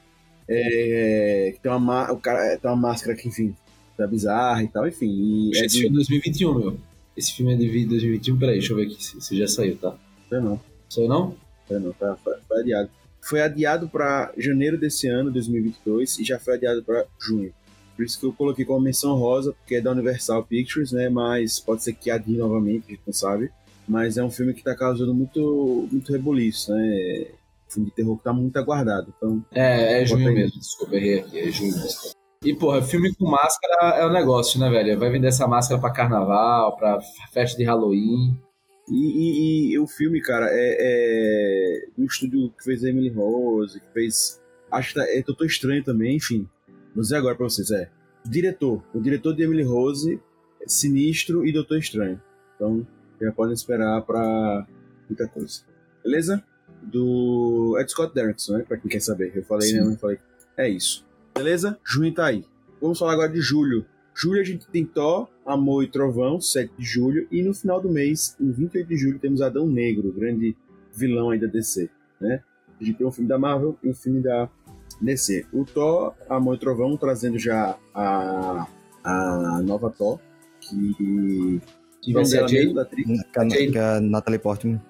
é, 0.49 1.53
que 1.55 1.61
tem 1.61 1.71
uma, 1.73 1.79
ma- 1.81 2.13
o 2.13 2.19
cara, 2.19 2.59
tem 2.59 2.71
uma 2.71 2.77
máscara 2.77 3.17
que, 3.17 3.29
enfim, 3.29 3.55
tá 3.97 4.07
bizarra 4.07 4.63
e 4.63 4.69
tal, 4.69 4.87
enfim, 4.87 5.07
e 5.07 5.57
é 5.57 5.67
de... 5.67 5.81
filme 5.81 5.89
é 5.89 5.93
2021, 5.93 6.59
meu. 6.59 6.77
Esse 7.17 7.33
filme 7.33 7.55
é 7.55 7.57
de 7.57 7.87
2021. 7.87 8.37
Peraí, 8.37 8.55
deixa 8.59 8.73
eu 8.73 8.77
ver 8.77 8.87
aqui 8.87 9.03
se, 9.03 9.21
se 9.21 9.39
já 9.39 9.47
saiu, 9.47 9.77
tá? 9.77 9.97
Não, 10.33 10.41
não. 10.43 10.61
Saiu 10.89 11.09
não? 11.09 11.37
É, 11.71 11.79
não, 11.79 11.93
tá, 11.93 12.17
foi, 12.17 12.35
foi 12.49 12.61
adiado. 12.61 12.91
Foi 13.25 13.41
adiado 13.41 13.89
para 13.89 14.33
janeiro 14.37 14.79
desse 14.79 15.09
ano, 15.09 15.31
2022, 15.31 16.19
e 16.19 16.25
já 16.25 16.39
foi 16.39 16.55
adiado 16.55 16.83
para 16.83 17.07
junho. 17.19 17.53
Por 17.97 18.05
isso 18.05 18.19
que 18.19 18.27
eu 18.27 18.33
coloquei 18.33 18.65
como 18.65 18.81
menção 18.81 19.17
rosa, 19.17 19.53
porque 19.53 19.77
é 19.77 19.81
da 19.81 19.93
Universal 19.93 20.45
Pictures, 20.45 20.93
né? 20.93 21.09
Mas 21.09 21.59
pode 21.59 21.83
ser 21.83 21.95
que 21.95 22.11
adie 22.11 22.37
novamente, 22.37 22.85
a 22.89 22.91
gente 22.91 23.03
não 23.07 23.15
sabe. 23.15 23.51
Mas 23.89 24.17
é 24.17 24.25
um 24.25 24.31
filme 24.31 24.53
que 24.53 24.63
tá 24.63 24.75
causando 24.75 25.15
muito, 25.15 25.89
muito 25.91 26.13
rebuliço, 26.13 26.73
né? 26.73 27.27
Um 27.69 27.73
filme 27.73 27.89
de 27.89 27.95
terror 27.95 28.17
que 28.19 28.25
tá 28.25 28.33
muito 28.33 28.57
aguardado. 28.59 29.13
Então, 29.17 29.45
É, 29.53 30.03
é 30.03 30.07
junho 30.07 30.33
mesmo. 30.33 30.59
Desculpa, 30.59 30.97
errei 30.97 31.21
aqui. 31.21 31.39
É 31.39 31.51
junho 31.51 31.73
mesmo. 31.73 32.15
E, 32.45 32.55
porra, 32.55 32.83
filme 32.83 33.15
com 33.15 33.27
máscara 33.27 33.97
é 33.97 34.07
um 34.07 34.13
negócio, 34.13 34.61
né, 34.61 34.69
velho? 34.69 34.99
Vai 34.99 35.11
vender 35.11 35.29
essa 35.29 35.49
máscara 35.49 35.81
pra 35.81 35.91
carnaval, 35.91 36.77
pra 36.77 37.01
festa 37.33 37.57
de 37.57 37.65
Halloween. 37.65 38.39
E, 38.91 39.71
e- 39.71 39.73
e 39.73 39.79
o 39.79 39.87
filme, 39.87 40.21
cara, 40.21 40.47
é, 40.51 40.77
é 40.81 41.87
do 41.97 42.05
estúdio 42.05 42.51
que 42.57 42.65
fez 42.65 42.83
Emily 42.85 43.09
Rose, 43.09 43.81
que 43.81 43.87
fez. 43.93 44.41
Acho 44.71 44.89
que 44.89 44.95
tá- 45.01 45.09
é 45.09 45.23
Doutor 45.23 45.47
Estranho 45.47 45.83
também, 45.83 46.17
enfim. 46.17 46.49
Vou 46.95 47.03
dizer 47.03 47.17
agora 47.17 47.35
pra 47.35 47.45
vocês, 47.49 47.71
é. 47.71 47.89
Diretor. 48.25 48.83
O 48.95 49.01
diretor 49.01 49.35
de 49.35 49.43
Emily 49.43 49.63
Rose, 49.63 50.21
Sinistro 50.67 51.47
e 51.47 51.53
Doutor 51.53 51.79
Estranho. 51.79 52.21
Então, 52.57 52.87
já 53.21 53.33
podem 53.33 53.55
esperar 53.55 54.03
pra 54.03 54.67
muita 55.09 55.27
coisa. 55.29 55.63
Beleza? 56.03 56.43
Do. 56.83 57.77
De 57.83 57.91
Scott 57.91 58.15
Derrickson, 58.15 58.59
né? 58.59 58.65
Pra 58.67 58.77
quem 58.77 58.91
quer 58.91 59.01
saber. 59.01 59.33
Eu 59.35 59.45
falei, 59.45 59.69
Sim. 59.69 59.81
né? 59.81 59.93
Eu 59.95 59.97
falei. 59.99 60.19
É 60.57 60.69
isso. 60.69 61.05
Beleza? 61.35 61.79
Junho 61.85 62.13
tá 62.15 62.27
aí. 62.27 62.45
Vamos 62.81 62.99
falar 62.99 63.13
agora 63.15 63.33
de 63.33 63.41
julho. 63.41 63.87
Julho 64.15 64.41
a 64.41 64.45
gente 64.45 64.67
tem 64.69 64.85
Thor, 64.87 65.29
Amor 65.45 65.83
e 65.83 65.89
Trovão, 65.89 66.41
7 66.41 66.71
de 66.79 66.85
julho, 66.85 67.27
e 67.31 67.43
no 67.43 67.53
final 67.53 67.81
do 67.81 67.91
mês, 67.91 68.37
em 68.41 68.51
28 68.53 68.87
de 68.89 68.97
julho, 68.97 69.19
temos 69.19 69.43
Adão 69.43 69.67
Negro, 69.67 70.09
o 70.09 70.13
grande 70.13 70.57
vilão 70.95 71.31
aí 71.31 71.39
da 71.41 71.49
DC, 71.49 71.91
né? 72.21 72.43
A 72.81 72.85
gente 72.85 72.97
tem 72.99 73.07
um 73.07 73.11
filme 73.13 73.29
da 73.29 73.39
Marvel 73.39 73.77
e 73.83 73.89
um 73.91 73.95
filme 73.95 74.21
da 74.21 74.49
DC. 75.01 75.47
O 75.53 75.65
Thor, 75.65 76.15
Amor 76.29 76.55
e 76.55 76.59
Trovão, 76.59 76.97
trazendo 76.97 77.39
já 77.39 77.77
a, 77.95 78.67
a 79.03 79.63
nova 79.63 79.91
Thor, 79.91 80.19
que... 80.61 81.61
Que 82.01 82.13
vai 82.13 82.25
ser 82.25 82.41
a 82.41 82.47
mesmo, 82.47 82.75
da 82.75 82.83
atriz, 82.83 83.07
Que 83.07 83.39
a, 83.39 83.47
que 83.47 83.79
a 83.79 84.01
Natalie 84.01 84.39
Portman. 84.39 84.81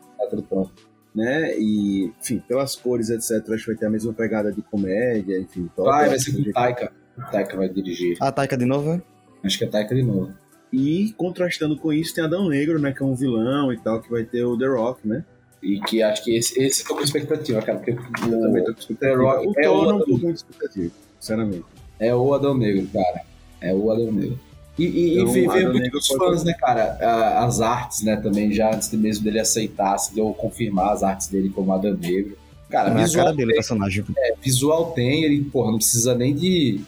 né? 1.14 1.56
E, 1.58 2.12
enfim, 2.20 2.42
pelas 2.48 2.74
cores, 2.74 3.08
etc, 3.08 3.48
acho 3.50 3.64
que 3.64 3.70
vai 3.70 3.76
ter 3.76 3.86
a 3.86 3.90
mesma 3.90 4.12
pegada 4.12 4.50
de 4.52 4.60
comédia, 4.62 5.38
enfim. 5.38 5.70
Thor, 5.76 5.84
Vai, 5.84 6.08
vai 6.08 6.18
ser 6.18 6.32
com 6.32 6.50
o 6.50 6.52
Taika. 6.52 6.92
O 7.16 7.30
Taika 7.30 7.56
vai 7.56 7.68
dirigir. 7.68 8.16
A 8.20 8.32
Taika 8.32 8.56
de 8.56 8.64
novo, 8.64 8.94
né? 8.94 9.02
Acho 9.44 9.58
que 9.58 9.64
é 9.64 9.66
Taika 9.68 9.94
de 9.94 10.02
novo. 10.02 10.32
E 10.72 11.12
contrastando 11.16 11.76
com 11.76 11.92
isso 11.92 12.14
tem 12.14 12.24
Adão 12.24 12.48
Negro, 12.48 12.78
né? 12.78 12.92
Que 12.92 13.02
é 13.02 13.06
um 13.06 13.14
vilão 13.14 13.72
e 13.72 13.76
tal, 13.78 14.00
que 14.00 14.10
vai 14.10 14.24
ter 14.24 14.44
o 14.44 14.58
The 14.58 14.66
Rock, 14.66 15.06
né? 15.06 15.24
E 15.62 15.78
que 15.80 16.02
acho 16.02 16.24
que 16.24 16.36
esse, 16.36 16.60
esse 16.60 16.82
eu 16.82 16.88
tô 16.88 16.96
com 16.96 17.02
expectativa, 17.02 17.62
cara. 17.62 17.78
Porque 17.78 17.92
Eu 17.92 18.40
também 18.40 18.64
tô 18.64 18.74
com 18.74 18.80
expectativa. 18.80 18.98
The 18.98 19.14
Rock 19.14 19.46
o 19.46 19.52
é 19.56 19.62
Thor 19.62 19.76
o 19.76 19.82
não 19.82 19.90
Adão- 19.96 20.06
tô 20.06 20.18
com 20.18 20.30
expectativa, 20.30 20.90
sinceramente. 21.20 21.64
é 22.00 22.14
o 22.14 22.34
Adão 22.34 22.56
Negro, 22.56 22.86
cara. 22.92 23.20
É 23.60 23.72
o 23.74 23.90
Adão 23.90 24.12
Negro. 24.12 24.38
E, 24.76 24.84
e, 24.84 25.14
Então, 25.20 25.36
e 25.36 25.48
veio, 25.48 25.72
muitos 25.72 26.06
fãs, 26.08 26.42
né, 26.42 26.52
cara? 26.54 26.98
As 27.46 27.60
artes, 27.60 28.02
né, 28.02 28.16
também, 28.16 28.52
já 28.52 28.74
antes 28.74 28.90
de 28.90 28.96
mesmo 28.96 29.22
dele 29.22 29.38
aceitar, 29.38 29.96
se 29.98 30.12
deu 30.14 30.32
confirmar 30.34 30.92
as 30.92 31.04
artes 31.04 31.28
dele 31.28 31.48
como 31.50 31.72
Adão 31.72 31.94
Negro. 31.94 32.36
Cara, 32.68 32.90
é 32.90 33.04
visual, 33.04 33.26
cara 33.26 33.36
dele, 33.36 33.52
o 33.52 33.54
personagem. 33.54 34.04
é, 34.18 34.34
visual 34.42 34.90
tem, 34.90 35.22
ele, 35.22 35.44
porra, 35.44 35.70
não 35.70 35.78
precisa 35.78 36.16
nem 36.16 36.34
de, 36.34 36.80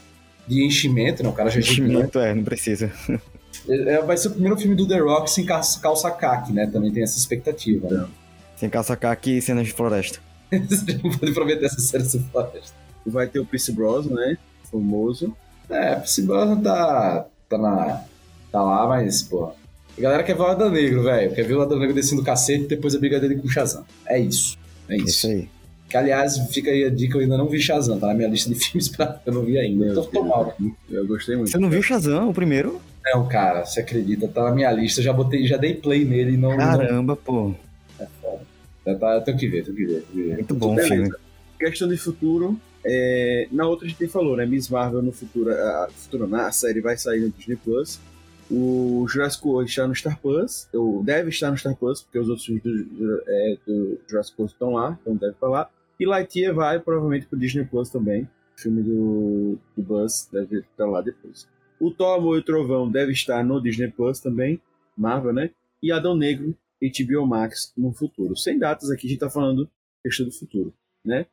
de 0.46 0.64
enchimento, 0.64 1.22
não. 1.22 1.30
O 1.30 1.34
cara 1.34 1.50
já 1.50 1.58
é. 1.58 1.60
Enchimento, 1.60 2.18
é, 2.18 2.34
não 2.34 2.44
precisa. 2.44 2.90
É, 3.68 4.00
Vai 4.02 4.16
ser 4.16 4.28
o 4.28 4.30
primeiro 4.32 4.56
filme 4.56 4.76
do 4.76 4.86
The 4.86 4.98
Rock 4.98 5.28
sem 5.30 5.44
calça, 5.44 5.80
calça 5.80 6.10
caque, 6.10 6.52
né? 6.52 6.66
Também 6.66 6.92
tem 6.92 7.02
essa 7.02 7.18
expectativa, 7.18 7.88
né? 7.88 8.06
Sem 8.54 8.70
caçacar 8.70 9.10
aqui 9.10 9.38
e 9.38 9.42
cenas 9.42 9.66
de 9.66 9.72
floresta. 9.72 10.20
Você 10.52 11.00
não 11.02 11.10
pode 11.10 11.32
prometer 11.32 11.64
essa 11.64 11.80
série 11.80 12.04
sem 12.04 12.22
floresta. 12.22 12.74
Vai 13.04 13.26
ter 13.26 13.40
o 13.40 13.46
Pierce 13.46 13.72
Brosnan, 13.72 14.14
né? 14.14 14.38
Famoso. 14.70 15.34
É, 15.68 15.96
Pierce 15.96 16.22
Brosnan 16.22 16.60
tá, 16.60 17.26
tá, 17.48 17.58
na, 17.58 18.04
tá 18.52 18.62
lá, 18.62 18.86
mas, 18.86 19.22
pô. 19.22 19.52
A 19.96 20.00
galera 20.00 20.22
quer 20.22 20.36
ver 20.36 20.42
o 20.42 20.46
Adão 20.46 20.70
Negro, 20.70 21.02
velho. 21.02 21.34
Quer 21.34 21.42
ver 21.42 21.54
o 21.54 21.62
Adão 21.62 21.78
Negro 21.78 21.94
descendo 21.94 22.22
o 22.22 22.24
cacete 22.24 22.64
e 22.64 22.68
depois 22.68 22.94
a 22.94 22.98
briga 22.98 23.18
dele 23.18 23.36
com 23.36 23.48
o 23.48 23.50
Shazam. 23.50 23.84
É 24.06 24.18
isso. 24.18 24.56
É 24.88 24.96
isso. 24.96 25.06
Isso 25.06 25.26
aí. 25.26 25.48
Que, 25.88 25.96
aliás, 25.96 26.36
fica 26.52 26.70
aí 26.70 26.84
a 26.84 26.90
dica, 26.90 27.16
eu 27.16 27.22
ainda 27.22 27.38
não 27.38 27.48
vi 27.48 27.60
Shazam, 27.60 27.98
tá 27.98 28.08
na 28.08 28.14
minha 28.14 28.28
lista 28.28 28.50
de 28.50 28.56
filmes 28.58 28.88
pra... 28.88 29.20
Eu 29.24 29.32
não 29.32 29.42
vi 29.44 29.58
ainda. 29.58 29.84
Meu 29.84 29.92
Então, 29.92 30.04
tô 30.06 30.22
mal. 30.24 30.56
Eu 30.90 31.06
gostei 31.06 31.36
muito. 31.36 31.50
Você 31.50 31.58
não 31.58 31.70
viu 31.70 31.82
Shazam, 31.82 32.28
o 32.28 32.34
primeiro? 32.34 32.80
Não, 33.04 33.28
cara, 33.28 33.64
você 33.64 33.80
acredita, 33.80 34.26
tá 34.26 34.42
na 34.44 34.50
minha 34.50 34.70
lista. 34.72 35.00
Já 35.00 35.12
botei, 35.12 35.46
já 35.46 35.56
dei 35.56 35.74
play 35.74 36.04
nele 36.04 36.32
e 36.32 36.36
não... 36.36 36.50
não 36.50 36.56
Caramba, 36.58 37.14
pô. 37.14 37.54
já 38.84 38.94
tá, 38.96 39.14
eu 39.14 39.20
tenho 39.22 39.38
que 39.38 39.48
ver, 39.48 39.64
tenho 39.64 39.76
que 39.76 39.86
ver, 39.86 40.02
tenho 40.02 40.06
que 40.12 40.22
ver. 40.22 40.34
Muito 40.34 40.54
bom 40.54 40.72
o 40.72 40.74
Beleza. 40.74 40.94
filme. 40.94 41.12
Questão 41.58 41.88
de 41.88 41.96
futuro. 41.96 42.60
é, 42.84 43.46
Na 43.52 43.66
outra 43.68 43.86
a 43.86 43.88
gente 43.88 44.08
falou, 44.08 44.36
né? 44.36 44.44
Miss 44.44 44.68
Marvel 44.68 45.02
no 45.02 45.12
futuro. 45.12 45.52
A, 45.52 45.88
futuro 45.94 46.26
na 46.26 46.50
série 46.50 46.80
vai 46.80 46.96
sair 46.96 47.20
no 47.20 47.30
Disney 47.30 47.56
Plus. 47.56 48.00
O 48.50 49.06
Jurassic 49.08 49.46
World 49.46 49.70
está 49.70 49.86
no 49.86 49.94
Star 49.94 50.18
Plus. 50.20 50.68
Ou 50.74 51.02
deve 51.02 51.30
estar 51.30 51.50
no 51.50 51.56
Star 51.56 51.76
Plus, 51.76 52.02
porque 52.02 52.18
os 52.18 52.28
outros 52.28 52.44
filmes 52.44 52.62
do, 52.64 53.22
é, 53.26 53.56
do 53.66 53.98
Jurassic 54.08 54.34
World 54.38 54.52
estão 54.52 54.70
lá, 54.72 54.98
então 55.00 55.14
deve 55.14 55.32
estar 55.32 55.48
lá. 55.48 55.70
E 55.98 56.06
Lightyear 56.06 56.54
vai 56.54 56.78
provavelmente 56.78 57.26
pro 57.26 57.38
Disney 57.38 57.64
Plus 57.64 57.90
também. 57.90 58.28
O 58.56 58.60
filme 58.60 58.82
do, 58.82 59.58
do 59.76 59.82
Buzz 59.82 60.28
deve 60.32 60.60
estar 60.60 60.86
lá 60.86 61.00
depois. 61.00 61.48
O 61.78 61.90
Thor, 61.90 62.18
Amor 62.18 62.36
e 62.36 62.40
o 62.40 62.42
Trovão 62.42 62.90
deve 62.90 63.12
estar 63.12 63.44
no 63.44 63.60
Disney 63.60 63.88
Plus 63.88 64.20
também. 64.20 64.60
Marvel, 64.96 65.32
né? 65.32 65.50
E 65.82 65.92
Adão 65.92 66.16
Negro, 66.16 66.56
HBO 66.80 67.26
Max 67.26 67.72
no 67.76 67.92
futuro. 67.92 68.36
Sem 68.36 68.58
datas 68.58 68.90
aqui, 68.90 69.06
a 69.06 69.10
gente 69.10 69.20
tá 69.20 69.30
falando 69.30 69.68
questão 70.02 70.26
do 70.26 70.32
futuro, 70.32 70.72
né? 71.04 71.26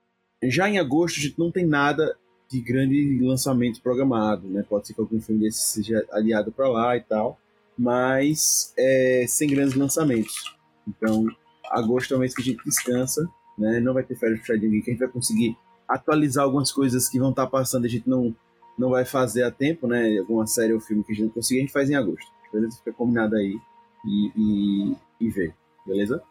Já 0.43 0.69
em 0.69 0.79
agosto, 0.79 1.19
a 1.19 1.21
gente 1.21 1.39
não 1.39 1.51
tem 1.51 1.65
nada 1.65 2.17
de 2.49 2.59
grande 2.59 3.19
lançamento 3.21 3.81
programado, 3.81 4.47
né? 4.47 4.65
Pode 4.67 4.87
ser 4.87 4.93
que 4.93 5.01
algum 5.01 5.21
filme 5.21 5.41
desse 5.41 5.61
seja 5.61 6.05
aliado 6.11 6.51
para 6.51 6.67
lá 6.67 6.97
e 6.97 7.01
tal, 7.01 7.39
mas 7.77 8.73
é, 8.77 9.25
sem 9.27 9.49
grandes 9.49 9.75
lançamentos. 9.75 10.55
Então, 10.87 11.25
agosto 11.69 12.13
é 12.13 12.17
o 12.17 12.19
mês 12.19 12.35
que 12.35 12.41
a 12.41 12.45
gente 12.45 12.63
descansa, 12.65 13.27
né? 13.57 13.79
Não 13.79 13.93
vai 13.93 14.03
ter 14.03 14.15
férias 14.15 14.39
puxadinho 14.39 14.71
aqui, 14.71 14.81
que 14.81 14.91
a 14.91 14.93
gente 14.93 15.01
vai 15.01 15.09
conseguir 15.09 15.57
atualizar 15.87 16.43
algumas 16.43 16.71
coisas 16.71 17.09
que 17.09 17.19
vão 17.19 17.29
estar 17.29 17.47
passando, 17.47 17.85
a 17.85 17.89
gente 17.89 18.09
não, 18.09 18.35
não 18.77 18.89
vai 18.89 19.05
fazer 19.05 19.43
a 19.43 19.51
tempo, 19.51 19.87
né? 19.87 20.17
Alguma 20.17 20.47
série 20.47 20.73
ou 20.73 20.79
filme 20.79 21.03
que 21.03 21.11
a 21.11 21.15
gente 21.15 21.25
não 21.25 21.31
conseguir, 21.33 21.59
a 21.59 21.61
gente 21.61 21.73
faz 21.73 21.89
em 21.89 21.95
agosto. 21.95 22.31
Beleza? 22.51 22.77
Fica 22.77 22.93
combinado 22.93 23.35
aí 23.35 23.57
e, 24.05 24.31
e, 24.35 24.95
e 25.21 25.53
beleza? 25.85 26.21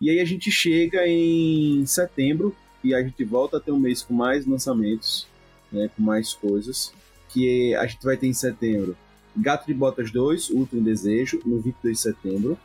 E 0.00 0.10
aí 0.10 0.20
a 0.20 0.24
gente 0.24 0.50
chega 0.50 1.06
em 1.06 1.86
setembro 1.86 2.54
e 2.82 2.94
a 2.94 3.02
gente 3.02 3.22
volta 3.24 3.58
a 3.58 3.60
ter 3.60 3.70
um 3.70 3.78
mês 3.78 4.02
com 4.02 4.12
mais 4.12 4.44
lançamentos, 4.44 5.28
né, 5.70 5.88
com 5.96 6.02
mais 6.02 6.34
coisas, 6.34 6.92
que 7.28 7.72
a 7.76 7.86
gente 7.86 8.04
vai 8.04 8.16
ter 8.16 8.26
em 8.26 8.32
setembro 8.32 8.96
Gato 9.36 9.66
de 9.66 9.74
Botas 9.74 10.10
2, 10.10 10.50
Último 10.50 10.82
Desejo, 10.82 11.40
no 11.44 11.58
22 11.60 11.96
de 11.96 12.02
setembro. 12.02 12.58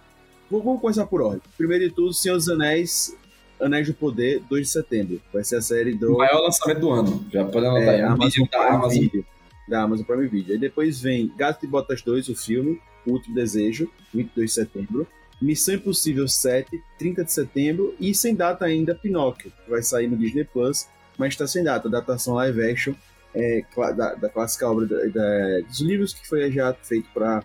Vamos 0.49 0.81
começar 0.81 1.05
por 1.05 1.21
ordem. 1.21 1.41
Primeiro 1.57 1.87
de 1.87 1.95
tudo, 1.95 2.13
Senhor 2.13 2.35
dos 2.35 2.49
Anéis, 2.49 3.15
Anéis 3.59 3.87
do 3.87 3.93
Poder, 3.93 4.41
2 4.49 4.67
de 4.67 4.71
setembro. 4.71 5.21
Vai 5.33 5.43
ser 5.43 5.57
a 5.57 5.61
série 5.61 5.93
do 5.95 6.13
O 6.13 6.17
maior 6.17 6.41
lançamento 6.41 6.79
do 6.79 6.89
ano. 6.89 7.25
Já 7.31 7.45
pode 7.45 7.65
anotar 7.65 7.89
aí. 7.89 8.01
é, 8.01 8.05
Um 8.05 8.11
Amazon 8.11 8.29
vídeo 8.29 8.49
da 8.51 8.59
Prime 8.59 8.75
Amazon. 8.75 8.99
Video. 8.99 9.25
Da 9.67 9.81
Amazon 9.81 10.05
Prime 10.05 10.27
Video. 10.27 10.53
Aí 10.53 10.59
depois 10.59 11.01
vem 11.01 11.31
Gato 11.35 11.61
de 11.61 11.67
Botas 11.67 12.01
2, 12.01 12.29
o 12.29 12.35
filme, 12.35 12.79
O 13.05 13.11
Último 13.11 13.35
Desejo, 13.35 13.89
22 14.13 14.49
de 14.49 14.55
setembro. 14.55 15.07
Missão 15.41 15.75
Impossível 15.75 16.27
7, 16.27 16.81
30 16.97 17.23
de 17.23 17.31
setembro, 17.31 17.95
e 17.99 18.13
sem 18.13 18.33
data 18.33 18.65
ainda 18.65 18.95
Pinóquio, 18.95 19.51
que 19.51 19.69
vai 19.69 19.83
sair 19.83 20.07
no 20.07 20.17
Disney 20.17 20.43
Plus, 20.43 20.87
mas 21.15 21.33
está 21.33 21.45
sem 21.45 21.63
data, 21.63 21.87
datação 21.87 22.33
live 22.35 22.63
action 22.63 22.95
é, 23.35 23.63
da, 23.95 24.15
da, 24.15 24.29
clássica 24.29 24.67
obra 24.67 24.87
da, 24.87 24.97
da, 25.05 25.59
dos 25.67 25.79
livros 25.81 26.13
que 26.13 26.27
foi 26.27 26.51
já 26.51 26.73
feito 26.73 27.07
para 27.13 27.43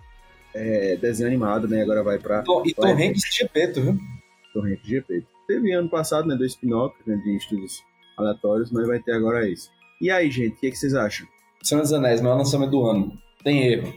é, 0.55 0.97
desenho 0.97 1.29
animado, 1.29 1.69
né? 1.69 1.83
Agora 1.83 2.03
vai 2.03 2.19
para. 2.19 2.43
E 2.65 2.75
Hanks 2.79 3.23
de 3.23 3.37
Gepeto, 3.37 3.81
viu? 3.83 3.99
Hanks 4.57 4.83
de 4.83 4.89
Gepeto. 4.91 5.32
Teve 5.47 5.73
ano 5.73 5.89
passado, 5.89 6.27
né? 6.27 6.37
Dois 6.37 6.57
Pinóquios, 6.57 7.07
né, 7.07 7.17
de 7.17 7.37
estudos 7.37 7.83
aleatórios, 8.17 8.71
mas 8.71 8.87
vai 8.87 9.01
ter 9.01 9.13
agora 9.13 9.49
isso. 9.49 9.71
E 10.01 10.11
aí, 10.11 10.31
gente, 10.31 10.55
o 10.55 10.57
que, 10.57 10.67
é 10.67 10.71
que 10.71 10.77
vocês 10.77 10.95
acham? 10.95 11.27
Senhor 11.63 11.81
dos 11.81 11.93
Anéis, 11.93 12.21
maior 12.21 12.37
lançamento 12.37 12.71
do 12.71 12.85
ano. 12.85 13.13
Tem 13.45 13.67
erro. 13.67 13.95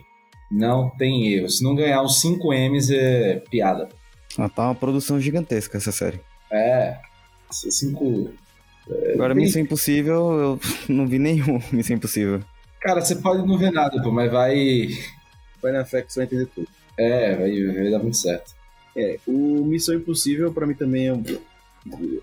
Não 0.51 0.89
tem 0.97 1.33
erro. 1.33 1.49
Se 1.49 1.63
não 1.63 1.75
ganhar 1.75 2.01
uns 2.01 2.21
5 2.21 2.53
M's 2.53 2.89
é 2.91 3.43
piada. 3.49 3.89
Ah, 4.37 4.49
tá 4.49 4.63
uma 4.65 4.75
produção 4.75 5.19
gigantesca 5.19 5.77
essa 5.77 5.91
série. 5.91 6.19
É. 6.51 6.99
5. 7.51 8.31
É, 8.89 9.13
Agora, 9.13 9.33
tem... 9.33 9.43
Missão 9.43 9.61
Impossível, 9.61 10.31
eu 10.33 10.59
não 10.93 11.07
vi 11.07 11.19
nenhum 11.19 11.59
Missão 11.71 11.95
Impossível. 11.95 12.41
Cara, 12.81 13.01
você 13.01 13.15
pode 13.15 13.45
não 13.47 13.57
ver 13.57 13.71
nada, 13.71 14.01
pô, 14.01 14.11
mas 14.11 14.31
vai. 14.31 14.87
Vai 15.61 15.71
na 15.71 15.83
fé 15.83 16.03
que 16.03 16.13
você 16.13 16.19
vai 16.19 16.27
entender 16.27 16.45
tudo. 16.53 16.67
É, 16.97 17.35
vai, 17.35 17.63
vai 17.73 17.89
dar 17.91 17.99
muito 17.99 18.17
certo. 18.17 18.54
É, 18.95 19.19
o 19.27 19.65
Missão 19.65 19.95
Impossível 19.95 20.53
pra 20.53 20.65
mim 20.65 20.73
também 20.73 21.07
é 21.07 21.13
um. 21.13 21.23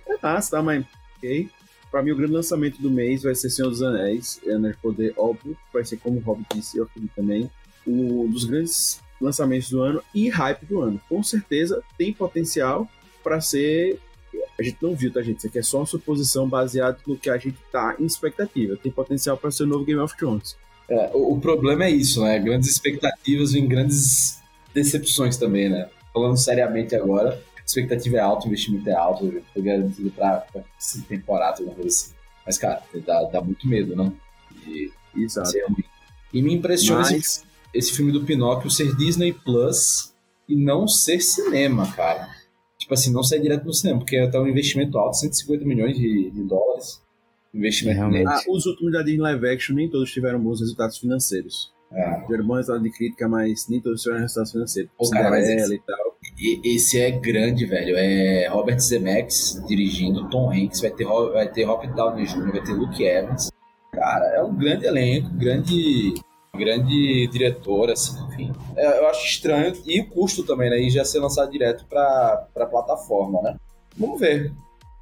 É 0.06 0.16
massa, 0.22 0.52
tá? 0.52 0.62
Mas. 0.62 0.84
Ok. 1.18 1.50
Pra 1.90 2.02
mim, 2.02 2.12
o 2.12 2.16
grande 2.16 2.32
lançamento 2.32 2.80
do 2.80 2.90
mês 2.90 3.22
vai 3.22 3.34
ser 3.34 3.50
Senhor 3.50 3.68
dos 3.68 3.82
Anéis. 3.82 4.40
É, 4.46 4.56
né, 4.56 4.74
poder, 4.80 5.12
óbvio. 5.16 5.56
Vai 5.72 5.84
ser 5.84 5.98
como 5.98 6.18
o 6.18 6.22
Hobbit 6.22 6.56
disse, 6.56 6.78
eu 6.78 6.84
acredito 6.84 7.12
também 7.14 7.50
um 7.86 8.26
dos 8.28 8.44
grandes 8.44 9.00
lançamentos 9.20 9.68
do 9.70 9.80
ano 9.82 10.02
e 10.14 10.28
hype 10.28 10.64
do 10.64 10.80
ano. 10.80 11.00
Com 11.08 11.22
certeza 11.22 11.82
tem 11.98 12.12
potencial 12.12 12.88
para 13.22 13.40
ser. 13.40 13.98
A 14.58 14.62
gente 14.62 14.78
não 14.80 14.94
viu, 14.94 15.12
tá, 15.12 15.20
gente? 15.22 15.38
Isso 15.38 15.46
aqui 15.46 15.58
é 15.58 15.62
só 15.62 15.78
uma 15.78 15.86
suposição 15.86 16.48
baseada 16.48 16.98
no 17.06 17.16
que 17.16 17.28
a 17.28 17.36
gente 17.36 17.58
tá 17.70 17.94
em 17.98 18.06
expectativa. 18.06 18.76
Tem 18.76 18.90
potencial 18.90 19.36
para 19.36 19.50
ser 19.50 19.64
o 19.64 19.66
novo 19.66 19.84
Game 19.84 20.00
of 20.00 20.16
Thrones. 20.16 20.56
É, 20.88 21.10
o, 21.12 21.34
o, 21.34 21.40
problema 21.40 21.84
é 21.84 21.90
isso, 21.90 22.22
né? 22.22 22.38
Grandes 22.38 22.70
expectativas 22.70 23.52
vêm 23.52 23.66
grandes 23.66 24.40
decepções 24.74 25.36
também, 25.36 25.68
né? 25.68 25.88
Falando 26.12 26.36
seriamente 26.36 26.94
agora, 26.94 27.42
a 27.56 27.64
expectativa 27.64 28.16
é 28.16 28.20
alta, 28.20 28.44
o 28.44 28.48
investimento 28.48 28.88
é 28.88 28.94
alto, 28.94 29.42
foi 29.52 29.62
garantido 29.62 30.10
para 30.10 30.44
cinco 30.78 31.08
temporadas, 31.08 31.60
alguma 31.60 31.76
coisa 31.76 31.88
assim. 31.88 32.12
Mas, 32.44 32.58
cara, 32.58 32.82
dá, 33.06 33.22
dá 33.24 33.40
muito 33.40 33.66
medo, 33.68 33.94
não? 33.94 34.14
E, 34.66 34.90
Exato. 35.16 35.52
E 36.32 36.42
me 36.42 36.54
impressiona 36.54 37.02
Mas 37.02 37.44
esse 37.74 37.92
filme 37.92 38.12
do 38.12 38.24
Pinóquio 38.24 38.70
ser 38.70 38.94
Disney 38.96 39.32
Plus 39.32 40.12
e 40.48 40.56
não 40.56 40.88
ser 40.88 41.20
cinema, 41.20 41.90
cara. 41.92 42.28
Tipo 42.78 42.94
assim, 42.94 43.12
não 43.12 43.22
sair 43.22 43.40
direto 43.40 43.64
no 43.64 43.72
cinema, 43.72 44.00
porque 44.00 44.26
tá 44.28 44.40
um 44.40 44.48
investimento 44.48 44.98
alto, 44.98 45.16
150 45.18 45.64
milhões 45.64 45.96
de, 45.96 46.30
de 46.30 46.42
dólares. 46.42 47.00
Investimento 47.54 47.98
Realmente. 47.98 48.26
Ah, 48.26 48.40
os 48.48 48.66
últimos 48.66 48.92
da 48.92 49.02
Disney 49.02 49.20
Live 49.20 49.48
Action 49.48 49.76
nem 49.76 49.88
todos 49.88 50.10
tiveram 50.10 50.40
bons 50.40 50.60
resultados 50.60 50.98
financeiros. 50.98 51.72
É. 51.95 52.20
Tiveram 52.22 52.47
bons 52.47 52.57
resultados 52.57 52.82
de 52.82 52.90
crítica, 52.90 53.28
mas 53.28 53.68
nem 53.68 53.80
todos 53.80 54.03
tiveram 54.03 54.22
resultados 54.22 54.53
financeiros. 54.53 54.90
Pô, 54.97 55.11
cara, 55.11 55.30
mas 55.30 55.49
esse, 55.49 55.74
e 55.74 55.78
tal. 55.80 56.16
Esse 56.64 57.01
é 57.01 57.11
grande, 57.11 57.66
velho. 57.66 57.97
É 57.97 58.49
Robert 58.49 58.78
Zemeckis 58.80 59.62
dirigindo, 59.66 60.28
Tom 60.30 60.51
Hanks, 60.51 60.80
vai 60.80 60.90
ter, 60.90 61.05
vai 61.05 61.49
ter 61.51 61.64
Robert 61.64 61.95
Downey 61.95 62.24
Jr., 62.24 62.53
vai 62.53 62.62
ter 62.62 62.72
Luke 62.72 63.05
Evans. 63.05 63.51
Cara, 63.93 64.24
é 64.36 64.43
um 64.43 64.55
grande 64.57 64.86
elenco, 64.86 65.28
grande 65.34 66.14
grande 66.57 67.26
diretora, 67.28 67.95
assim, 67.95 68.22
enfim. 68.26 68.53
É, 68.76 68.99
eu 68.99 69.09
acho 69.09 69.26
estranho. 69.26 69.72
E 69.86 70.01
o 70.01 70.09
custo 70.09 70.45
também, 70.45 70.70
né? 70.70 70.78
E 70.80 70.90
já 70.90 71.05
ser 71.05 71.18
lançado 71.18 71.51
direto 71.51 71.86
pra, 71.86 72.47
pra 72.53 72.66
plataforma, 72.66 73.40
né? 73.43 73.57
Vamos 73.97 74.20
ver. 74.20 74.53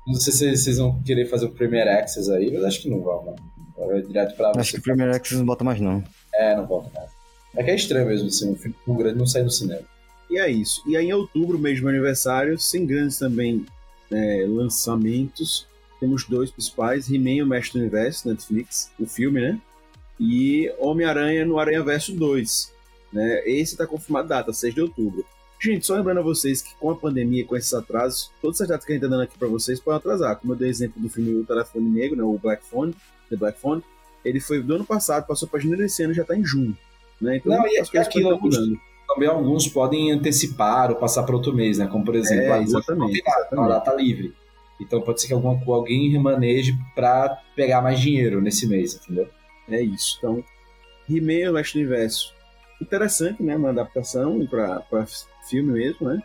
Não 0.06 0.14
sei 0.14 0.32
se 0.32 0.56
vocês 0.56 0.78
vão 0.78 1.02
querer 1.02 1.26
fazer 1.26 1.46
o 1.46 1.52
Premiere 1.52 1.90
Access 1.90 2.30
aí, 2.32 2.50
mas 2.52 2.64
acho 2.64 2.82
que 2.82 2.90
não 2.90 3.00
vão, 3.00 3.34
Vai 3.76 4.02
direto 4.02 4.36
pra 4.36 4.52
Acho 4.56 4.72
que 4.72 4.78
o 4.78 4.82
Premiere 4.82 5.16
Access 5.16 5.36
não 5.38 5.46
bota 5.46 5.64
mais, 5.64 5.80
não. 5.80 6.02
É, 6.40 6.56
não 6.56 6.66
bota 6.66 6.90
mais. 6.94 7.10
É 7.54 7.62
que 7.62 7.70
é 7.70 7.74
estranho 7.74 8.06
mesmo, 8.06 8.28
assim, 8.28 8.50
um 8.50 8.56
filme 8.56 8.76
tão 8.84 8.94
grande 8.94 9.18
não 9.18 9.26
sair 9.26 9.42
no 9.42 9.50
cinema. 9.50 9.82
E 10.30 10.38
é 10.38 10.48
isso. 10.48 10.82
E 10.86 10.96
aí, 10.96 11.06
em 11.06 11.12
outubro, 11.12 11.58
mesmo 11.58 11.88
aniversário, 11.88 12.58
sem 12.58 12.86
grandes 12.86 13.18
também 13.18 13.66
é, 14.10 14.46
lançamentos, 14.48 15.66
temos 15.98 16.24
dois 16.24 16.50
principais: 16.50 17.10
He-Man, 17.10 17.44
o 17.44 17.46
Mestre 17.46 17.78
do 17.78 17.82
Universo, 17.82 18.28
Netflix, 18.28 18.90
o 18.98 19.06
filme, 19.06 19.40
né? 19.40 19.60
e 20.20 20.70
Homem-Aranha 20.78 21.46
no 21.46 21.58
Aranha 21.58 21.82
Verso 21.82 22.12
2. 22.12 22.72
Né? 23.10 23.42
Esse 23.48 23.72
está 23.72 23.86
confirmado 23.86 24.28
data, 24.28 24.52
6 24.52 24.74
de 24.74 24.82
outubro. 24.82 25.24
Gente, 25.58 25.86
só 25.86 25.94
lembrando 25.94 26.20
a 26.20 26.22
vocês 26.22 26.60
que 26.60 26.74
com 26.76 26.90
a 26.90 26.96
pandemia, 26.96 27.44
com 27.44 27.56
esses 27.56 27.72
atrasos, 27.72 28.30
todas 28.40 28.60
as 28.60 28.68
datas 28.68 28.84
que 28.84 28.92
a 28.92 28.94
gente 28.94 29.04
está 29.04 29.16
dando 29.16 29.24
aqui 29.24 29.38
para 29.38 29.48
vocês 29.48 29.80
podem 29.80 29.98
atrasar. 29.98 30.36
Como 30.36 30.52
eu 30.52 30.56
dei 30.56 30.68
exemplo 30.68 31.00
do 31.00 31.08
filme 31.08 31.34
O 31.34 31.44
Telefone 31.44 31.88
Negro, 31.88 32.16
né, 32.16 32.22
o 32.22 32.38
Black 32.38 32.64
Phone, 32.64 32.94
The 33.30 33.36
Black 33.36 33.58
Phone, 33.58 33.82
ele 34.24 34.40
foi 34.40 34.62
do 34.62 34.74
ano 34.74 34.84
passado, 34.84 35.26
passou 35.26 35.48
para 35.48 35.60
janeiro 35.60 35.82
desse 35.82 36.02
ano 36.02 36.14
já 36.14 36.22
está 36.22 36.36
em 36.36 36.44
junho. 36.44 36.76
Né? 37.20 37.36
Então, 37.36 37.56
Não, 37.56 37.66
e 37.66 37.78
as 37.78 37.90
coisas 37.90 38.08
aquilo, 38.08 38.40
mudando. 38.40 38.78
Também 39.06 39.28
alguns 39.28 39.66
podem 39.66 40.12
antecipar 40.12 40.90
ou 40.90 40.96
passar 40.96 41.24
para 41.24 41.34
outro 41.34 41.52
mês, 41.52 41.78
né? 41.78 41.86
Como 41.86 42.04
por 42.04 42.14
exemplo, 42.14 42.52
é, 42.52 42.62
exatamente, 42.62 43.22
a, 43.26 43.30
exatamente. 43.30 43.66
a 43.66 43.68
data 43.68 43.92
livre. 43.94 44.32
Então 44.80 45.00
pode 45.02 45.20
ser 45.20 45.26
que 45.26 45.34
alguma, 45.34 45.60
alguém 45.66 46.10
remaneje 46.10 46.78
para 46.94 47.38
pegar 47.56 47.82
mais 47.82 48.00
dinheiro 48.00 48.40
nesse 48.40 48.66
mês, 48.68 48.94
entendeu? 48.94 49.28
É 49.68 49.82
isso. 49.82 50.16
Então, 50.18 50.44
He-Man, 51.08 51.52
Mestre 51.52 51.80
Universo. 51.80 52.32
Interessante, 52.80 53.42
né? 53.42 53.56
Uma 53.56 53.70
adaptação 53.70 54.46
para 54.46 55.06
filme 55.48 55.72
mesmo, 55.72 56.08
né? 56.08 56.22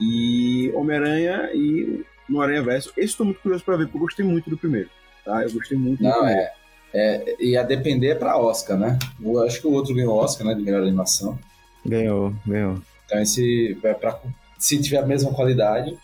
E 0.00 0.70
Homem-Aranha 0.74 1.50
e 1.52 2.04
no 2.28 2.40
Aranha 2.40 2.62
Verso. 2.62 2.92
Esse 2.96 3.06
estou 3.06 3.26
muito 3.26 3.40
curioso 3.40 3.64
para 3.64 3.76
ver, 3.76 3.84
porque 3.86 3.96
eu 3.98 4.02
gostei 4.02 4.24
muito 4.24 4.48
do 4.48 4.56
primeiro. 4.56 4.88
Tá? 5.24 5.42
Eu 5.42 5.52
gostei 5.52 5.76
muito 5.76 6.02
Não, 6.02 6.26
é, 6.26 6.52
é. 6.92 7.36
E 7.38 7.56
a 7.56 7.62
depender 7.62 8.08
é 8.08 8.14
para 8.14 8.38
Oscar, 8.38 8.78
né? 8.78 8.98
Eu 9.20 9.42
acho 9.42 9.60
que 9.60 9.66
o 9.66 9.72
outro 9.72 9.94
ganhou 9.94 10.16
Oscar, 10.16 10.46
né? 10.46 10.54
De 10.54 10.62
melhor 10.62 10.82
animação. 10.82 11.38
Ganhou, 11.84 12.34
ganhou. 12.46 12.80
Então 13.04 13.20
esse 13.20 13.74
vai 13.82 13.94
para 13.94 14.20
se 14.58 14.80
tiver 14.80 14.98
a 14.98 15.06
mesma 15.06 15.32
qualidade, 15.32 15.96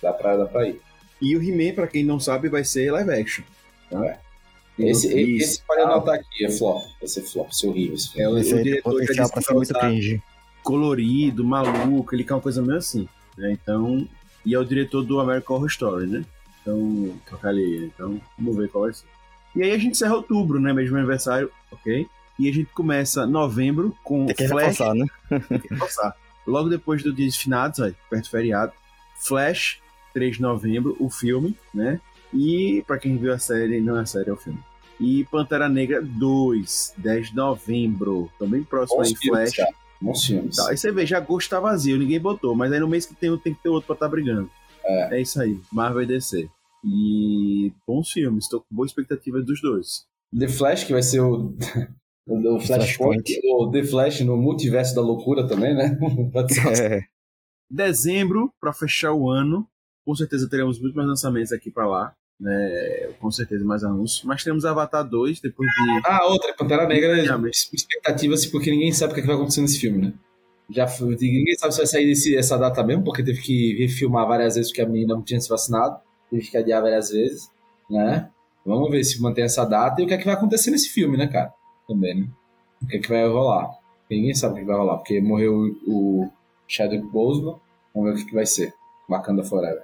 dá 0.00 0.12
para 0.12 0.36
dá 0.36 0.46
pra 0.46 0.68
ir. 0.68 0.80
E 1.20 1.36
o 1.36 1.42
He-Man, 1.42 1.74
pra 1.74 1.86
quem 1.86 2.04
não 2.04 2.20
sabe, 2.20 2.48
vai 2.48 2.64
ser 2.64 2.90
live 2.92 3.10
action. 3.10 3.44
Tá? 3.90 4.04
É. 4.06 4.18
Esse, 4.78 5.06
esse 5.08 5.62
pode 5.62 5.82
anotar 5.82 6.14
aqui, 6.14 6.44
é 6.44 6.50
flop. 6.50 6.82
Vai 6.98 7.08
ser 7.08 7.22
flop, 7.22 7.46
vai 7.46 7.54
ser 7.54 7.68
horrível 7.68 7.94
esse. 7.94 8.20
É, 8.20 8.28
o, 8.28 8.32
o 8.32 8.42
diretor 8.42 9.04
já 9.14 9.24
disse 9.24 9.46
que 9.46 9.54
muito 9.54 9.74
cringe. 9.74 10.22
colorido, 10.62 11.44
maluco, 11.44 12.14
ele 12.14 12.24
quer 12.24 12.34
uma 12.34 12.40
coisa 12.40 12.62
meio 12.62 12.78
assim. 12.78 13.06
Né? 13.36 13.52
Então, 13.52 14.08
e 14.44 14.54
é 14.54 14.58
o 14.58 14.64
diretor 14.64 15.02
do 15.02 15.20
American 15.20 15.56
Horror 15.56 15.68
Story, 15.68 16.06
né? 16.06 16.24
Então, 16.60 17.14
ali. 17.42 17.86
Então, 17.94 18.20
vamos 18.38 18.56
ver 18.56 18.68
qual 18.68 18.84
vai 18.84 18.92
ser. 18.92 19.04
E 19.54 19.62
aí 19.62 19.72
a 19.72 19.78
gente 19.78 19.92
encerra 19.92 20.14
outubro, 20.14 20.60
né? 20.60 20.72
Mesmo 20.72 20.96
aniversário, 20.96 21.50
ok? 21.70 22.06
E 22.38 22.48
a 22.48 22.52
gente 22.52 22.70
começa 22.72 23.26
novembro 23.26 23.96
com 24.02 24.26
Tem 24.26 24.34
que 24.34 24.48
Flash. 24.48 24.78
Reforçar, 24.78 24.94
né? 24.94 25.06
Tem 25.48 25.58
que 25.58 25.68
reforçar. 25.68 26.16
Logo 26.46 26.68
depois 26.68 27.02
do 27.02 27.12
dia 27.12 27.28
de 27.28 27.38
finados, 27.38 27.80
aí, 27.80 27.94
perto 28.10 28.24
do 28.24 28.30
feriado, 28.30 28.72
Flash, 29.16 29.78
3 30.12 30.36
de 30.36 30.42
novembro, 30.42 30.96
o 30.98 31.08
filme, 31.08 31.56
né? 31.72 32.00
E, 32.34 32.82
para 32.86 32.98
quem 32.98 33.16
viu 33.16 33.32
a 33.32 33.38
série, 33.38 33.80
não 33.80 33.96
é 33.98 34.00
a 34.00 34.06
série, 34.06 34.30
é 34.30 34.32
o 34.32 34.36
filme. 34.36 34.58
E 34.98 35.24
Pantera 35.24 35.68
Negra 35.68 36.00
2, 36.00 36.94
10 36.96 37.28
de 37.28 37.36
novembro. 37.36 38.30
Também 38.38 38.62
próximo 38.62 38.98
Bons 38.98 39.08
aí, 39.08 39.16
filmes, 39.16 39.54
Flash. 39.54 39.68
Bons 40.00 40.24
filmes. 40.24 40.56
Tá, 40.56 40.70
aí 40.70 40.76
você 40.76 40.90
vê, 40.90 41.06
já 41.06 41.18
agosto 41.18 41.50
tá 41.50 41.60
vazio, 41.60 41.98
ninguém 41.98 42.18
botou. 42.18 42.54
Mas 42.54 42.72
aí 42.72 42.80
no 42.80 42.88
mês 42.88 43.06
que 43.06 43.14
tem 43.14 43.30
um, 43.30 43.36
tem 43.36 43.54
que 43.54 43.62
ter 43.62 43.68
outro 43.68 43.86
pra 43.86 43.94
estar 43.94 44.06
tá 44.06 44.10
brigando. 44.10 44.50
É. 44.84 45.18
é 45.18 45.20
isso 45.20 45.40
aí, 45.40 45.60
Marvel 45.70 46.02
e 46.02 46.06
DC. 46.06 46.48
E 46.84 47.72
bons 47.86 48.10
filmes, 48.10 48.48
tô 48.48 48.60
com 48.60 48.74
boa 48.74 48.86
expectativa 48.86 49.40
dos 49.40 49.60
dois. 49.60 50.06
The 50.36 50.48
Flash, 50.48 50.84
que 50.84 50.92
vai 50.92 51.02
ser 51.02 51.20
o. 51.20 51.54
O 52.24 52.60
Flashpoint, 52.60 53.24
o 53.44 53.68
The 53.70 53.82
Flash 53.82 54.20
no 54.20 54.36
multiverso 54.36 54.94
da 54.94 55.02
loucura 55.02 55.46
também, 55.46 55.74
né? 55.74 55.98
é. 56.80 57.00
Dezembro, 57.68 58.52
para 58.60 58.72
fechar 58.72 59.12
o 59.12 59.28
ano, 59.28 59.66
com 60.06 60.14
certeza 60.14 60.48
teremos 60.48 60.80
muito 60.80 60.94
mais 60.94 61.08
lançamentos 61.08 61.52
aqui 61.52 61.68
para 61.68 61.86
lá 61.86 62.14
né? 62.42 63.14
Com 63.20 63.30
certeza 63.30 63.64
mais 63.64 63.84
anúncios. 63.84 64.24
Mas 64.24 64.42
temos 64.42 64.64
Avatar 64.64 65.08
2 65.08 65.40
depois 65.40 65.68
de. 65.70 66.00
Ah, 66.04 66.26
outra, 66.26 66.52
Pantera 66.54 66.86
Negra, 66.86 67.38
né? 67.38 67.50
expectativa 67.50 68.34
assim, 68.34 68.50
porque 68.50 68.70
ninguém 68.70 68.92
sabe 68.92 69.12
o 69.12 69.14
que, 69.14 69.20
é 69.20 69.22
que 69.22 69.28
vai 69.28 69.36
acontecer 69.36 69.60
nesse 69.60 69.78
filme, 69.78 70.06
né? 70.06 70.12
Já, 70.70 70.86
ninguém 71.00 71.54
sabe 71.54 71.72
se 71.72 71.78
vai 71.78 71.86
sair 71.86 72.06
desse, 72.06 72.36
essa 72.36 72.56
data 72.56 72.82
mesmo, 72.82 73.04
porque 73.04 73.22
teve 73.22 73.40
que 73.40 73.76
refilmar 73.78 74.26
várias 74.26 74.54
vezes 74.54 74.70
porque 74.70 74.80
a 74.80 74.88
menina 74.88 75.14
não 75.14 75.22
tinha 75.22 75.40
se 75.40 75.48
vacinado, 75.48 76.00
teve 76.32 76.50
que 76.50 76.56
adiar 76.56 76.80
várias 76.80 77.10
vezes, 77.10 77.50
né? 77.90 78.30
Vamos 78.64 78.90
ver 78.90 79.04
se 79.04 79.20
mantém 79.20 79.44
essa 79.44 79.64
data 79.64 80.00
e 80.00 80.04
o 80.04 80.08
que 80.08 80.14
é 80.14 80.18
que 80.18 80.24
vai 80.24 80.34
acontecer 80.34 80.70
nesse 80.70 80.88
filme, 80.88 81.16
né, 81.16 81.26
cara? 81.26 81.52
Também, 81.86 82.22
né? 82.22 82.28
O 82.80 82.86
que 82.86 82.96
é 82.96 83.00
que 83.00 83.08
vai 83.08 83.26
rolar? 83.28 83.70
Ninguém 84.10 84.34
sabe 84.34 84.54
o 84.54 84.56
que 84.58 84.64
vai 84.64 84.76
rolar, 84.76 84.96
porque 84.98 85.20
morreu 85.20 85.76
o 85.86 86.28
Chadwick 86.66 87.06
Boseman, 87.06 87.56
vamos 87.94 88.10
ver 88.10 88.16
o 88.16 88.18
que, 88.22 88.30
que 88.30 88.34
vai 88.34 88.46
ser. 88.46 88.72
Wakanda 89.08 89.44
Forever. 89.44 89.82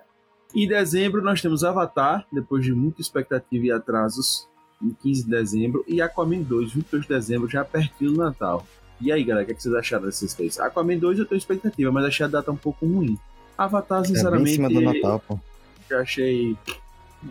E 0.54 0.64
em 0.64 0.68
dezembro 0.68 1.22
nós 1.22 1.42
temos 1.42 1.62
Avatar, 1.64 2.26
depois 2.32 2.64
de 2.64 2.72
muita 2.72 3.00
expectativa 3.02 3.66
e 3.66 3.70
atrasos, 3.70 4.48
em 4.82 4.90
15 4.90 5.24
de 5.24 5.30
dezembro, 5.30 5.84
e 5.86 6.00
Aquaman 6.00 6.40
2, 6.40 6.72
22 6.72 7.02
de 7.02 7.08
dezembro, 7.08 7.48
já 7.48 7.64
pertinho 7.64 8.12
do 8.12 8.18
Natal. 8.18 8.66
E 9.00 9.12
aí, 9.12 9.22
galera, 9.22 9.44
o 9.44 9.46
que, 9.46 9.52
é 9.52 9.54
que 9.54 9.62
vocês 9.62 9.74
acharam 9.74 10.06
desses 10.06 10.32
três? 10.34 10.58
Aquaman 10.58 10.98
2 10.98 11.18
eu 11.18 11.26
tenho 11.26 11.38
expectativa, 11.38 11.92
mas 11.92 12.04
achei 12.04 12.24
a 12.24 12.28
data 12.28 12.50
um 12.50 12.56
pouco 12.56 12.86
ruim. 12.86 13.18
Avatar, 13.56 13.98
É 13.98 14.02
bem 14.02 14.10
em 14.10 14.14
sinceramente, 14.14 14.50
cima 14.52 14.68
do 14.68 14.80
Natal, 14.80 15.20
pô. 15.26 15.38
Já 15.88 16.00
achei. 16.00 16.56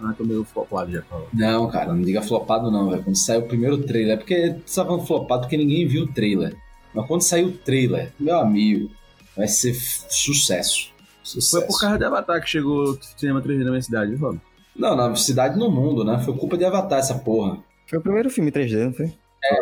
Ah, 0.01 0.13
tô 0.17 0.23
meio 0.23 0.43
flopado 0.43 0.91
já. 0.91 1.01
Paulo. 1.03 1.27
Não, 1.33 1.69
cara, 1.69 1.93
não 1.93 2.01
diga 2.01 2.21
flopado 2.21 2.69
não, 2.69 2.89
velho. 2.89 3.03
Quando 3.03 3.15
saiu 3.15 3.41
o 3.41 3.47
primeiro 3.47 3.77
trailer, 3.83 4.15
é 4.15 4.17
porque 4.17 4.49
tá 4.51 4.83
falando 4.83 5.05
flopado 5.05 5.41
porque 5.41 5.57
ninguém 5.57 5.87
viu 5.87 6.03
o 6.03 6.07
trailer. 6.07 6.55
Mas 6.93 7.07
quando 7.07 7.21
saiu 7.21 7.47
o 7.47 7.51
trailer, 7.51 8.11
meu 8.19 8.37
amigo, 8.37 8.91
vai 9.35 9.47
ser 9.47 9.73
sucesso. 9.73 10.91
Sucesso. 11.23 11.51
Foi 11.51 11.67
por 11.67 11.79
causa 11.79 11.97
de 11.97 12.05
Avatar 12.05 12.41
que 12.41 12.49
chegou 12.49 12.91
o 12.91 12.99
cinema 13.17 13.41
3D 13.41 13.63
na 13.63 13.69
minha 13.71 13.81
cidade, 13.81 14.11
viu, 14.11 14.19
Fábio? 14.19 14.41
Não, 14.75 14.95
na 14.95 15.15
cidade 15.15 15.57
no 15.57 15.71
mundo, 15.71 16.03
né? 16.03 16.19
Foi 16.23 16.35
culpa 16.35 16.57
de 16.57 16.65
Avatar 16.65 16.99
essa 16.99 17.15
porra. 17.15 17.57
Foi 17.87 17.99
o 17.99 18.01
primeiro 18.01 18.29
filme 18.29 18.51
3D, 18.51 18.85
não 18.85 18.93
foi? 18.93 19.13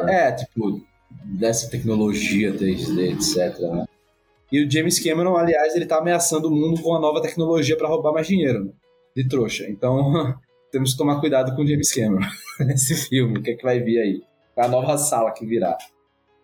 É, 0.08 0.32
tipo, 0.32 0.82
dessa 1.24 1.70
tecnologia 1.70 2.54
3D, 2.54 3.14
etc, 3.14 3.60
né? 3.60 3.86
E 4.52 4.64
o 4.64 4.72
James 4.72 5.00
Cameron, 5.00 5.36
aliás, 5.36 5.76
ele 5.76 5.86
tá 5.86 5.98
ameaçando 5.98 6.48
o 6.48 6.52
mundo 6.52 6.82
com 6.82 6.96
a 6.96 7.00
nova 7.00 7.22
tecnologia 7.22 7.78
pra 7.78 7.88
roubar 7.88 8.14
mais 8.14 8.28
dinheiro, 8.28 8.66
né? 8.66 8.72
De 9.16 9.28
trouxa. 9.28 9.66
Então, 9.70 10.36
temos 10.72 10.92
que 10.92 10.98
tomar 10.98 11.20
cuidado 11.20 11.56
com 11.56 11.64
o 11.64 11.68
James 11.68 11.94
Cameron 11.94 12.26
nesse 12.60 12.96
filme. 12.96 13.40
O 13.40 13.42
que 13.42 13.52
é 13.52 13.56
que 13.56 13.64
vai 13.64 13.80
vir 13.80 14.00
aí? 14.00 14.24
A 14.58 14.68
nova 14.68 14.98
sala 14.98 15.32
que 15.32 15.46
virá. 15.46 15.78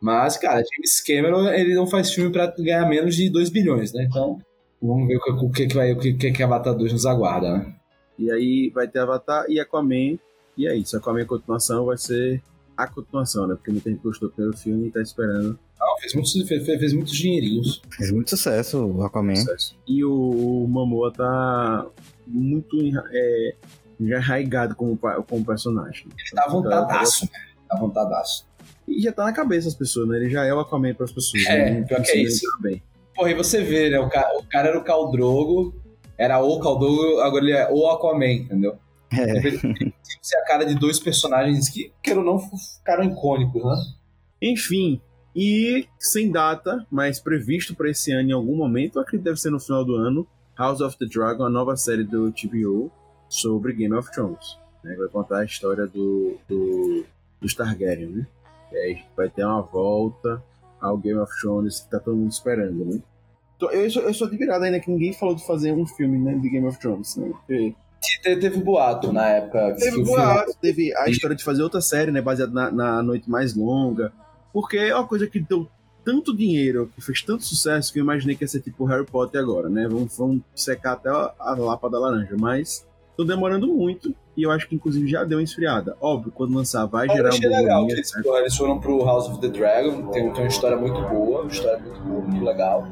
Mas, 0.02 0.38
cara, 0.38 0.64
James 0.64 1.02
Cameron, 1.02 1.48
ele 1.50 1.76
não 1.76 1.86
faz 1.86 2.12
filme 2.12 2.32
pra 2.32 2.48
ganhar 2.58 2.88
menos 2.90 3.16
de 3.16 3.30
2 3.30 3.50
bilhões, 3.50 3.94
né? 3.94 4.04
Então, 4.10 4.40
vamos 4.82 5.08
ver 5.08 5.18
o 5.18 5.22
que, 5.22 5.32
o 5.32 5.50
que, 5.52 5.68
que 5.68 5.76
vai, 5.76 5.92
o 5.94 6.00
que, 6.00 6.14
que, 6.14 6.32
que 6.32 6.44
Avatar 6.44 6.74
2 6.74 6.92
nos 6.92 7.06
aguarda, 7.06 7.58
né? 7.58 7.76
E 8.18 8.32
aí 8.32 8.72
vai 8.74 8.88
ter 8.88 9.00
Avatar 9.00 9.46
e 9.48 9.60
Aquaman. 9.60 10.18
E 10.58 10.68
é 10.68 10.76
isso. 10.76 10.98
Aquaman 10.98 11.26
continuação 11.26 11.86
vai 11.86 11.98
ser 11.98 12.42
a 12.76 12.88
continuação, 12.88 13.48
né? 13.48 13.56
Porque 13.56 13.72
muita 13.72 13.90
gente 13.90 14.02
gostou 14.02 14.30
do 14.30 14.36
primeiro 14.36 14.58
filme 14.58 14.88
e 14.88 14.92
tá 14.92 15.02
esperando 15.02 15.58
Não, 15.80 15.98
fez 16.00 16.14
muitos, 16.14 16.48
fez, 16.48 16.66
fez 16.66 16.94
muitos 16.94 17.14
dinheirinhos. 17.14 17.82
Fez 17.92 18.12
muito 18.12 18.30
sucesso 18.32 18.86
o 18.86 19.04
Aquaman. 19.04 19.36
sucesso. 19.36 19.78
E 19.88 20.04
o, 20.04 20.64
o 20.64 20.68
Momoa 20.68 21.12
tá 21.12 21.88
muito 22.34 22.78
é, 23.12 23.56
já 24.00 24.18
arraigado 24.18 24.76
como, 24.76 24.98
como 24.98 25.46
personagem. 25.46 26.08
Ele 26.08 26.30
tá 26.34 26.48
vontadaço, 26.50 27.26
né? 27.26 27.40
Tá 27.70 27.78
vontadaço. 27.78 28.48
E 28.88 29.02
já 29.02 29.12
tá 29.12 29.26
na 29.26 29.34
cabeça 29.34 29.66
das 29.66 29.76
pessoas, 29.76 30.08
né? 30.08 30.18
Ele 30.18 30.30
já 30.30 30.46
é 30.46 30.54
o 30.54 30.60
Aquaman 30.60 30.94
pras 30.94 31.12
pessoas. 31.12 31.46
É, 31.46 31.72
né? 31.72 31.82
pior 31.84 32.02
que 32.02 32.12
é 32.12 32.18
isso. 32.18 32.46
Bem. 32.60 32.82
Porra, 33.16 33.32
e 33.32 33.34
você 33.34 33.64
vê, 33.64 33.90
né? 33.90 34.00
O 34.00 34.10
cara, 34.10 34.38
o 34.38 34.44
cara 34.44 34.70
era 34.70 34.80
o 34.80 34.84
Caldrogo, 34.84 35.76
era 36.18 36.40
o 36.40 36.60
Caldrogo, 36.60 37.20
agora 37.20 37.44
ele 37.44 37.54
é 37.54 37.70
o 37.72 37.88
Aquaman, 37.88 38.32
entendeu? 38.32 38.78
É. 39.12 39.38
Ele 39.38 39.94
ser 40.22 40.38
a 40.38 40.46
cara 40.46 40.66
de 40.66 40.76
dois 40.76 41.00
personagens 41.00 41.68
que, 41.70 41.92
queira 42.02 42.20
ou 42.20 42.26
não, 42.26 42.40
ficaram 42.40 43.04
icônicos, 43.04 43.64
né? 43.64 43.76
Enfim, 44.42 45.02
e 45.36 45.88
sem 46.00 46.32
data, 46.32 46.86
mas 46.90 47.20
previsto 47.20 47.76
para 47.76 47.90
esse 47.90 48.12
ano 48.12 48.30
em 48.30 48.34
algum 48.34 48.56
momento, 48.56 49.00
acredito 49.00 49.24
que 49.24 49.30
deve 49.30 49.40
ser 49.40 49.50
no 49.50 49.60
final 49.60 49.84
do 49.84 49.96
ano, 49.96 50.28
House 50.58 50.82
of 50.82 50.98
the 50.98 51.06
Dragon, 51.06 51.44
a 51.46 51.50
nova 51.50 51.76
série 51.78 52.04
do 52.04 52.32
HBO 52.32 52.92
sobre 53.30 53.74
Game 53.74 53.94
of 53.96 54.12
Thrones. 54.12 54.58
Né? 54.84 54.96
Vai 54.96 55.08
contar 55.08 55.40
a 55.40 55.46
história 55.46 55.88
do, 55.88 56.38
do, 56.48 57.04
dos 57.40 57.54
Targaryen, 57.54 58.08
né? 58.10 58.28
E 58.72 58.76
aí 58.78 59.00
vai 59.16 59.30
ter 59.30 59.44
uma 59.46 59.62
volta 59.62 60.42
ao 60.80 60.98
Game 60.98 61.20
of 61.20 61.32
Thrones 61.42 61.82
que 61.82 61.90
tá 61.92 62.00
todo 62.00 62.16
mundo 62.18 62.32
esperando, 62.32 62.86
né? 62.86 63.00
Tô- 63.60 63.70
Eu 63.70 63.90
sou, 63.90 64.02
eu 64.04 64.14
sou 64.14 64.28
admirado 64.28 64.64
ainda 64.66 64.80
que 64.80 64.90
ninguém 64.90 65.14
falou 65.14 65.36
de 65.36 65.46
fazer 65.46 65.72
um 65.74 65.86
filme 65.86 66.18
né, 66.18 66.34
de 66.38 66.50
Game 66.50 66.66
of 66.68 66.80
Thrones, 66.80 67.16
né? 67.18 67.30
Porque 67.30 67.76
Te- 68.02 68.36
Teve 68.38 68.60
boato 68.60 69.12
na 69.14 69.28
época. 69.28 69.76
Teve 69.78 70.04
boato, 70.04 70.54
teve 70.60 70.96
a 70.98 71.08
história 71.10 71.36
de 71.36 71.44
fazer 71.44 71.62
outra 71.62 71.82
série, 71.82 72.12
né? 72.12 72.20
Baseada 72.22 72.52
na, 72.52 72.72
na 72.72 73.04
Noite 73.04 73.30
Mais 73.30 73.56
Longa. 73.56 74.12
Porque 74.52 74.78
é 74.78 74.96
uma 74.96 75.08
coisa 75.08 75.28
que 75.28 75.40
deu 75.40 75.68
tanto 76.04 76.36
dinheiro, 76.36 76.92
que 76.96 77.02
fez 77.02 77.22
tanto 77.22 77.44
sucesso, 77.44 77.92
que 77.92 78.00
eu 78.00 78.04
imaginei 78.04 78.36
que 78.36 78.44
ia 78.44 78.48
ser 78.48 78.62
tipo 78.62 78.86
Harry 78.86 79.06
Potter 79.06 79.42
agora, 79.42 79.70
né? 79.70 79.88
Vamos, 79.88 80.18
vamos 80.18 80.42
secar 80.56 80.94
até 80.94 81.10
a, 81.10 81.34
a 81.40 81.56
lapa 81.56 81.90
da 81.90 82.00
laranja. 82.00 82.36
Mas 82.38 82.86
tô 83.16 83.24
demorando 83.24 83.68
muito 83.68 84.14
e 84.36 84.44
eu 84.44 84.52
acho 84.52 84.68
que 84.68 84.76
inclusive 84.76 85.08
já 85.08 85.24
deu 85.24 85.38
uma 85.38 85.44
esfriada. 85.44 85.96
Óbvio, 86.02 86.32
quando 86.32 86.56
lançar 86.56 86.86
vai 86.86 87.08
Eu 87.08 87.14
gerar 87.14 87.26
um 87.30 87.34
achei 87.34 87.50
legal 87.50 87.86
que 87.86 87.94
eles, 87.94 88.12
eles 88.16 88.56
foram 88.56 88.80
pro 88.80 89.04
House 89.06 89.28
of 89.28 89.40
the 89.42 89.50
Dragon, 89.50 90.08
tem, 90.12 90.32
tem 90.32 90.44
uma 90.44 90.48
história 90.48 90.78
muito 90.78 91.00
boa, 91.02 91.42
uma 91.42 91.52
história 91.52 91.80
muito 91.80 92.00
boa, 92.02 92.22
muito 92.22 92.44
legal. 92.44 92.88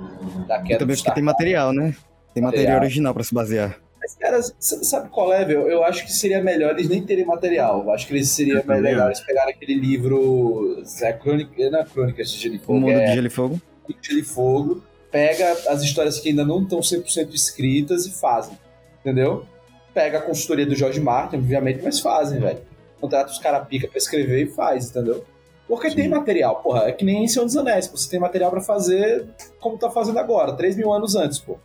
Da 0.48 0.60
E 0.60 0.64
queda 0.64 0.80
também 0.80 0.96
dos 0.96 1.02
porque 1.02 1.16
tem 1.16 1.24
material, 1.24 1.74
né? 1.74 1.96
Tem 2.34 2.44
material 2.44 2.74
Material. 2.76 2.82
original 2.82 3.14
pra 3.14 3.24
se 3.24 3.34
basear. 3.34 3.78
Mas, 4.02 4.16
cara, 4.16 4.42
sabe 4.60 5.10
qual 5.10 5.34
é, 5.34 5.44
velho? 5.44 5.68
Eu 5.68 5.84
acho 5.84 6.06
que 6.06 6.12
seria 6.12 6.42
melhor 6.42 6.72
eles 6.72 6.88
nem 6.90 7.04
terem 7.04 7.26
material. 7.26 7.84
Eu 7.84 7.92
acho 7.92 8.08
que 8.08 8.14
eles 8.14 8.30
seria 8.30 8.56
Eu 8.56 8.62
também 8.64 8.82
melhor 8.82 9.10
acho. 9.10 9.20
eles 9.20 9.28
pegarem 9.28 9.54
aquele 9.54 9.74
livro. 9.76 10.82
É 11.02 11.14
crônica, 11.14 11.70
não 11.70 11.80
é 11.80 11.86
crônica 11.86 12.24
de 12.24 12.30
Gelo 12.30 12.56
e 12.56 12.58
O 12.58 12.62
Fogo, 12.62 12.80
mundo 12.80 12.92
é 12.92 13.06
de 13.08 13.14
Gelo 13.14 13.28
e 13.28 13.30
Fogo. 13.30 13.62
Gelo 14.02 14.20
e 14.20 14.24
Fogo. 14.24 14.84
Pega 15.12 15.52
as 15.68 15.82
histórias 15.82 16.20
que 16.20 16.30
ainda 16.30 16.46
não 16.46 16.62
estão 16.64 16.80
100% 16.80 17.34
escritas 17.34 18.06
e 18.06 18.12
fazem. 18.12 18.58
Entendeu? 19.02 19.46
Pega 19.94 20.20
a 20.20 20.22
consultoria 20.22 20.66
do 20.66 20.76
George 20.76 21.00
Martin, 21.02 21.38
obviamente, 21.38 21.82
mas 21.84 22.00
fazem, 22.00 22.40
velho. 22.40 22.60
Contrata 23.02 23.32
os 23.32 23.40
caras 23.40 23.68
pica 23.68 23.88
pra 23.88 23.98
escrever 23.98 24.44
e 24.44 24.48
faz, 24.48 24.90
entendeu? 24.90 25.26
Porque 25.68 25.90
tem 25.92 26.08
material, 26.08 26.62
porra. 26.62 26.86
É 26.86 26.92
que 26.92 27.04
nem 27.06 27.24
em 27.24 27.28
Senhor 27.28 27.46
dos 27.46 27.56
Anéis. 27.58 27.88
pô. 27.88 27.98
Você 27.98 28.10
tem 28.10 28.20
material 28.20 28.50
pra 28.52 28.62
fazer 28.62 29.26
como 29.60 29.78
tá 29.78 29.90
fazendo 29.90 30.18
agora, 30.20 30.54
3 30.54 30.76
mil 30.78 30.92
anos 30.92 31.16
antes, 31.16 31.40
pô. 31.40 31.58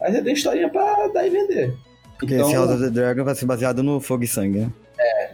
Aí 0.00 0.12
você 0.12 0.22
tem 0.22 0.32
historinha 0.34 0.68
pra 0.70 1.08
dar 1.08 1.26
e 1.26 1.30
vender. 1.30 1.74
Porque 2.18 2.34
Então- 2.34 2.46
esse 2.48 2.56
House 2.56 2.70
of 2.70 2.82
the 2.82 2.90
Dragon 2.90 3.24
vai 3.24 3.34
ser 3.34 3.46
baseado 3.46 3.82
no 3.82 4.00
Fogo 4.00 4.24
e 4.24 4.28
Sangue, 4.28 4.58
né? 4.60 4.72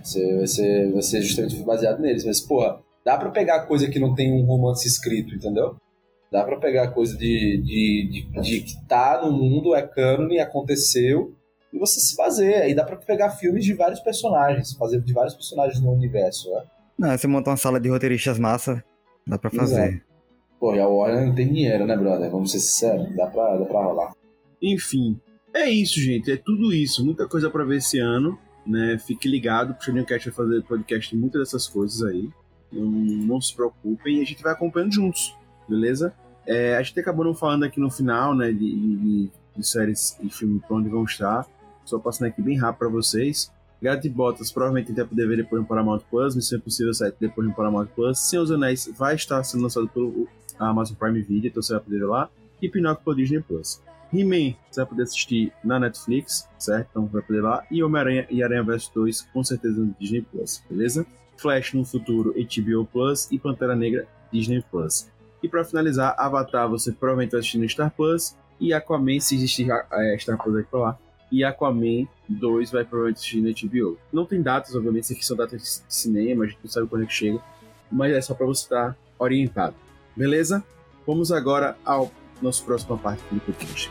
Você, 0.03 0.37
vai, 0.37 0.47
ser, 0.47 0.93
vai 0.93 1.03
ser 1.03 1.23
justamente 1.23 1.57
baseado 1.63 1.99
neles. 2.01 2.25
Mas, 2.27 2.39
porra, 2.41 2.79
dá 3.05 3.17
pra 3.17 3.31
pegar 3.31 3.61
coisa 3.61 3.89
que 3.89 3.99
não 3.99 4.15
tem 4.15 4.33
um 4.33 4.45
romance 4.45 4.87
escrito, 4.87 5.35
entendeu? 5.35 5.77
Dá 6.31 6.45
pra 6.45 6.57
pegar 6.59 6.89
coisa 6.89 7.17
de, 7.17 7.63
de, 7.65 8.27
de, 8.33 8.41
de 8.43 8.61
que 8.61 8.87
tá 8.87 9.23
no 9.25 9.33
mundo, 9.33 9.75
é 9.75 9.81
cânone, 9.81 10.41
aconteceu, 10.41 11.33
e 11.73 11.79
você 11.79 12.01
se 12.01 12.15
baseia. 12.17 12.69
E 12.69 12.75
dá 12.75 12.85
pra 12.85 12.97
pegar 12.97 13.31
filmes 13.31 13.65
de 13.65 13.73
vários 13.73 14.01
personagens, 14.01 14.75
fazer 14.75 15.01
de 15.01 15.13
vários 15.13 15.35
personagens 15.35 15.81
no 15.81 15.93
universo, 15.93 16.51
né? 16.51 16.63
Não, 16.99 17.17
você 17.17 17.27
monta 17.27 17.51
uma 17.51 17.57
sala 17.57 17.81
de 17.81 17.89
roteiristas 17.89 18.39
massa, 18.39 18.85
dá 19.27 19.39
pra 19.39 19.51
fazer. 19.51 20.03
Pô, 20.61 20.75
e 20.75 20.81
a 20.81 20.87
Warner 20.87 21.27
não 21.27 21.35
tem 21.35 21.49
dinheiro, 21.49 21.87
né, 21.87 21.97
brother? 21.97 22.31
Vamos 22.31 22.53
ser 22.53 22.59
sinceros, 22.59 23.15
dá 23.17 23.27
pra, 23.27 23.57
dá 23.57 23.65
pra 23.65 23.83
rolar. 23.85 24.13
Enfim, 24.73 25.21
é 25.53 25.69
isso, 25.69 26.01
gente. 26.01 26.31
É 26.31 26.37
tudo 26.37 26.73
isso. 26.73 27.05
Muita 27.05 27.27
coisa 27.29 27.51
pra 27.51 27.65
ver 27.65 27.77
esse 27.77 27.99
ano. 27.99 28.39
Né? 28.67 28.99
Fique 28.99 29.29
ligado, 29.29 29.73
o 29.73 29.75
Puxadinho 29.75 30.07
Cast 30.07 30.31
vai 30.31 30.35
fazer 30.37 30.63
podcast 30.63 31.15
muitas 31.17 31.43
dessas 31.43 31.69
coisas 31.69 32.03
aí. 32.03 32.31
Não, 32.73 32.87
não 32.91 33.41
se 33.41 33.55
preocupem, 33.55 34.23
a 34.23 34.25
gente 34.25 34.43
vai 34.43 34.53
acompanhando 34.53 34.95
juntos, 34.95 35.37
beleza? 35.69 36.15
É, 36.47 36.75
a 36.77 36.83
gente 36.83 36.99
acabou 36.99 37.25
não 37.27 37.35
falando 37.35 37.65
aqui 37.65 37.79
no 37.79 37.91
final, 37.91 38.35
né, 38.35 38.51
de, 38.53 38.59
de- 38.59 39.31
de 39.57 39.67
séries 39.67 40.17
e 40.23 40.31
filmes 40.31 40.63
pra 40.67 40.77
onde 40.79 40.89
vão 40.89 41.05
estar. 41.05 41.47
Só 41.85 41.99
passando 41.99 42.29
aqui 42.29 42.41
bem 42.41 42.57
rápido 42.59 42.79
pra 42.79 42.89
vocês. 42.89 43.53
Gato 43.83 44.07
e 44.07 44.11
Botas 44.11 44.51
provavelmente 44.51 44.87
a 44.87 44.89
gente 44.89 44.97
vai 44.97 45.07
poder 45.07 45.29
ver 45.29 45.37
depois 45.37 45.61
no 45.61 45.69
Paramount 45.69 46.01
Plus, 46.11 46.35
Missão 46.35 46.59
Impossível 46.59 46.95
7 46.95 47.17
depois 47.21 47.47
no 47.47 47.55
Paramount 47.55 47.87
Plus. 47.95 48.19
Senhor 48.19 48.43
dos 48.45 48.51
Anéis 48.53 48.91
vai 48.97 49.15
estar 49.15 49.45
sendo 49.45 49.63
lançado 49.63 49.87
pelo 49.89 50.27
Amazon 50.59 50.97
Prime 50.97 51.21
Video, 51.21 51.49
então 51.49 51.63
você 51.63 51.75
vai 51.75 51.83
poder 51.83 51.99
ver 51.99 52.07
lá. 52.07 52.31
E 52.63 52.69
Pinóquio 52.69 53.05
pelo 53.05 53.17
Disney 53.17 53.41
Plus. 53.41 53.81
He-Man 54.15 54.55
você 54.71 54.81
vai 54.81 54.87
poder 54.87 55.03
assistir 55.03 55.53
na 55.63 55.79
Netflix, 55.79 56.49
certo? 56.59 56.89
Então 56.91 57.07
vai 57.07 57.23
poder 57.23 57.43
lá. 57.43 57.65
E 57.71 57.83
Homem-Aranha 57.83 58.27
e 58.31 58.43
Aranha 58.43 58.63
Vs 58.63 58.89
2, 58.89 59.23
com 59.33 59.43
certeza 59.45 59.81
no 59.81 59.95
Disney 59.99 60.23
Plus, 60.23 60.63
beleza? 60.69 61.07
Flash 61.37 61.73
no 61.75 61.85
futuro, 61.85 62.35
HBO 62.35 62.85
Plus. 62.87 63.29
E 63.31 63.39
Pantera 63.39 63.75
Negra, 63.75 64.07
Disney 64.33 64.65
Plus. 64.71 65.09
E 65.43 65.49
pra 65.49 65.65
finalizar, 65.65 66.15
Avatar 66.19 66.69
você 66.69 66.93
provavelmente 66.93 67.33
vai 67.33 67.41
assistir 67.41 67.59
no 67.59 67.69
Star 67.69 67.91
Plus. 67.91 68.37
E 68.61 68.73
Aquaman, 68.73 69.21
se 69.21 69.35
existir 69.35 69.69
é, 69.71 70.19
Star 70.19 70.43
Plus 70.43 70.57
aqui 70.57 70.69
pra 70.71 70.81
lá. 70.81 70.99
E 71.31 71.45
Aquaman 71.45 72.07
2 72.29 72.71
vai 72.71 72.85
provavelmente 72.85 73.19
assistir 73.19 73.41
no 73.41 73.53
HBO. 73.53 73.99
Não 74.13 74.25
tem 74.25 74.41
datas, 74.41 74.75
obviamente, 74.75 75.05
isso 75.05 75.13
aqui 75.13 75.27
são 75.27 75.37
datas 75.37 75.85
de 75.87 75.95
cinema, 75.95 76.45
a 76.45 76.47
gente 76.47 76.59
não 76.63 76.71
sabe 76.71 76.87
quando 76.87 77.03
é 77.03 77.07
que 77.07 77.13
chega. 77.13 77.41
Mas 77.91 78.13
é 78.13 78.21
só 78.21 78.35
pra 78.35 78.47
você 78.47 78.63
estar 78.63 78.97
orientado. 79.19 79.75
Beleza? 80.17 80.65
Vamos 81.07 81.33
agora 81.33 81.77
ao 81.85 82.11
nosso 82.41 82.65
próxima 82.65 82.97
parte 82.97 83.23
do 83.31 83.41
podcast. 83.41 83.91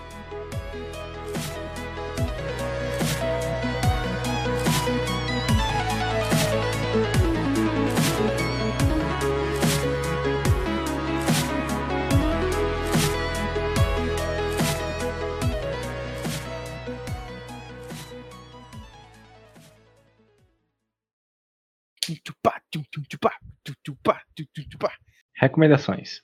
Recomendações. 25.43 26.21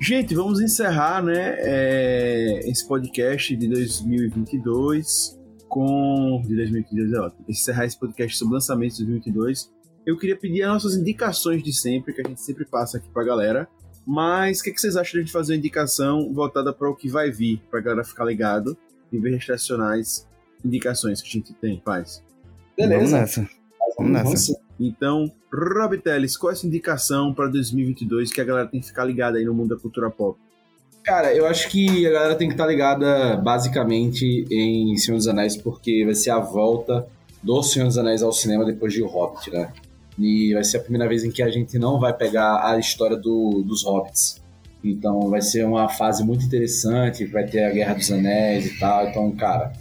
Gente, 0.00 0.34
vamos 0.34 0.60
encerrar 0.60 1.22
né, 1.22 1.56
é, 1.58 2.60
esse 2.64 2.88
podcast 2.88 3.54
de 3.54 3.68
2022 3.68 5.38
com. 5.68 6.40
De 6.46 6.56
2022 6.56 7.12
é 7.12 7.20
ótimo. 7.20 7.44
Encerrar 7.46 7.84
esse 7.84 8.00
podcast 8.00 8.38
sobre 8.38 8.54
lançamentos 8.54 8.96
de 8.96 9.04
2022. 9.04 9.70
Eu 10.06 10.16
queria 10.16 10.36
pedir 10.36 10.62
as 10.62 10.70
nossas 10.70 10.96
indicações 10.96 11.62
de 11.62 11.74
sempre, 11.74 12.14
que 12.14 12.22
a 12.22 12.28
gente 12.28 12.40
sempre 12.40 12.64
passa 12.64 12.96
aqui 12.96 13.10
pra 13.10 13.22
galera. 13.22 13.68
Mas 14.06 14.60
o 14.60 14.64
que, 14.64 14.72
que, 14.72 14.80
vocês 14.80 14.96
acham 14.96 15.12
de 15.12 15.18
a 15.18 15.20
gente 15.20 15.32
fazer 15.32 15.52
uma 15.52 15.58
indicação 15.58 16.32
voltada 16.32 16.72
para 16.72 16.88
o 16.88 16.96
que 16.96 17.10
vai 17.10 17.30
vir, 17.30 17.62
para 17.70 17.80
a 17.80 17.82
galera 17.82 18.02
ficar 18.02 18.24
ligado, 18.24 18.76
em 19.12 19.20
vez 19.20 19.38
de 19.38 19.44
tradicionais 19.44 20.26
indicações 20.64 21.20
que 21.20 21.28
a 21.28 21.32
gente 21.32 21.52
tem, 21.52 21.82
faz? 21.84 22.24
Beleza. 22.74 22.96
Vamos 22.96 23.12
nessa. 23.12 23.48
Vamos 23.98 24.12
nessa. 24.12 24.69
Então, 24.80 25.30
Rob 25.52 25.98
Teles, 25.98 26.38
qual 26.38 26.50
é 26.50 26.56
a 26.56 26.66
indicação 26.66 27.34
para 27.34 27.48
2022 27.48 28.32
que 28.32 28.40
a 28.40 28.44
galera 28.44 28.66
tem 28.66 28.80
que 28.80 28.86
ficar 28.86 29.04
ligada 29.04 29.36
aí 29.36 29.44
no 29.44 29.52
mundo 29.52 29.76
da 29.76 29.80
cultura 29.80 30.10
pop? 30.10 30.38
Cara, 31.04 31.34
eu 31.34 31.46
acho 31.46 31.68
que 31.68 32.06
a 32.06 32.10
galera 32.10 32.34
tem 32.34 32.48
que 32.48 32.54
estar 32.54 32.64
tá 32.64 32.70
ligada 32.70 33.36
basicamente 33.36 34.46
em 34.50 34.96
Senhor 34.96 35.18
dos 35.18 35.28
Anéis, 35.28 35.54
porque 35.54 36.04
vai 36.06 36.14
ser 36.14 36.30
a 36.30 36.38
volta 36.38 37.06
do 37.42 37.62
Senhor 37.62 37.86
dos 37.86 37.98
Anéis 37.98 38.22
ao 38.22 38.32
cinema 38.32 38.64
depois 38.64 38.92
de 38.92 39.02
O 39.02 39.06
Hobbit, 39.06 39.50
né? 39.50 39.70
E 40.18 40.54
vai 40.54 40.64
ser 40.64 40.78
a 40.78 40.80
primeira 40.80 41.08
vez 41.08 41.24
em 41.24 41.30
que 41.30 41.42
a 41.42 41.50
gente 41.50 41.78
não 41.78 42.00
vai 42.00 42.14
pegar 42.14 42.66
a 42.66 42.78
história 42.78 43.16
do, 43.16 43.62
dos 43.62 43.84
Hobbits. 43.84 44.40
Então 44.82 45.28
vai 45.28 45.42
ser 45.42 45.64
uma 45.64 45.88
fase 45.90 46.24
muito 46.24 46.44
interessante, 46.44 47.26
vai 47.26 47.44
ter 47.44 47.64
a 47.64 47.70
Guerra 47.70 47.94
dos 47.94 48.10
Anéis 48.10 48.66
e 48.66 48.78
tal. 48.78 49.08
Então, 49.08 49.30
cara, 49.32 49.72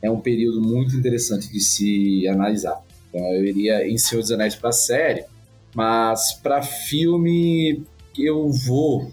é 0.00 0.10
um 0.10 0.20
período 0.20 0.62
muito 0.62 0.96
interessante 0.96 1.50
de 1.50 1.60
se 1.60 2.26
analisar. 2.28 2.85
Então 3.16 3.32
eu 3.32 3.44
iria 3.46 3.88
em 3.88 3.96
Senhor 3.96 4.20
dos 4.20 4.30
Anéis 4.30 4.54
para 4.54 4.70
série, 4.72 5.24
mas 5.74 6.34
para 6.34 6.60
filme 6.60 7.82
eu 8.18 8.50
vou 8.50 9.10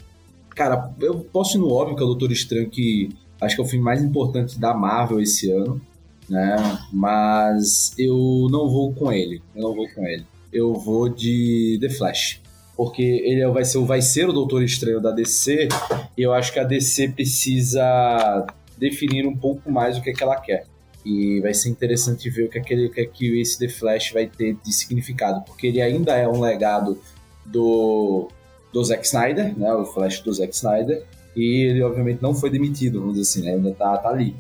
Cara, 0.56 0.93
eu 1.01 1.20
posso 1.20 1.58
ir 1.58 1.60
no 1.60 1.72
óbvio 1.72 1.95
que 1.95 2.04
é 2.04 2.06
o 2.06 2.10
Doutor 2.10 2.32
Estranho, 2.32 2.70
que 2.70 3.10
acho 3.41 3.56
que 3.56 3.62
é 3.62 3.66
o 3.66 3.68
filme 3.68 3.84
mais 3.84 4.04
importante 4.04 4.60
da 4.60 4.72
Marvel 4.72 5.20
esse 5.20 5.49
ano, 5.49 5.82
né? 6.30 6.80
Mas 6.91 7.91
eu 7.97 8.47
não 8.51 8.70
vou 8.70 8.93
com 8.93 9.12
ele. 9.12 9.41
Eu 9.56 9.64
não 9.64 9.74
vou 9.74 9.88
com 9.89 10.06
ele. 10.06 10.24
Eu 10.51 10.74
vou 10.76 11.10
de 11.10 11.80
The 11.82 11.89
Flash. 11.89 12.39
Porque 12.78 13.01
ele 13.01 13.47
vai 13.47 13.66
ser, 13.66 13.80
vai 13.80 14.01
ser 14.01 14.30
o 14.30 14.34
Doutor 14.34 14.64
Estranho 14.64 15.01
da 15.01 15.10
DC, 15.10 15.68
e 16.16 16.22
eu 16.22 16.34
acho 16.34 16.54
que 16.54 16.60
a 16.60 16.64
DC 16.64 17.10
precisa 17.10 18.45
definir 18.78 19.26
um 19.26 19.36
pouco 19.36 19.72
mais 19.72 19.97
o 19.97 20.04
que, 20.04 20.12
é 20.12 20.14
que 20.14 20.24
ela 20.24 20.39
quer. 20.39 20.66
E 21.06 21.41
vai 21.41 21.54
ser 21.54 21.70
interessante 21.70 22.30
ver 22.30 22.45
o 22.45 22.49
que, 22.49 22.58
é 22.58 22.62
que, 22.62 22.74
ele, 22.74 22.86
o 22.88 22.91
que, 22.91 23.01
é 23.01 23.06
que 23.06 23.39
esse 23.39 23.60
The 23.60 23.68
Flash 23.68 24.12
vai 24.12 24.26
ter 24.28 24.56
de 24.64 24.74
significado, 24.74 25.43
porque 25.45 25.68
ele 25.68 25.82
ainda 25.82 26.16
é 26.16 26.28
um 26.28 26.39
legado 26.39 26.99
do 27.45 28.30
do 28.72 28.84
Zack 28.84 29.06
Snyder, 29.06 29.58
né, 29.58 29.72
o 29.72 29.86
Flash 29.86 30.22
do 30.22 30.34
Zack 30.34 30.54
Snyder, 30.56 31.04
e 31.36 31.68
ele 31.68 31.84
obviamente 31.84 32.24
não 32.24 32.34
foi 32.34 32.49
demitido, 32.49 32.99
vamos 32.99 33.16
dizer 33.16 33.30
assim, 33.30 33.45
né, 33.45 33.54
ainda 33.54 33.72
tá, 33.72 33.95
tá 33.99 34.10
ali. 34.10 34.36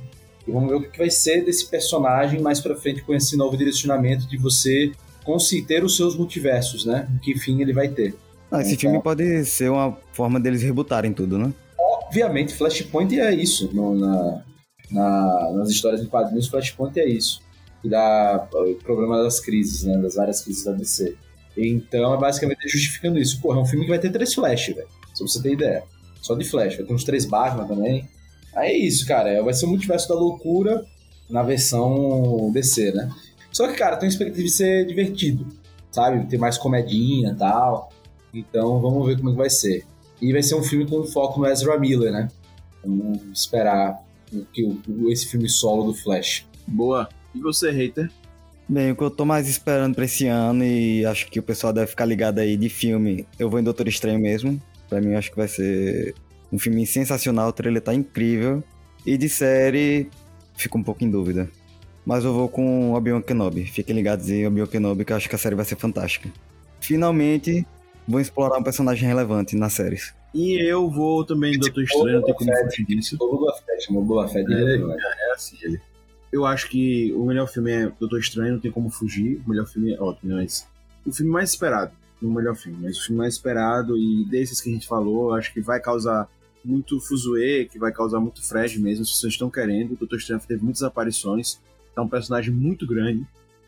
E 0.47 0.51
vamos 0.51 0.69
ver 0.69 0.75
o 0.75 0.81
que 0.81 0.97
vai 0.97 1.09
ser 1.09 1.45
desse 1.45 1.67
personagem 1.67 2.41
mais 2.41 2.59
para 2.59 2.75
frente 2.75 3.01
com 3.03 3.13
esse 3.13 3.37
novo 3.37 3.55
direcionamento 3.55 4.27
de 4.27 4.37
você 4.37 4.91
conseguir 5.23 5.63
ter 5.63 5.83
os 5.83 5.95
seus 5.95 6.17
multiversos, 6.17 6.85
né? 6.85 7.07
Que 7.21 7.37
fim 7.37 7.61
ele 7.61 7.71
vai 7.71 7.87
ter. 7.87 8.13
Ah, 8.51 8.61
esse 8.61 8.73
então, 8.73 8.81
filme 8.81 9.01
pode 9.01 9.45
ser 9.45 9.71
uma 9.71 9.97
forma 10.11 10.39
deles 10.39 10.61
rebutarem 10.61 11.13
tudo, 11.13 11.37
né? 11.37 11.53
Obviamente, 11.79 12.53
Flashpoint 12.53 13.17
é 13.17 13.33
isso. 13.33 13.69
No, 13.73 13.95
na, 13.95 14.43
na, 14.93 15.51
nas 15.53 15.69
histórias 15.69 16.01
de 16.01 16.07
quadrinhos, 16.07 16.47
Flashpoint 16.47 16.97
é 16.99 17.07
isso. 17.07 17.41
E 17.83 17.89
dá 17.89 18.47
o 18.53 18.75
problema 18.75 19.21
das 19.21 19.39
crises, 19.39 19.83
né? 19.83 19.97
Das 19.97 20.15
várias 20.15 20.41
crises 20.41 20.63
da 20.63 20.71
DC. 20.71 21.17
Então 21.57 22.13
é 22.13 22.17
basicamente 22.17 22.67
justificando 22.67 23.19
isso. 23.19 23.41
Porra, 23.41 23.59
é 23.59 23.61
um 23.61 23.65
filme 23.65 23.85
que 23.85 23.89
vai 23.89 23.99
ter 23.99 24.11
três 24.11 24.33
Flash, 24.33 24.67
velho. 24.67 24.87
Se 25.13 25.21
você 25.21 25.41
ter 25.41 25.53
ideia. 25.53 25.83
Só 26.21 26.35
de 26.35 26.45
Flash. 26.45 26.77
Vai 26.77 26.85
ter 26.85 26.93
uns 26.93 27.03
três 27.03 27.25
Batman 27.25 27.67
também. 27.67 28.07
Aí 28.55 28.69
é 28.69 28.77
isso, 28.77 29.05
cara. 29.05 29.29
É, 29.29 29.41
vai 29.41 29.53
ser 29.53 29.65
o 29.65 29.69
multiverso 29.69 30.07
da 30.07 30.15
loucura 30.15 30.85
na 31.29 31.43
versão 31.43 32.51
DC, 32.53 32.91
né? 32.91 33.09
Só 33.51 33.67
que, 33.67 33.75
cara, 33.75 33.97
tem 33.97 34.07
expectativa 34.07 34.45
de 34.45 34.51
ser 34.51 34.85
divertido, 34.85 35.45
sabe? 35.91 36.25
Ter 36.27 36.37
mais 36.37 36.57
comedinha 36.57 37.31
e 37.31 37.35
tal. 37.35 37.91
Então 38.33 38.79
vamos 38.79 39.05
ver 39.05 39.17
como 39.17 39.29
é 39.29 39.31
que 39.33 39.37
vai 39.37 39.49
ser. 39.49 39.85
E 40.21 40.31
vai 40.31 40.41
ser 40.41 40.55
um 40.55 40.63
filme 40.63 40.87
com 40.87 41.03
foco 41.03 41.39
no 41.39 41.47
Ezra 41.47 41.77
Miller, 41.77 42.11
né? 42.11 42.29
Vamos 42.83 43.19
esperar 43.33 44.02
que 44.53 44.79
esse 45.09 45.27
filme 45.27 45.49
solo 45.49 45.91
do 45.91 45.93
Flash. 45.93 46.47
Boa. 46.67 47.09
E 47.33 47.39
você, 47.39 47.71
hater? 47.71 48.09
Bem, 48.67 48.91
o 48.91 48.95
que 48.95 49.03
eu 49.03 49.11
tô 49.11 49.25
mais 49.25 49.47
esperando 49.47 49.93
pra 49.93 50.05
esse 50.05 50.27
ano, 50.27 50.63
e 50.63 51.05
acho 51.05 51.29
que 51.29 51.39
o 51.39 51.43
pessoal 51.43 51.73
deve 51.73 51.87
ficar 51.87 52.05
ligado 52.05 52.39
aí 52.39 52.55
de 52.55 52.69
filme, 52.69 53.27
eu 53.37 53.49
vou 53.49 53.59
em 53.59 53.63
Doutor 53.63 53.87
Estranho 53.87 54.19
mesmo. 54.19 54.61
Pra 54.89 55.01
mim, 55.01 55.15
acho 55.15 55.31
que 55.31 55.37
vai 55.37 55.47
ser 55.47 56.15
um 56.51 56.57
filme 56.57 56.85
sensacional, 56.85 57.49
o 57.49 57.53
trailer 57.53 57.81
tá 57.81 57.93
incrível. 57.93 58.63
E 59.05 59.17
de 59.17 59.27
série, 59.27 60.09
fico 60.55 60.77
um 60.77 60.83
pouco 60.83 61.03
em 61.03 61.09
dúvida. 61.09 61.49
Mas 62.05 62.23
eu 62.23 62.33
vou 62.33 62.47
com 62.47 62.93
Obi-Wan 62.93 63.21
Kenobi. 63.21 63.65
Fiquem 63.65 63.95
ligados 63.95 64.29
em 64.29 64.47
Obi-Wan 64.47 64.67
Kenobi, 64.67 65.03
que 65.03 65.11
eu 65.11 65.17
acho 65.17 65.27
que 65.27 65.35
a 65.35 65.37
série 65.37 65.55
vai 65.55 65.65
ser 65.65 65.75
fantástica. 65.75 66.29
Finalmente, 66.79 67.65
vou 68.07 68.19
explorar 68.19 68.57
um 68.57 68.63
personagem 68.63 69.07
relevante 69.07 69.55
nas 69.55 69.73
séries. 69.73 70.13
E 70.33 70.59
eu 70.59 70.89
vou 70.89 71.23
também 71.23 71.53
em 71.53 71.59
Doutor 71.59 71.83
Estranho, 71.83 72.19
não 72.19 72.23
tem 72.23 72.33
como 72.33 72.51
fugir 72.63 72.85
disso. 72.85 73.15
O 73.19 73.37
Boba 73.37 73.53
Fett, 73.53 73.93
o 73.93 74.01
Boba 74.01 74.27
Fett 74.27 74.51
é, 74.51 74.75
é 74.77 75.33
assim 75.33 75.57
ele 75.61 75.79
eu 76.33 76.47
acho 76.47 76.67
que 76.67 77.13
o 77.13 77.23
melhor 77.25 77.47
filme 77.47 77.71
é 77.71 77.91
Doutor 77.99 78.19
Estranho, 78.19 78.53
não 78.53 78.59
tem 78.59 78.71
como 78.71 78.89
fugir. 78.89 79.39
O 79.45 79.49
melhor 79.51 79.67
filme 79.67 79.93
é 79.93 80.01
ótimo, 80.01 80.33
mas 80.33 80.67
o 81.05 81.13
filme 81.13 81.31
mais 81.31 81.51
esperado, 81.51 81.91
não 82.19 82.31
o 82.31 82.33
melhor 82.33 82.55
filme, 82.55 82.79
mas 82.81 82.97
o 82.97 83.03
filme 83.03 83.19
mais 83.19 83.35
esperado 83.35 83.95
e 83.95 84.25
desses 84.25 84.59
que 84.59 84.67
a 84.67 84.73
gente 84.73 84.87
falou, 84.87 85.35
acho 85.35 85.53
que 85.53 85.61
vai 85.61 85.79
causar 85.79 86.27
muito 86.65 86.99
fuzuê, 86.99 87.65
que 87.65 87.77
vai 87.77 87.91
causar 87.91 88.19
muito 88.19 88.41
fresh 88.43 88.77
mesmo, 88.77 89.05
se 89.05 89.13
vocês 89.19 89.33
estão 89.33 89.47
querendo. 89.47 89.91
O 89.91 89.95
Doutor 89.95 90.17
Estranho 90.17 90.41
teve 90.41 90.63
muitas 90.63 90.81
aparições, 90.81 91.61
é 91.95 92.01
um 92.01 92.09
personagem 92.09 92.51
muito 92.51 92.87
grande 92.87 93.23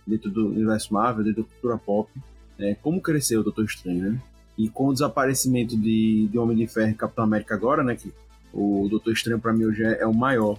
dentro 0.07 0.31
do 0.31 0.47
universo 0.47 0.91
Marvel, 0.91 1.23
dentro 1.23 1.43
da 1.43 1.49
cultura 1.49 1.77
pop. 1.77 2.09
É, 2.57 2.73
como 2.73 2.99
cresceu 2.99 3.41
o 3.41 3.43
Doutor 3.43 3.65
Estranho, 3.65 4.11
né? 4.11 4.21
E 4.57 4.69
com 4.69 4.87
o 4.87 4.93
desaparecimento 4.93 5.77
de, 5.77 6.27
de 6.27 6.37
Homem 6.37 6.55
de 6.57 6.67
Ferro 6.67 6.91
e 6.91 6.95
Capitão 6.95 7.23
América 7.25 7.55
agora, 7.55 7.83
né? 7.83 7.95
Que 7.95 8.13
o 8.53 8.87
Doutor 8.89 9.11
Estranho, 9.11 9.39
para 9.39 9.51
mim, 9.51 9.65
hoje 9.65 9.83
é, 9.83 10.01
é 10.01 10.07
o 10.07 10.13
maior 10.13 10.57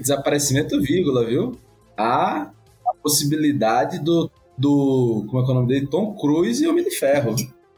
Desaparecimento, 0.00 0.80
vírgula, 0.80 1.24
viu? 1.24 1.58
Há 1.96 2.50
a 2.86 2.94
possibilidade 3.02 3.98
do, 3.98 4.30
do. 4.56 5.24
Como 5.28 5.42
é 5.42 5.44
que 5.44 5.50
é 5.50 5.52
o 5.52 5.54
nome 5.54 5.68
dele? 5.68 5.86
Tom 5.86 6.14
Cruise 6.14 6.62
e 6.62 6.68
Homem 6.68 6.84
de 6.84 6.90
Ferro. 6.90 7.34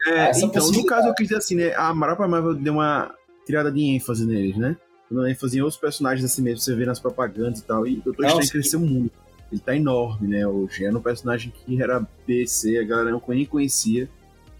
É, 0.07 0.30
então, 0.39 0.70
no 0.70 0.85
caso, 0.85 1.09
eu 1.09 1.14
quis 1.14 1.28
dizer 1.28 1.39
assim, 1.39 1.55
né? 1.57 1.74
A 1.74 1.95
Marvel 1.95 2.28
Marvel 2.28 2.55
deu 2.55 2.74
uma 2.74 3.14
tirada 3.47 3.70
de 3.70 3.82
ênfase 3.82 4.26
neles, 4.26 4.57
né? 4.57 4.76
Dando 5.11 5.28
ênfase 5.28 5.59
em 5.59 5.61
outros 5.61 5.80
personagens 5.80 6.24
assim 6.24 6.43
mesmo, 6.43 6.61
você 6.61 6.74
vê 6.74 6.85
nas 6.85 7.01
propagandas 7.01 7.61
e 7.61 7.64
tal. 7.64 7.87
E 7.87 7.99
o 7.99 8.03
Doutor 8.03 8.26
Estranho 8.26 8.51
cresceu 8.51 8.80
muito. 8.80 9.12
Ele 9.51 9.61
tá 9.61 9.76
enorme, 9.76 10.28
né? 10.28 10.47
Hoje 10.47 10.85
era 10.85 10.97
um 10.97 11.03
personagem 11.03 11.53
que 11.53 11.80
era 11.80 12.07
BC, 12.26 12.78
a 12.78 12.85
galera 12.85 13.11
não 13.11 13.22
nem 13.28 13.47
conhecia. 13.47 14.09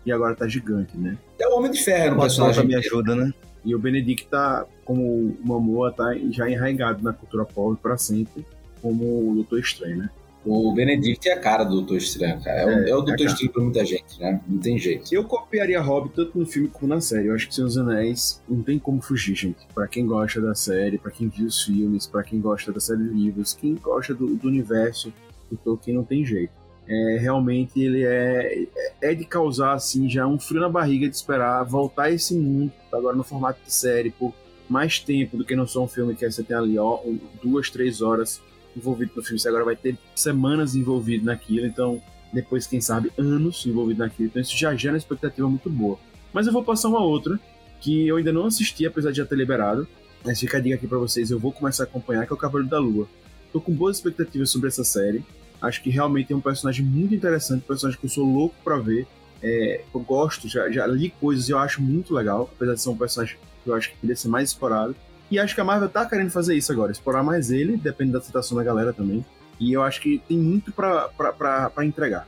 E 0.05 0.13
agora 0.13 0.35
tá 0.35 0.47
gigante, 0.47 0.97
né? 0.97 1.17
É 1.39 1.49
o 1.49 1.57
Homem 1.57 1.71
de 1.71 1.83
Ferro, 1.83 2.17
o 2.17 2.21
personagem. 2.21 2.67
me 2.67 2.75
ajuda, 2.75 3.15
né? 3.17 3.33
E 3.65 3.75
o 3.75 3.79
Benedict 3.79 4.27
tá, 4.29 4.67
como 4.85 5.03
o 5.03 5.37
Momoa, 5.41 5.91
tá 5.91 6.15
já 6.31 6.49
enraizado 6.51 7.03
na 7.03 7.13
cultura 7.13 7.45
pop 7.45 7.81
para 7.81 7.97
sempre, 7.97 8.45
como 8.83 9.31
o 9.31 9.35
Doutor 9.37 9.59
Estranho, 9.59 9.97
né? 9.97 10.11
O 10.45 10.75
Benedict 10.75 11.27
é 11.27 11.33
a 11.33 11.41
cara 11.41 11.65
do 11.65 11.77
Doutor 11.77 11.97
Estranho, 11.97 12.39
cara. 12.43 12.61
É, 12.61 12.65
é, 12.65 12.91
é 12.91 12.95
o 12.95 13.01
é 13.01 13.05
Doutor 13.05 13.25
Estranho 13.25 13.51
pra 13.51 13.63
muita 13.63 13.85
gente, 13.87 14.21
né? 14.21 14.39
Não 14.47 14.59
tem 14.59 14.79
jeito. 14.79 15.11
Eu 15.11 15.25
copiaria 15.25 15.81
Hobbit 15.81 16.15
tanto 16.15 16.39
no 16.39 16.45
filme 16.45 16.69
como 16.69 16.93
na 16.93 17.01
série. 17.01 17.29
Eu 17.29 17.35
acho 17.35 17.49
que 17.49 17.55
Senhor 17.55 17.67
dos 17.67 17.79
Anéis 17.79 18.43
não 18.47 18.63
tem 18.63 18.79
como 18.79 19.01
fugir, 19.01 19.35
gente. 19.35 19.67
Pra 19.75 19.89
quem 19.89 20.05
gosta 20.05 20.43
da 20.43 20.55
série, 20.55 20.99
pra 20.99 21.11
quem 21.11 21.29
viu 21.29 21.47
os 21.47 21.63
filmes, 21.63 22.07
pra 22.07 22.23
quem 22.23 22.39
gosta 22.43 22.71
da 22.71 22.81
série 22.81 23.05
de 23.05 23.09
livros, 23.09 23.55
quem 23.55 23.75
gosta 23.77 24.13
do, 24.13 24.27
do 24.27 24.47
universo 24.47 25.11
do 25.51 25.57
Tolkien, 25.57 25.97
não 25.97 26.05
tem 26.05 26.27
jeito 26.27 26.64
é, 26.87 27.19
realmente 27.19 27.81
ele 27.81 28.05
é, 28.05 28.67
é 29.01 29.15
de 29.15 29.25
causar 29.25 29.73
assim 29.73 30.09
já 30.09 30.27
um 30.27 30.39
frio 30.39 30.61
na 30.61 30.69
barriga 30.69 31.09
de 31.09 31.17
esperar 31.17 31.65
voltar 31.65 32.11
esse 32.11 32.35
mundo 32.35 32.73
agora 32.93 33.17
no 33.17 33.25
formato 33.25 33.59
de 33.65 33.73
série 33.73 34.11
por 34.11 34.35
mais 34.69 34.99
tempo 34.99 35.37
do 35.37 35.45
que 35.45 35.57
não 35.57 35.67
só 35.67 35.83
um 35.83 35.89
filme 35.89 36.15
que 36.15 36.31
você 36.31 36.43
tem 36.43 36.57
ali 36.57 36.79
ó 36.79 37.01
duas 37.43 37.71
três 37.71 38.03
horas 38.03 38.41
envolvido 38.77 39.13
no 39.17 39.23
filme. 39.23 39.39
Você 39.39 39.49
agora 39.49 39.65
vai 39.65 39.77
ter 39.77 39.97
semanas 40.15 40.75
envolvido 40.75 41.25
naquilo 41.25 41.67
então 41.67 42.03
depois 42.33 42.67
quem 42.67 42.81
sabe 42.81 43.13
anos 43.17 43.65
envolvido 43.65 44.01
naquilo. 44.01 44.29
Então 44.29 44.43
isso 44.43 44.57
já 44.57 44.75
gera 44.75 44.95
uma 44.95 44.99
expectativa 44.99 45.49
muito 45.49 45.71
boa. 45.71 45.99
Mas 46.33 46.47
eu 46.47 46.53
vou 46.53 46.65
passar 46.65 46.89
uma 46.89 47.03
outra 47.03 47.39
que 47.81 48.09
eu 48.09 48.17
ainda 48.17 48.33
não 48.33 48.47
assisti 48.47 48.85
apesar 48.85 49.11
de 49.11 49.19
já 49.19 49.25
ter 49.25 49.37
liberado. 49.37 49.87
Mas 50.23 50.41
fica 50.41 50.59
a 50.59 50.61
dica 50.61 50.75
aqui 50.75 50.87
para 50.87 50.99
vocês 50.99 51.31
eu 51.31 51.39
vou 51.39 51.53
começar 51.53 51.85
a 51.85 51.87
acompanhar 51.87 52.27
que 52.27 52.33
é 52.33 52.35
o 52.35 52.39
Cavaleiro 52.39 52.69
da 52.69 52.79
Lua. 52.79 53.09
Tô 53.53 53.61
com 53.61 53.73
boas 53.73 53.97
expectativas 53.97 54.51
sobre 54.51 54.69
essa 54.69 54.85
série 54.85 55.25
Acho 55.61 55.83
que 55.83 55.91
realmente 55.91 56.33
é 56.33 56.37
um 56.37 56.41
personagem 56.41 56.85
muito 56.85 57.15
interessante, 57.15 57.65
um 57.65 57.69
personagem 57.69 57.99
que 57.99 58.07
eu 58.07 58.11
sou 58.11 58.25
louco 58.25 58.55
para 58.63 58.77
ver. 58.77 59.07
É, 59.43 59.83
eu 59.95 60.01
gosto, 60.01 60.49
já, 60.49 60.71
já 60.71 60.87
li 60.87 61.11
coisas 61.21 61.49
e 61.49 61.53
eu 61.53 61.59
acho 61.59 61.83
muito 61.83 62.15
legal, 62.15 62.51
apesar 62.55 62.75
de 62.75 62.81
ser 62.81 62.89
um 62.89 62.97
personagem 62.97 63.37
que 63.63 63.71
eu 63.71 63.75
acho 63.75 63.91
que 63.91 63.97
poderia 63.97 64.17
ser 64.17 64.29
mais 64.29 64.51
explorado. 64.51 64.95
E 65.31 65.39
acho 65.39 65.55
que 65.55 65.61
a 65.61 65.65
Marvel 65.65 65.89
tá 65.89 66.07
querendo 66.07 66.31
fazer 66.31 66.55
isso 66.55 66.71
agora, 66.73 66.93
explorar 66.93 67.23
mais 67.23 67.51
ele, 67.51 67.77
depende 67.77 68.13
da 68.13 68.21
citação 68.21 68.57
da 68.57 68.65
galera 68.65 68.93
também. 68.93 69.25
E 69.59 69.73
eu 69.73 69.83
acho 69.83 70.01
que 70.01 70.21
tem 70.29 70.39
muito 70.39 70.73
para 70.73 71.85
entregar. 71.85 72.27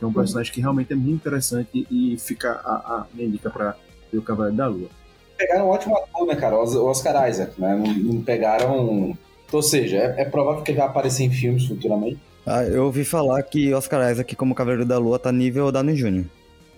É 0.00 0.06
um 0.06 0.12
personagem 0.12 0.52
que 0.52 0.60
realmente 0.60 0.92
é 0.92 0.96
muito 0.96 1.16
interessante 1.16 1.86
e 1.90 2.16
fica 2.18 2.52
a, 2.52 2.72
a 2.72 3.06
minha 3.12 3.28
dica 3.28 3.50
pra 3.50 3.76
ver 4.12 4.18
o 4.18 4.22
Cavaleiro 4.22 4.56
da 4.56 4.66
Lua. 4.66 4.88
Pegaram 5.36 5.66
um 5.66 5.70
ótimo 5.70 5.96
ator, 5.96 6.26
né, 6.26 6.34
cara? 6.34 6.56
O 6.56 6.86
Oscar 6.86 7.28
Isaac, 7.28 7.60
né? 7.60 7.76
Não 7.76 8.22
pegaram. 8.22 9.16
Ou 9.50 9.62
seja, 9.62 9.96
é, 9.96 10.22
é 10.22 10.24
provável 10.24 10.62
que 10.62 10.70
ele 10.70 10.78
vai 10.78 10.88
aparecer 10.88 11.24
em 11.24 11.30
filmes 11.30 11.66
futuramente. 11.66 12.18
Ah, 12.46 12.64
eu 12.64 12.84
ouvi 12.84 13.04
falar 13.04 13.42
que 13.42 13.72
Oscar 13.74 14.10
Isaac 14.10 14.34
como 14.36 14.54
Cavaleiro 14.54 14.86
da 14.86 14.98
Lua 14.98 15.18
tá 15.18 15.30
nível 15.30 15.70
Downey 15.70 15.94
Jr. 15.96 16.24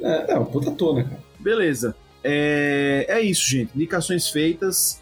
É, 0.01 0.33
é 0.33 0.39
um 0.39 0.45
puta 0.45 0.71
ator, 0.71 0.97
né, 0.97 1.05
cara? 1.05 1.23
Beleza. 1.39 1.95
É, 2.23 3.07
é 3.09 3.21
isso, 3.21 3.49
gente. 3.49 3.75
Indicações 3.75 4.29
feitas. 4.29 5.01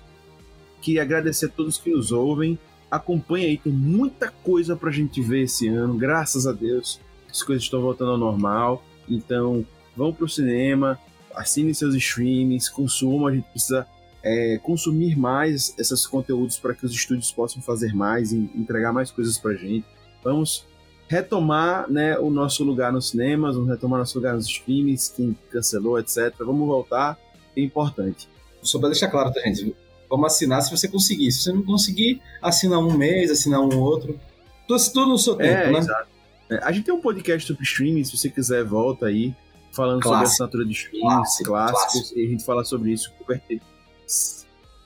Queria 0.81 1.03
agradecer 1.03 1.47
a 1.47 1.49
todos 1.49 1.79
que 1.79 1.91
nos 1.91 2.13
ouvem. 2.13 2.59
Acompanhe 2.91 3.47
aí, 3.47 3.59
tem 3.59 3.73
muita 3.73 4.31
coisa 4.43 4.75
pra 4.75 4.91
gente 4.91 5.21
ver 5.21 5.43
esse 5.43 5.69
ano, 5.69 5.95
graças 5.95 6.47
a 6.47 6.53
Deus. 6.53 7.01
As 7.31 7.43
coisas 7.43 7.65
estão 7.65 7.83
voltando 7.83 8.13
ao 8.13 8.19
normal. 8.19 8.83
Então, 9.09 9.65
vão 9.97 10.13
pro 10.13 10.29
cinema, 10.29 10.99
assinem 11.35 11.75
seus 11.75 11.95
streams, 11.95 12.71
consumam. 12.71 13.27
A 13.27 13.35
gente 13.35 13.49
precisa 13.51 13.87
é, 14.23 14.59
consumir 14.63 15.17
mais 15.17 15.75
esses 15.79 16.07
conteúdos 16.07 16.59
para 16.59 16.75
que 16.75 16.87
os 16.87 16.93
estúdios 16.93 17.31
possam 17.31 17.61
fazer 17.61 17.95
mais 17.95 18.33
e 18.33 18.37
entregar 18.55 18.93
mais 18.93 19.11
coisas 19.11 19.39
pra 19.39 19.55
gente. 19.55 19.87
Vamos 20.23 20.67
retomar 21.09 21.91
né, 21.91 22.19
o 22.19 22.31
nosso 22.31 22.63
lugar 22.63 22.93
nos 22.93 23.09
cinemas, 23.11 23.55
vamos 23.55 23.71
retomar 23.71 23.99
nosso 23.99 24.19
lugar 24.19 24.35
nos 24.35 24.47
streams, 24.47 25.13
quem 25.17 25.37
cancelou, 25.51 25.99
etc. 25.99 26.35
Vamos 26.39 26.67
voltar, 26.67 27.19
é 27.57 27.61
importante. 27.61 28.29
Só 28.63 28.79
para 28.79 28.91
deixar 28.91 29.09
claro, 29.09 29.33
tá, 29.33 29.41
gente? 29.41 29.75
Vamos 30.09 30.27
assinar 30.27 30.63
se 30.63 30.71
você 30.71 30.89
conseguir. 30.89 31.33
Se 31.33 31.43
você 31.43 31.53
não 31.53 31.63
conseguir, 31.63 32.21
assina 32.43 32.79
um 32.79 32.97
mês, 32.97 33.31
assina 33.31 33.61
um 33.61 33.79
outro. 33.79 34.19
Tudo 34.67 35.07
no 35.07 35.19
seu 35.19 35.35
tempo, 35.35 35.51
é, 35.51 35.73
né? 35.73 35.79
Exato. 35.79 36.09
É, 36.51 36.59
a 36.63 36.73
gente 36.73 36.85
tem 36.85 36.95
um 36.95 37.01
podcast 37.01 37.47
sobre 37.47 37.63
streaming, 37.63 38.05
se 38.05 38.17
você 38.17 38.29
quiser, 38.29 38.65
volta 38.65 39.07
aí, 39.07 39.35
falando 39.73 40.01
Clássico. 40.01 40.09
sobre 40.09 40.25
a 40.25 40.29
assinatura 40.29 40.65
de 40.65 40.73
streams, 40.73 41.45
clássicos, 41.45 41.47
clássicos, 41.47 42.13
e 42.17 42.27
a 42.27 42.29
gente 42.29 42.45
fala 42.45 42.65
sobre 42.65 42.93
isso. 42.93 43.13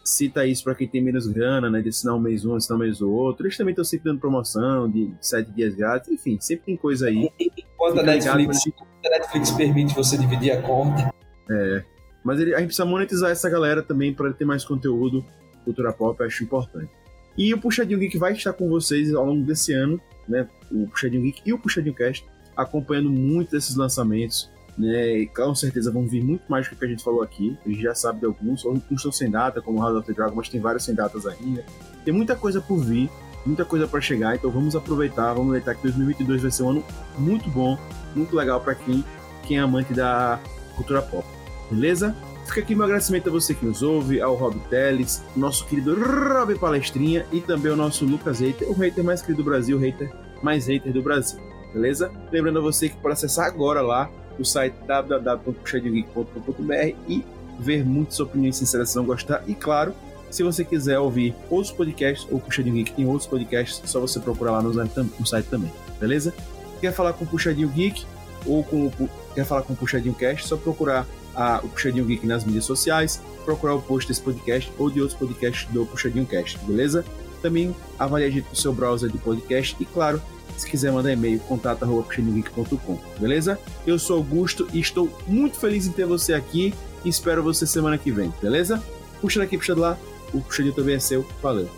Cita 0.04 0.44
isso 0.46 0.64
para 0.64 0.74
quem 0.74 0.88
tem 0.88 1.02
menos 1.02 1.26
grana, 1.26 1.70
né? 1.70 1.80
De 1.80 1.88
assinar 1.88 2.16
um 2.16 2.20
mês 2.20 2.44
um, 2.44 2.56
assinar 2.56 2.78
um 2.78 2.82
mês 2.82 3.00
o 3.00 3.10
outro. 3.10 3.46
Eles 3.46 3.56
também 3.56 3.72
estão 3.72 3.84
sempre 3.84 4.04
dando 4.10 4.20
promoção 4.20 4.90
de 4.90 5.12
sete 5.20 5.50
dias 5.52 5.74
grátis. 5.74 6.10
Enfim, 6.10 6.38
sempre 6.40 6.66
tem 6.66 6.76
coisa 6.76 7.06
aí. 7.08 7.30
Enquanto 7.38 8.00
a 8.00 8.02
Netflix, 8.02 8.66
a 9.04 9.08
Netflix 9.08 9.50
permite 9.52 9.94
você 9.94 10.18
dividir 10.18 10.52
a 10.52 10.62
conta. 10.62 11.14
É. 11.48 11.84
Mas 12.24 12.40
ele, 12.40 12.54
a 12.54 12.58
gente 12.58 12.68
precisa 12.68 12.86
monetizar 12.86 13.30
essa 13.30 13.48
galera 13.48 13.82
também 13.82 14.12
para 14.12 14.32
ter 14.32 14.44
mais 14.44 14.64
conteúdo. 14.64 15.24
Cultura 15.64 15.92
pop, 15.92 16.18
eu 16.20 16.26
acho 16.26 16.42
importante. 16.42 16.90
E 17.36 17.52
o 17.54 17.58
Puxadinho 17.58 17.98
Geek 17.98 18.18
vai 18.18 18.32
estar 18.32 18.52
com 18.52 18.68
vocês 18.68 19.14
ao 19.14 19.24
longo 19.24 19.44
desse 19.44 19.72
ano, 19.72 20.00
né? 20.28 20.48
O 20.70 20.86
Puxadinho 20.88 21.22
Geek 21.22 21.42
e 21.46 21.52
o 21.52 21.58
Puxadinho 21.58 21.94
Cast, 21.94 22.26
acompanhando 22.56 23.10
muito 23.10 23.52
desses 23.52 23.74
lançamentos 23.76 24.50
né? 24.76 25.18
E 25.18 25.26
com 25.26 25.54
certeza 25.54 25.90
vão 25.90 26.06
vir 26.06 26.22
muito 26.22 26.42
mais 26.48 26.68
do 26.68 26.76
que 26.76 26.84
a 26.84 26.88
gente 26.88 27.02
falou 27.02 27.22
aqui. 27.22 27.56
A 27.64 27.68
gente 27.68 27.82
já 27.82 27.94
sabe 27.94 28.20
de 28.20 28.26
alguns, 28.26 28.64
alguns 28.64 28.82
estão 28.90 29.12
sem 29.12 29.30
data, 29.30 29.60
como 29.60 29.80
House 29.80 29.96
of 29.96 30.06
the 30.06 30.12
Dragon, 30.12 30.34
mas 30.34 30.48
tem 30.48 30.60
vários 30.60 30.84
sem 30.84 30.94
datas 30.94 31.26
ainda. 31.26 31.64
Tem 32.04 32.12
muita 32.12 32.34
coisa 32.34 32.60
por 32.60 32.78
vir, 32.78 33.10
muita 33.44 33.64
coisa 33.64 33.86
para 33.86 34.00
chegar, 34.00 34.34
então 34.34 34.50
vamos 34.50 34.74
aproveitar, 34.74 35.34
vamos 35.34 35.54
aproveitar 35.56 35.74
que 35.74 35.82
2022 35.82 36.42
vai 36.42 36.50
ser 36.50 36.62
um 36.62 36.70
ano 36.70 36.84
muito 37.18 37.48
bom, 37.50 37.78
muito 38.14 38.34
legal 38.34 38.60
para 38.60 38.74
quem, 38.74 39.04
quem 39.46 39.58
é 39.58 39.60
amante 39.60 39.92
da 39.92 40.40
cultura 40.76 41.02
pop. 41.02 41.26
Beleza? 41.70 42.14
Fica 42.46 42.60
aqui 42.60 42.74
meu 42.74 42.84
agradecimento 42.84 43.28
a 43.28 43.32
você 43.32 43.54
que 43.54 43.64
nos 43.64 43.82
ouve, 43.82 44.20
ao 44.20 44.34
Rob 44.34 44.58
Teles, 44.68 45.22
nosso 45.36 45.64
querido 45.66 45.94
Rob 45.94 46.58
Palestrinha 46.58 47.24
e 47.32 47.40
também 47.40 47.70
ao 47.70 47.76
nosso 47.76 48.04
Lucas 48.04 48.40
Hater, 48.40 48.68
o 48.68 48.74
hater 48.74 49.04
mais 49.04 49.22
querido 49.22 49.42
do 49.42 49.46
Brasil, 49.48 49.76
o 49.76 49.80
hater 49.80 50.12
mais 50.42 50.66
hater 50.66 50.92
do 50.92 51.02
Brasil. 51.02 51.40
Beleza? 51.72 52.12
Lembrando 52.30 52.58
a 52.58 52.62
você 52.62 52.88
que 52.88 52.96
pode 52.96 53.14
acessar 53.14 53.46
agora 53.46 53.80
lá 53.80 54.10
o 54.42 54.44
site 54.44 54.74
www.puxadingeek.com.br 54.86 56.96
e 57.08 57.24
ver 57.58 57.84
muitas 57.84 58.20
opiniões 58.20 58.56
sinceras 58.56 58.90
se 58.90 58.96
não 58.96 59.04
gostar. 59.04 59.42
E 59.46 59.54
claro, 59.54 59.94
se 60.30 60.42
você 60.42 60.64
quiser 60.64 60.98
ouvir 60.98 61.34
outros 61.50 61.70
podcasts, 61.72 62.26
ou 62.30 62.40
Puxadinho 62.40 62.76
Geek 62.76 62.92
tem 62.92 63.06
outros 63.06 63.26
podcasts, 63.26 63.82
só 63.90 64.00
você 64.00 64.18
procurar 64.18 64.52
lá 64.52 64.62
no, 64.62 64.72
no 64.72 65.26
site 65.26 65.44
também, 65.46 65.70
beleza? 66.00 66.32
Quer 66.80 66.92
falar 66.92 67.12
com 67.12 67.24
o 67.24 67.28
Puxadinho 67.28 67.68
Geek 67.68 68.06
ou 68.46 68.64
com 68.64 68.86
o, 68.86 69.10
quer 69.34 69.44
falar 69.44 69.60
com 69.62 69.74
o 69.74 69.76
Puxadinho 69.76 70.14
Cast, 70.14 70.48
só 70.48 70.56
procurar 70.56 71.06
a, 71.34 71.60
o 71.62 71.68
Puxadinho 71.68 72.04
Geek 72.04 72.26
nas 72.26 72.44
mídias 72.44 72.64
sociais, 72.64 73.20
procurar 73.44 73.74
o 73.74 73.82
post 73.82 74.08
desse 74.08 74.22
podcast 74.22 74.72
ou 74.78 74.90
de 74.90 75.00
outros 75.00 75.18
podcasts 75.18 75.70
do 75.70 75.86
Puxadinho 75.86 76.26
Cast, 76.26 76.58
beleza? 76.60 77.04
Também 77.42 77.74
avalie 77.98 78.26
a 78.26 78.30
gente 78.30 78.48
no 78.48 78.56
seu 78.56 78.72
browser 78.72 79.10
de 79.10 79.18
podcast 79.18 79.76
e, 79.78 79.84
claro, 79.84 80.22
se 80.56 80.68
quiser 80.68 80.92
mandar 80.92 81.12
e-mail, 81.12 81.38
contato.puxadinhogeek.com, 81.40 82.98
beleza? 83.18 83.58
Eu 83.86 83.98
sou 83.98 84.16
Augusto 84.16 84.68
e 84.72 84.80
estou 84.80 85.10
muito 85.26 85.56
feliz 85.58 85.86
em 85.86 85.92
ter 85.92 86.06
você 86.06 86.34
aqui 86.34 86.74
e 87.04 87.08
espero 87.08 87.42
você 87.42 87.66
semana 87.66 87.98
que 87.98 88.10
vem, 88.10 88.32
beleza? 88.40 88.82
Puxa 89.20 89.40
daqui, 89.40 89.56
puxa 89.56 89.74
de 89.74 89.80
lá, 89.80 89.98
o 90.32 90.40
puxadinho 90.40 90.74
também 90.74 90.96
é 90.96 90.98
seu, 90.98 91.26
valeu! 91.42 91.68